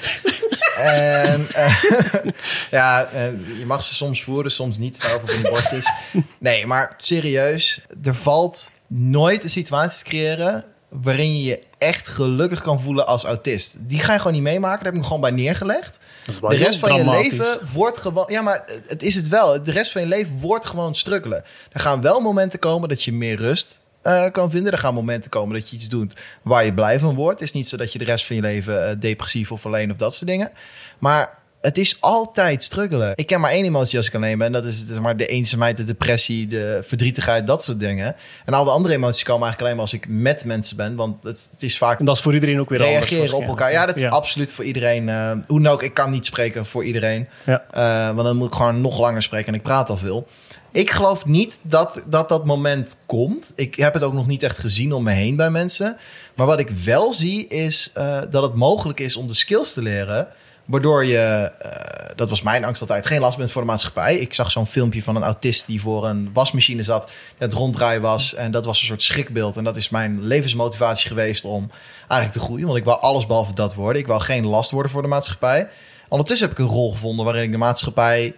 [0.76, 1.84] en eh,
[2.72, 4.96] ja, eh, je mag ze soms voeren, soms niet.
[4.96, 5.92] Staan op die bordjes.
[6.38, 7.82] Nee, maar serieus.
[8.04, 13.24] Er valt nooit een situatie te creëren waarin je je echt gelukkig kan voelen als
[13.24, 13.76] autist.
[13.80, 14.78] Die ga je gewoon niet meemaken.
[14.78, 15.98] Daar heb ik me gewoon bij neergelegd.
[16.26, 18.26] De rest van je leven wordt gewoon...
[18.28, 19.64] Ja, maar het is het wel.
[19.64, 21.44] De rest van je leven wordt gewoon struggelen.
[21.72, 24.72] Er gaan wel momenten komen dat je meer rust eh, kan vinden.
[24.72, 27.40] Er gaan momenten komen dat je iets doet waar je blij van wordt.
[27.40, 29.92] Het is niet zo dat je de rest van je leven eh, depressief of alleen
[29.92, 30.52] of dat soort dingen.
[31.00, 33.12] Maar het is altijd struggelen.
[33.16, 34.46] Ik ken maar één emotie als ik kan nemen.
[34.46, 38.16] En dat is zeg maar, de eenzaamheid, de depressie, de verdrietigheid, dat soort dingen.
[38.46, 40.96] En al de andere emoties komen eigenlijk alleen maar als ik met mensen ben.
[40.96, 42.96] Want het, het is vaak En dat is voor iedereen ook weer anders.
[42.98, 43.60] reageren op waarschijnlijk.
[43.60, 43.72] elkaar.
[43.80, 44.10] Ja, dat is Ja.
[44.10, 45.10] absoluut voor iedereen.
[45.10, 47.28] eh, hoe dan ook, ik kan niet spreken voor iedereen.
[47.46, 47.64] Ja.
[47.72, 50.28] Eh, want dan moet ik gewoon nog langer spreken en ik praat al veel.
[50.72, 53.52] Ik geloof niet dat, dat dat moment komt.
[53.56, 55.98] Ik heb het ook nog niet echt gezien om me heen bij mensen.
[56.36, 59.82] Maar wat ik wel zie is eh, dat het mogelijk is om de skills te
[59.82, 60.28] leren.
[60.70, 64.18] Waardoor je, eh, dat was mijn angst altijd, geen last bent voor de maatschappij.
[64.18, 68.34] Ik zag zo'n filmpje van een autist die voor een wasmachine zat, het ronddraaien was.
[68.34, 69.58] En dat was een soort schrikbeeld.
[69.58, 72.66] En dat is mijn levensmotivatie geweest om eigenlijk te groeien.
[72.66, 74.02] Want ik wil alles behalve dat worden.
[74.02, 75.68] Ik wil geen last worden voor de maatschappij.
[76.10, 78.34] Ondertussen heb ik een rol gevonden waarin ik de maatschappij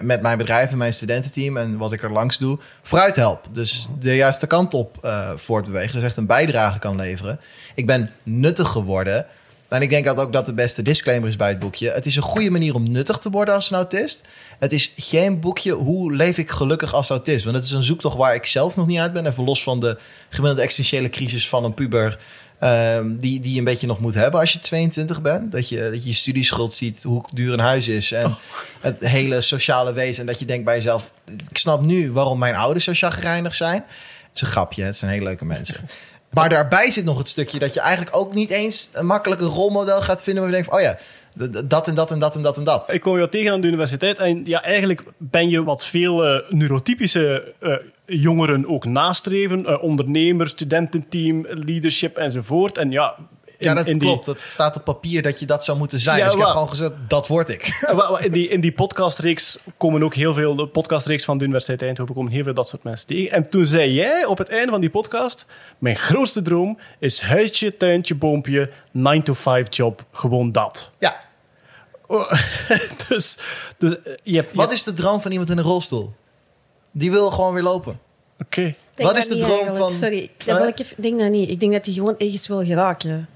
[0.00, 3.46] met mijn bedrijf en mijn studententeam en wat ik er langs doe, vooruit help.
[3.52, 5.96] Dus de juiste kant op eh, voortbewegen.
[5.96, 7.40] Dus echt een bijdrage kan leveren.
[7.74, 9.26] Ik ben nuttig geworden.
[9.74, 11.90] En ik denk dat ook dat de beste disclaimer is bij het boekje.
[11.90, 14.22] Het is een goede manier om nuttig te worden als een autist.
[14.58, 17.44] Het is geen boekje hoe leef ik gelukkig als autist.
[17.44, 19.26] Want het is een zoektocht waar ik zelf nog niet uit ben.
[19.26, 19.98] Even los van de
[20.28, 22.18] gemiddelde existentiële crisis van een puber.
[22.58, 25.52] ehm, die, die je een beetje nog moet hebben als je 22 bent.
[25.52, 28.12] Dat je dat je, je studieschuld ziet, hoe duur een huis is.
[28.12, 28.36] En
[28.80, 30.20] het hele sociale wezen.
[30.20, 31.12] En dat je denkt bij jezelf...
[31.50, 33.84] Ik snap nu waarom mijn ouders zo chagrijnig zijn.
[34.28, 35.88] Het is een grapje, het zijn hele leuke mensen.
[36.34, 39.46] Maar daarbij zit nog het stukje dat je eigenlijk ook niet eens een makkelijk een
[39.46, 40.42] rolmodel gaat vinden.
[40.42, 40.98] Waar je denkt van, oh ja,
[41.64, 42.92] dat en dat en dat en dat en dat.
[42.92, 46.50] Ik kwam jou tegen aan de universiteit en ja, eigenlijk ben je wat veel eh,
[46.50, 47.72] neurotypische eh,
[48.04, 49.66] jongeren ook nastreven.
[49.66, 52.78] Eh, ondernemer, studententeam, leadership enzovoort.
[52.78, 53.16] En ja,
[53.58, 54.26] Ja, dat in die- klopt.
[54.26, 56.18] Dat staat op papier dat je dat zou moeten zijn.
[56.18, 57.62] Ja, dus ik heb gewoon gezegd, dat word ik.
[58.24, 62.14] In die, in die podcastreeks komen ook heel veel, de podcastreeks van de Universiteit Eindhoven,
[62.14, 63.30] komen heel veel dat soort mensen tegen.
[63.32, 65.46] En toen zei jij op het einde van die podcast,
[65.78, 70.90] mijn grootste droom is huisje, tuintje, boompje, 9-to-5 job, gewoon dat.
[70.98, 71.16] Ja.
[73.08, 73.38] dus
[73.78, 74.50] dus eh, je hebt...
[74.52, 76.12] je Wat is de droom van iemand in een rolstoel?
[76.92, 78.00] Die wil gewoon weer lopen.
[78.38, 78.74] Oké.
[78.94, 79.78] Wat is de droom eigenlijk.
[79.78, 80.56] van- Sorry, dat Huh?
[80.56, 81.50] wil ik even- denk dat niet.
[81.50, 83.28] Ik denk dat hij gewoon ergens wil geraken.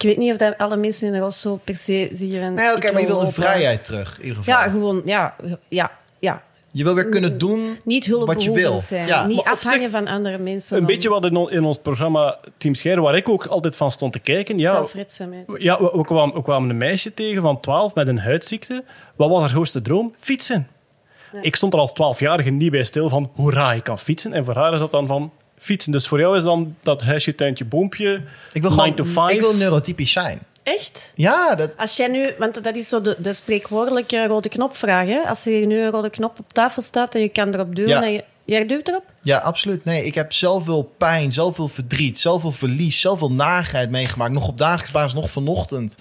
[0.00, 2.54] Ik weet niet of dat alle mensen in de Rosso per se zeggen...
[2.54, 3.32] Nee, oké, maar je wil de lopen.
[3.42, 4.54] vrijheid terug, in ieder geval.
[4.54, 5.34] Ja, gewoon, ja,
[5.68, 6.42] ja, ja.
[6.72, 8.80] Je wil weer kunnen doen Niet wat je wil.
[8.80, 9.06] zijn.
[9.06, 9.26] Ja.
[9.26, 10.76] Niet Maar afhangen zich- van andere mensen.
[10.76, 13.90] Een om beetje wat in, in ons programma Team Scheire, waar ik ook altijd van
[13.90, 14.58] stond te kijken.
[14.58, 14.84] Ja,
[15.58, 18.84] ja we, we kwamen, we kwamen een meisje tegen van 12 met een huidziekte.
[19.16, 20.14] Wat was haar grootste droom?
[20.20, 20.68] Fietsen.
[21.42, 24.32] Ik stond er als 12-jarige niet bij stil van, hoera, ik kan fietsen.
[24.32, 25.92] En voor haar is dat dan van fietsen.
[25.92, 28.22] Dus voor jou is dan dat huisje, tuintje, boompje,
[28.52, 29.30] Ik wil 9 to gewoon 5.
[29.36, 30.38] ik wil neurotypisch zijn.
[30.62, 31.12] Echt?
[31.14, 35.06] Ja, dat, Als jij nu, want dat is zo de, de spreekwoordelijke rode knopvraag.
[35.06, 35.20] Hè?
[35.20, 38.02] Als er nu een rode knop op tafel staat en je kan erop duwen Ja.
[38.02, 39.04] en je, jij duwt erop?
[39.22, 39.84] ja, absoluut.
[39.84, 44.32] Nee, ik heb zoveel pijn, zoveel verdriet, zoveel verlies, zoveel narigheid meegemaakt.
[44.32, 45.94] Nog op dagelijks basis, nog vanochtend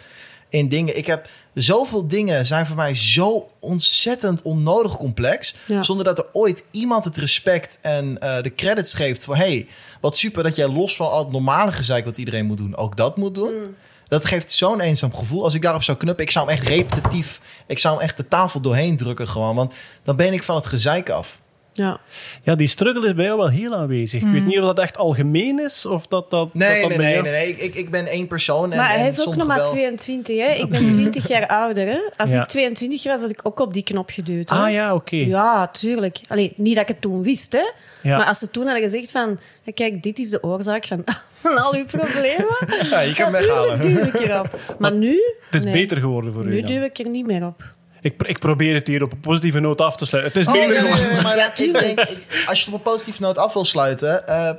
[0.50, 0.98] in dingen.
[0.98, 5.56] Ik heb zoveel dingen zijn voor mij zo ontzettend onnodig complex.
[5.66, 5.84] Ja.
[5.84, 9.36] Zonder dat er ooit iemand het respect en eh, de credits geeft voor...
[9.36, 9.68] hey,
[10.02, 12.76] wat super dat jij los van al het normale gezeik wat iedereen moet doen...
[12.76, 13.54] ook dat moet doen.
[13.54, 13.76] Mm.
[14.08, 15.44] Dat geeft zo'n eenzaam gevoel.
[15.44, 17.42] Als ik daarop zou knuppen, ik zou hem echt repetitief...
[17.68, 19.56] ik zou hem echt de tafel doorheen drukken gewoon.
[19.56, 19.74] Want
[20.04, 21.40] dan ben ik van het gezeik af.
[21.80, 22.00] Ja.
[22.44, 24.22] Ja, die struggle is bij jou wel heel aanwezig.
[24.22, 26.54] Ik weet niet of dat echt algemeen is, of dat dat...
[26.54, 27.48] Nee, dat dat nee, nee, jou- nee, nee.
[27.50, 28.72] Ik, ik, ik ben één persoon.
[28.72, 29.72] En, Maar hij is ook nog maar wel.
[29.72, 30.54] 22, hè?
[30.54, 32.00] Ik ben 20 jaar ouder, hè?
[32.18, 32.42] Als Ja.
[32.42, 34.50] ik 22 was, had ik ook op die knop geduwd.
[34.50, 34.56] Hè?
[34.56, 35.16] Ah ja, oké.
[35.16, 36.20] Ja, tuurlijk.
[36.28, 37.72] Allee, niet dat ik het toen wist, hè?
[38.10, 38.18] Ja.
[38.18, 39.40] Maar als ze toen hadden gezegd van...
[39.64, 41.04] "Ja, Kijk, dit is de oorzaak van,
[41.42, 42.58] van al uw problemen.
[42.92, 43.78] Ja, je kan weghalen.
[43.78, 44.60] Natuurlijk duw ik erop.
[44.80, 45.10] Maar nu...
[45.46, 45.74] Het is nee.
[45.74, 47.64] beter geworden voor u Nu duw ik er niet meer op.
[48.02, 50.34] Ik, ik probeer het hier op een positieve noot af te sluiten.
[50.34, 51.14] Het is Oh, beter nee, nee, geworden.
[51.14, 54.28] nee, maar ik denk, ik- als je het op een positieve noot af wil sluiten...
[54.28, 54.52] eh,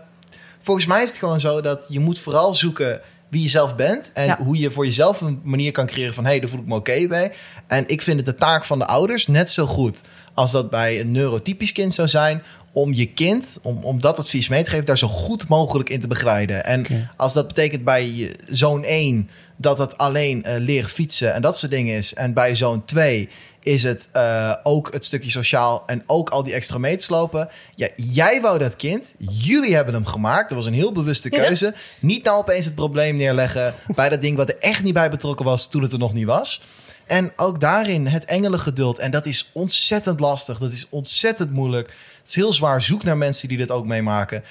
[0.60, 4.10] volgens mij is het gewoon zo dat je moet vooral zoeken wie je zelf bent.
[4.14, 4.38] En Ja.
[4.42, 6.24] hoe je voor jezelf een manier kan creëren van...
[6.24, 7.32] hé, hey, daar voel ik me oké bij.
[7.66, 10.00] En ik vind het de taak van de ouders net zo goed...
[10.34, 12.42] als dat bij een neurotypisch kind zou zijn...
[12.72, 14.84] om je kind, om, om dat advies mee te geven...
[14.84, 16.64] daar zo goed mogelijk in te begeleiden.
[16.64, 19.30] En als dat betekent bij je zoon 1...
[19.60, 22.14] dat het alleen eh, leren fietsen en dat soort dingen is...
[22.14, 23.28] en bij zoon 2
[23.62, 27.48] Is het eh, ook het stukje sociaal en ook al die extra meters lopen?
[27.74, 29.14] Ja, jij wou dat kind.
[29.18, 30.48] Jullie hebben hem gemaakt.
[30.48, 31.74] Dat was een heel bewuste keuze.
[32.00, 35.44] Niet nou opeens het probleem neerleggen bij dat ding wat er echt niet bij betrokken
[35.44, 36.60] was toen het er nog niet was.
[37.06, 38.98] En ook daarin het engelengeduld.
[38.98, 40.58] En dat is ontzettend lastig.
[40.58, 41.88] Dat is ontzettend moeilijk.
[42.20, 42.82] Het is heel zwaar.
[42.82, 44.44] Zoek naar mensen die dit ook meemaken.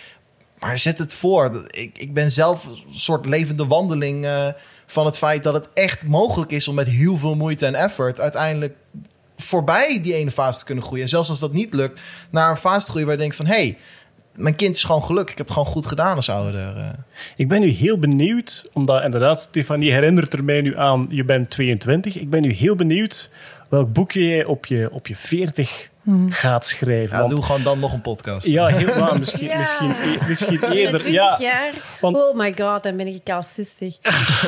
[0.60, 1.68] Maar zet het voor.
[1.68, 4.48] Ik, ik ben zelf een soort levende wandeling eh,
[4.92, 8.20] van het feit dat het echt mogelijk is om met heel veel moeite en effort
[8.20, 8.76] uiteindelijk
[9.38, 11.04] voorbij die ene fase te kunnen groeien.
[11.04, 13.46] En zelfs als dat niet lukt, naar een fase te groeien waar je denkt van
[13.46, 13.78] hé, hey,
[14.36, 15.32] mijn kind is gewoon gelukkig.
[15.32, 16.78] Ik heb het gewoon goed gedaan als ouder.
[16.78, 16.90] eh.
[17.36, 21.50] Ik ben nu heel benieuwd, omdat inderdaad, Stefanie herinnert er mij nu aan, je bent
[21.50, 22.20] 22.
[22.20, 23.30] Ik ben nu heel benieuwd
[23.70, 25.90] welk boekje jij op je, op je 40
[26.30, 27.16] gaat schrijven.
[27.16, 28.48] Ja, Want- doe gewoon dan nog een podcast.
[28.48, 29.20] ja, heel waar.
[29.20, 29.58] Misschien, Ja.
[29.58, 31.00] misschien, e- misschien eerder.
[31.00, 31.74] 20 Ja, jaar.
[32.02, 33.98] want- Oh my god, dan ben ik al 60.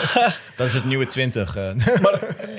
[0.57, 1.55] Dat is het nieuwe 20.
[1.55, 1.69] eh.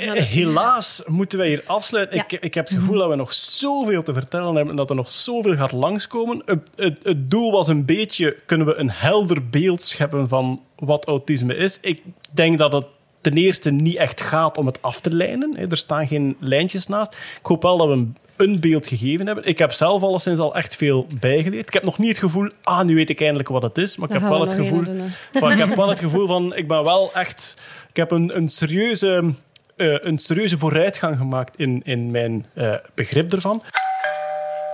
[0.03, 2.17] Eh, Helaas moeten wij hier afsluiten.
[2.17, 2.25] Ja.
[2.29, 4.97] Ik, ik heb het gevoel dat we nog zoveel te vertellen hebben en dat er
[4.97, 6.43] nog zoveel gaat langskomen.
[6.45, 11.05] Het, het, het doel was een beetje, kunnen we een helder beeld scheppen van wat
[11.07, 11.79] autisme is?
[11.81, 12.03] Ik
[12.33, 12.85] denk dat het
[13.21, 15.71] ten eerste niet echt gaat om het af te lijnen.
[15.71, 17.13] Er staan geen lijntjes naast.
[17.15, 19.45] Ik hoop wel dat we een, een beeld gegeven hebben.
[19.45, 21.67] Ik heb zelf alleszins al echt veel bijgeleerd.
[21.67, 23.97] Ik heb nog niet het gevoel, ah, nu weet ik eindelijk wat het is.
[23.97, 24.85] Maar ik heb wel we het gevoel...
[25.33, 27.57] van, ik heb wel het gevoel van, ik ben wel echt...
[27.91, 29.35] Ik heb een, een serieuze
[29.77, 33.65] eh, een serieuze vooruitgang gemaakt in, in mijn eh, begrip ervan.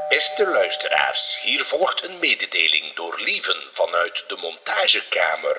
[0.08, 5.56] Beste luisteraars, hier volgt een mededeling door Lieven vanuit de montagekamer.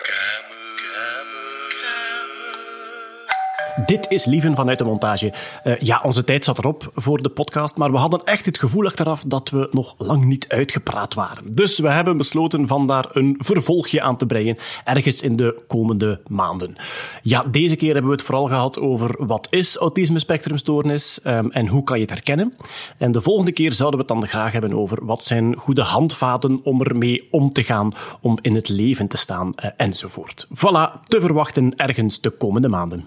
[3.86, 5.34] Dit is Lieven vanuit de montage.
[5.64, 8.86] Eh, ja, onze tijd zat erop voor de podcast, maar we hadden echt het gevoel
[8.86, 11.54] achteraf dat we nog lang niet uitgepraat waren.
[11.54, 16.22] Dus we hebben besloten van daar een vervolgje aan te breien, ergens in de komende
[16.28, 16.76] maanden.
[17.22, 21.68] Ja, deze keer hebben we het vooral gehad over wat is autisme spectrumstoornis um, en
[21.68, 22.56] hoe kan je het herkennen.
[22.98, 26.60] En de volgende keer zouden we het dan graag hebben over wat zijn goede handvaten
[26.64, 30.48] om ermee om te gaan, om in het leven te staan uh, enzovoort.
[30.48, 33.06] Voilà, te verwachten ergens de komende maanden.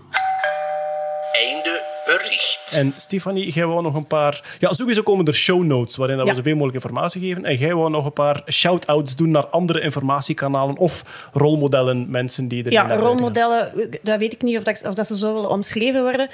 [1.33, 2.75] Einde bericht.
[2.77, 4.57] En Stefanie, jij wou nog een paar...
[4.59, 6.37] Ja, sowieso komen er show notes waarin dat we Ja.
[6.37, 7.45] zoveel mogelijk informatie geven.
[7.45, 11.03] En jij wou nog een paar shout-outs doen naar andere informatiekanalen of
[11.33, 15.17] rolmodellen, mensen die er Ja, rolmodellen, dat weet ik niet of dat, of dat ze
[15.17, 16.29] zo willen omschreven worden.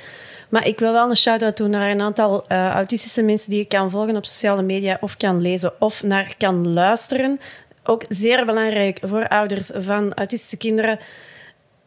[0.48, 3.68] Maar ik wil wel een shout-out doen naar een aantal eh, autistische mensen die ik
[3.68, 7.40] kan volgen op sociale media of kan lezen of naar kan luisteren.
[7.84, 10.98] Ook zeer belangrijk voor ouders van autistische kinderen.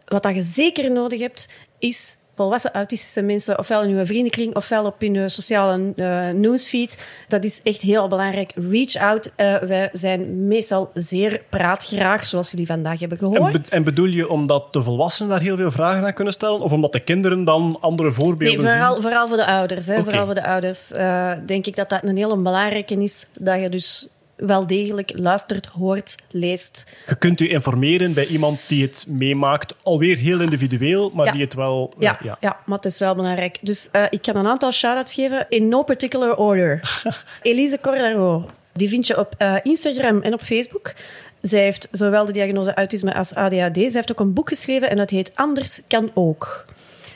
[0.06, 1.48] Wat dat je zeker nodig hebt,
[1.80, 6.98] is volwassen autistische mensen, ofwel in uw vriendenkring, ofwel op uw sociale eh, newsfeed.
[7.28, 8.52] Dat is echt heel belangrijk.
[8.56, 9.32] Reach out.
[9.36, 13.70] Eh, wij zijn meestal zeer praatgraag, zoals jullie vandaag hebben En, gehoord.
[13.70, 16.60] be- en bedoel je omdat de volwassenen daar heel veel vragen aan kunnen stellen?
[16.62, 19.02] Of omdat de kinderen dan andere voorbeelden Nee, vooral, zien?
[19.02, 19.88] vooral voor de ouders.
[19.88, 20.04] Hè.
[20.04, 23.28] Vooral voor de ouders eh, denk ik dat dat een hele belangrijke is.
[23.40, 24.08] Dat je dus
[24.46, 26.84] wel degelijk luistert, hoort, leest.
[27.08, 29.76] Je kunt u informeren bij iemand die het meemaakt.
[29.84, 31.32] Alweer heel individueel, maar Ja.
[31.32, 31.94] die het wel...
[32.00, 32.60] Ja, eh, ja.
[32.66, 33.58] maar het is wel belangrijk.
[33.62, 37.02] Dus eh, ik kan een aantal shout-outs geven in no particular order.
[37.42, 40.94] Elise Cordaro, die vind je op eh, Instagram en op Facebook.
[41.42, 43.76] Zij heeft zowel de diagnose autisme als ADHD.
[43.76, 46.66] Zij heeft ook een boek geschreven en dat heet Anders kan ook.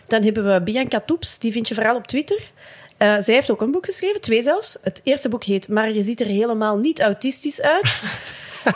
[0.08, 2.52] Dan hebben we Bianca Toeps, die vind je vooral op Twitter.
[2.98, 4.78] Eh, zij heeft ook een boek geschreven, twee zelfs.
[4.82, 8.04] Het eerste boek heet Maar je ziet er helemaal niet autistisch uit.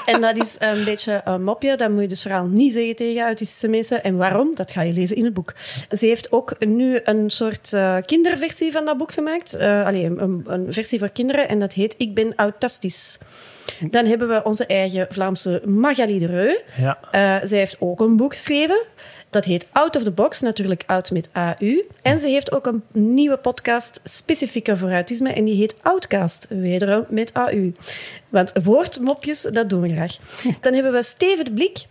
[0.05, 1.77] En dat is een beetje een mopje.
[1.77, 4.03] Dat moet je dus vooral niet zeggen tegen autistische mensen.
[4.03, 4.55] En waarom?
[4.55, 5.53] Dat ga je lezen in het boek.
[5.91, 9.53] Ze heeft ook nu een soort eh, kinderversie van dat boek gemaakt.
[9.53, 11.47] Eh allee, een, een versie voor kinderen.
[11.47, 13.17] En dat heet Ik ben autistisch.
[13.81, 16.55] Dan hebben we onze eigen Vlaamse Magali de Reu.
[16.77, 16.99] Ja.
[17.11, 18.81] Eh, zij heeft ook een boek geschreven.
[19.29, 21.85] Dat heet Out of the Box, natuurlijk Out met AU.
[22.01, 25.33] En ze heeft ook een nieuwe podcast specifiek voor autisme.
[25.33, 27.73] En die heet Outcast, wederom met AU.
[28.29, 30.17] Want woordmopjes, dat doen we graag.
[30.61, 31.85] Dan hebben we Steven de Blik.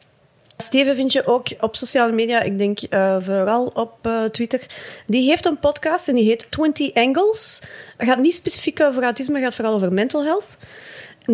[0.62, 4.60] Steven vind je ook op sociale media, ik denk eh, vooral op eh, Twitter.
[5.06, 7.60] Die heeft een podcast en die heet 20 Angles.
[7.96, 10.56] Het gaat niet specifiek over autisme, het gaat vooral over mental health.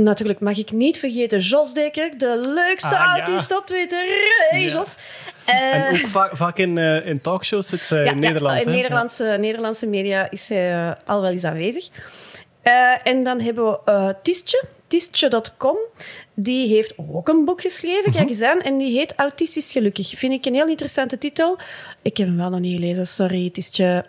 [0.03, 3.25] Natuurlijk mag ik niet vergeten Jos Dekker, de leukste Ah, ja.
[3.25, 4.05] autist op Twitter.
[4.49, 4.63] Hey.
[4.63, 4.95] Jos.
[5.45, 8.55] Eh, En ook vaak, vaak in, eh, in talkshows zit in Nederland.
[8.57, 8.75] Ja, in hè?
[8.75, 11.89] Nederlandse, Nederlandse media is zij eh, al wel eens aanwezig.
[12.63, 12.73] Eh,
[13.05, 15.77] en dan hebben we eh Tistje, Tistje.com.
[16.35, 18.13] Die heeft ook een boek geschreven, Mhm.
[18.19, 18.61] kijk eens aan.
[18.61, 20.09] En die heet Autistisch Gelukkig.
[20.19, 21.59] Vind ik een heel interessante titel.
[22.03, 24.05] Ik heb hem wel nog niet gelezen, sorry, Tistje.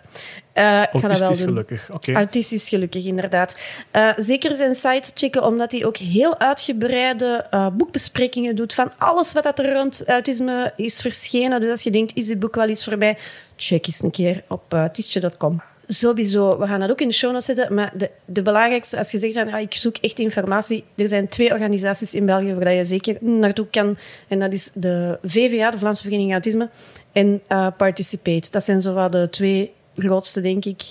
[0.56, 1.48] Eh, ik ga dat wel Autistisch doen.
[1.48, 2.12] gelukkig, oké.
[2.12, 3.56] Autistisch gelukkig, inderdaad.
[3.90, 9.32] Eh, zeker zijn site checken, omdat hij ook heel uitgebreide eh, boekbesprekingen doet van alles
[9.32, 11.60] wat dat er rond autisme is verschenen.
[11.60, 13.18] Dus als je denkt, is dit boek wel iets voor mij?
[13.56, 15.62] Check eens een keer op uh, tiestje.com.
[15.86, 17.74] Sowieso, we gaan dat ook in de show notes zetten.
[17.74, 20.84] Maar de, de belangrijkste, als je zegt van, ah, ik zoek echt informatie.
[20.94, 23.96] Er zijn twee organisaties in België waar je zeker naartoe kan.
[24.28, 26.68] En dat is de VVA, de Vlaamse Vereniging Autisme,
[27.12, 27.42] en
[27.76, 28.50] Participate.
[28.50, 30.82] Dat zijn zowel de twee grootste, denk ik,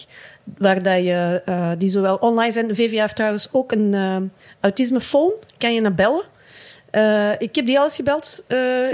[0.58, 2.68] waar dat je, eh, die zowel online zijn.
[2.68, 4.18] De VVA heeft trouwens ook een uh,
[4.60, 5.32] autismefoon.
[5.58, 6.24] Kan je naar bellen.
[6.92, 8.44] Uh, ik heb die al eens gebeld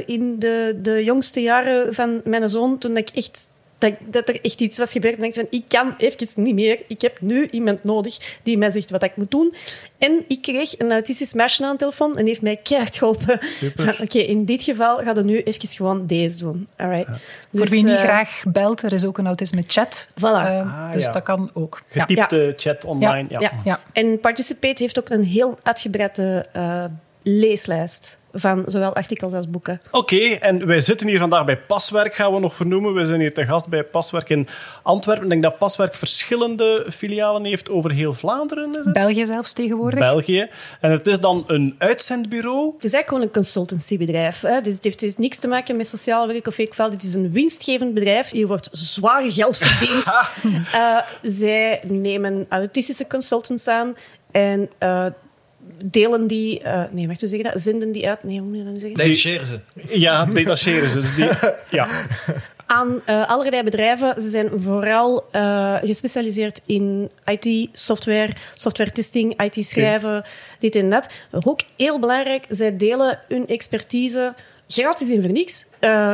[0.05, 3.49] in de, de jongste jaren van mijn zoon, toen ik echt
[3.81, 5.17] dat, dat, er echt iets was gebeurd.
[5.17, 6.81] En ik van, ik kan even niet meer.
[6.87, 9.53] Ik heb nu iemand nodig die mij zegt wat ik moet doen.
[9.97, 13.39] En ik kreeg een autistisch meisje aan de telefoon en heeft mij keihard geholpen.
[14.03, 16.67] Oké, in dit geval gaat we nu even gewoon deze doen.
[16.77, 17.07] Alright.
[17.07, 17.13] Ja.
[17.13, 17.21] Dus,
[17.51, 20.07] Voor wie niet uh, graag belt, er is ook een autisme chat.
[20.19, 20.23] Voilà.
[20.23, 21.11] ah, dus ja.
[21.11, 21.81] dat kan ook.
[21.87, 22.53] Getypte ja.
[22.55, 23.25] chat online.
[23.29, 23.51] Ja.
[23.63, 23.79] Ja.
[23.93, 26.83] En Participate heeft ook een heel uitgebreide uh,
[27.21, 29.81] leeslijst van zowel artikels als boeken.
[29.91, 32.93] Oké, okay, en wij zitten hier vandaag bij Paswerk, gaan we nog vernoemen.
[32.93, 34.47] We zijn hier te gast bij Paswerk in
[34.83, 35.23] Antwerpen.
[35.23, 38.69] Ik denk dat Paswerk verschillende filialen heeft over heel Vlaanderen.
[38.69, 38.93] Is het?
[38.93, 39.99] België zelfs tegenwoordig.
[39.99, 40.49] België.
[40.79, 42.73] En het is dan een uitzendbureau?
[42.73, 44.41] Het is eigenlijk gewoon een consultancybedrijf.
[44.41, 44.61] Hè.
[44.61, 47.31] Dus het heeft dus niks te maken met sociaal werk of ik Het is een
[47.31, 48.29] winstgevend bedrijf.
[48.29, 50.05] Hier wordt zwaar geld verdiend.
[50.75, 50.97] uh,
[51.39, 53.95] zij nemen autistische consultants aan
[54.31, 54.69] en...
[54.83, 55.05] Uh,
[55.85, 56.61] delen die...
[56.63, 57.61] Uh, nee, wacht, hoe zeg je dat?
[57.61, 58.23] Zenden die uit?
[58.23, 58.97] Nee, hoe moet je dat nu zeggen?
[58.97, 59.59] Detacheren ze.
[59.99, 60.99] Ja, detacheren ze.
[60.99, 61.27] Dus die,
[61.77, 61.87] ja.
[62.65, 64.21] Aan uh, allerlei bedrijven.
[64.21, 70.29] Ze zijn vooral uh, gespecialiseerd in IT-software, software testing, IT-schrijven, okay.
[70.59, 71.13] dit en dat.
[71.31, 74.33] Ook heel belangrijk, zij delen hun expertise
[74.67, 75.65] gratis in voor niks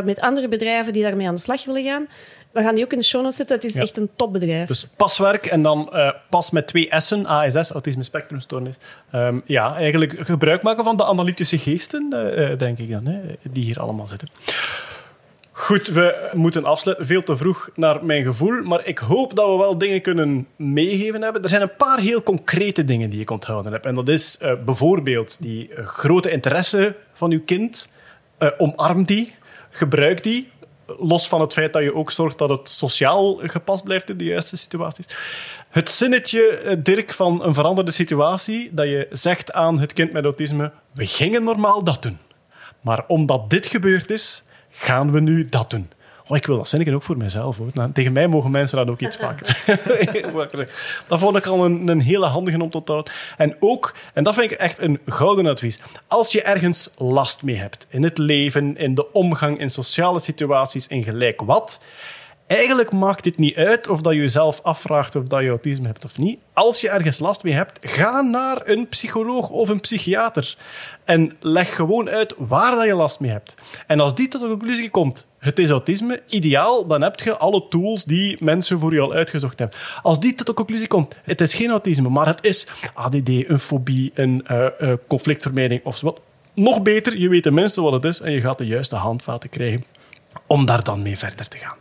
[0.04, 2.08] met andere bedrijven die daarmee aan de slag willen gaan.
[2.52, 3.56] We gaan die ook in de show notes zetten.
[3.56, 3.82] Het is ja.
[3.82, 4.68] echt een topbedrijf.
[4.68, 8.76] Dus paswerk en dan uh, pas met twee S'en, ASS, autisme spectrumstoornis.
[9.14, 13.20] Um, ja, eigenlijk gebruik maken van de analytische geesten, uh, denk ik dan, hè,
[13.52, 14.30] die hier allemaal zitten.
[15.52, 17.06] Goed, we moeten afsluiten.
[17.06, 18.62] Veel te vroeg naar mijn gevoel.
[18.64, 21.44] Maar ik hoop dat we wel dingen kunnen meegeven hebben.
[21.44, 23.86] Er zijn een paar heel concrete dingen die ik onthouden heb.
[23.86, 27.90] En dat is uh, bijvoorbeeld die grote interesse van uw kind.
[28.40, 29.34] Uh, omarm die.
[29.70, 30.50] Gebruik die
[31.00, 34.24] los van het feit dat je ook zorgt dat het sociaal gepast blijft in de
[34.24, 35.06] juiste situaties.
[35.70, 40.72] Het zinnetje, Dirk, van een veranderde situatie, dat je zegt aan het kind met autisme,
[40.92, 42.18] we gingen normaal dat doen.
[42.82, 45.90] Maar omdat dit gebeurd is, gaan we nu dat doen.
[46.28, 47.58] Oh, ik wil dat zinnetje ook voor mezelf.
[47.58, 47.70] Hoor.
[47.74, 49.64] Nou, tegen mij mogen mensen dat ook iets vaker.
[51.08, 53.12] dat vond ik al een, een hele handige om houden.
[53.38, 55.80] En ook, en dat vind ik echt een gouden advies.
[56.08, 60.88] Als je ergens last mee hebt, in het leven, in de omgang, in sociale situaties,
[60.88, 61.80] in gelijk wat,
[62.48, 66.06] Eigenlijk maakt het niet uit of dat je jezelf afvraagt of dat je autisme hebt
[66.06, 66.40] of niet.
[66.54, 70.58] Als je ergens last mee hebt, ga naar een psycholoog of een psychiater.
[71.06, 73.56] En leg gewoon uit waar dat je last mee hebt.
[73.88, 77.68] En als die tot de conclusie komt, het is autisme, ideaal, dan heb je alle
[77.70, 79.78] tools die mensen voor je al uitgezocht hebben.
[80.02, 83.60] Als die tot de conclusie komt, het is geen autisme, maar het is ADD, een
[83.60, 86.20] fobie, een uh, uh, conflictvermijding of wat.
[86.54, 89.84] Nog beter, je weet tenminste wat het is en je gaat de juiste handvaten krijgen
[90.48, 91.78] om daar dan mee verder te gaan.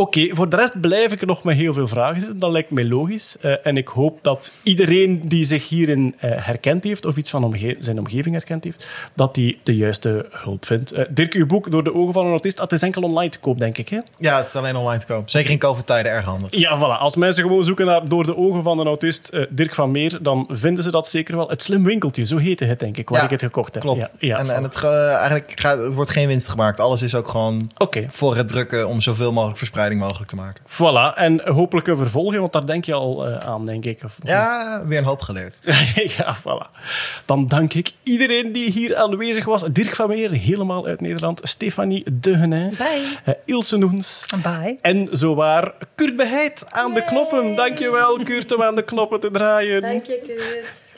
[0.00, 2.38] Oké, okay, voor de rest blijf ik er nog met heel veel vragen zitten.
[2.38, 3.36] Dat lijkt mij logisch.
[3.42, 7.44] Uh, en ik hoop dat iedereen die zich hierin uh, herkend heeft, of iets van
[7.44, 10.92] omge zijn omgeving herkend heeft, dat die de juiste hulp vindt.
[10.92, 13.38] Uh, Dirk, uw boek Door de ogen van een autist, dat is enkel online te
[13.38, 13.88] koop, denk ik.
[13.88, 13.98] Hè?
[14.16, 15.30] Ja, het is alleen online te koop.
[15.30, 16.48] Zeker in COVID-tijden erg handig.
[16.50, 17.00] Ja, voilà.
[17.00, 20.46] Als mensen gewoon zoeken naar Door de ogen van een autist, Dirk van Meer, dan
[20.48, 21.48] vinden ze dat zeker wel.
[21.48, 23.82] Het slim winkeltje, zo heette het, denk ik, waar ja, ik het gekocht heb.
[23.82, 24.00] Klopt.
[24.00, 26.80] Ja, ja, en, en het, eigenlijk gaat, het wordt geen winst gemaakt.
[26.80, 28.06] Alles is ook gewoon okay.
[28.10, 29.58] voor het drukken om zoveel mogelijk
[29.98, 30.64] mogelijk te maken.
[30.66, 34.04] Voilà, en hopelijk een vervolging, want daar denk je al uh, aan, denk ik.
[34.04, 35.58] Of, ja, weer een hoop geleerd.
[36.16, 36.80] ja, voilà.
[37.24, 39.64] Dan dank ik iedereen die hier aanwezig was.
[39.72, 41.40] Dirk van Meer, helemaal uit Nederland.
[41.42, 42.68] Stefanie Degenin.
[42.68, 43.18] Bye.
[43.26, 44.26] Uh, Ilse Noens.
[44.42, 44.78] Bye.
[44.80, 47.00] En zowaar Kurt Beheid aan Yay.
[47.00, 47.54] de knoppen.
[47.54, 49.80] Dankjewel, Kurt, om aan de knoppen te draaien.
[49.80, 50.88] Dank je, Kurt.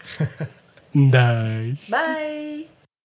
[1.88, 2.70] Bye.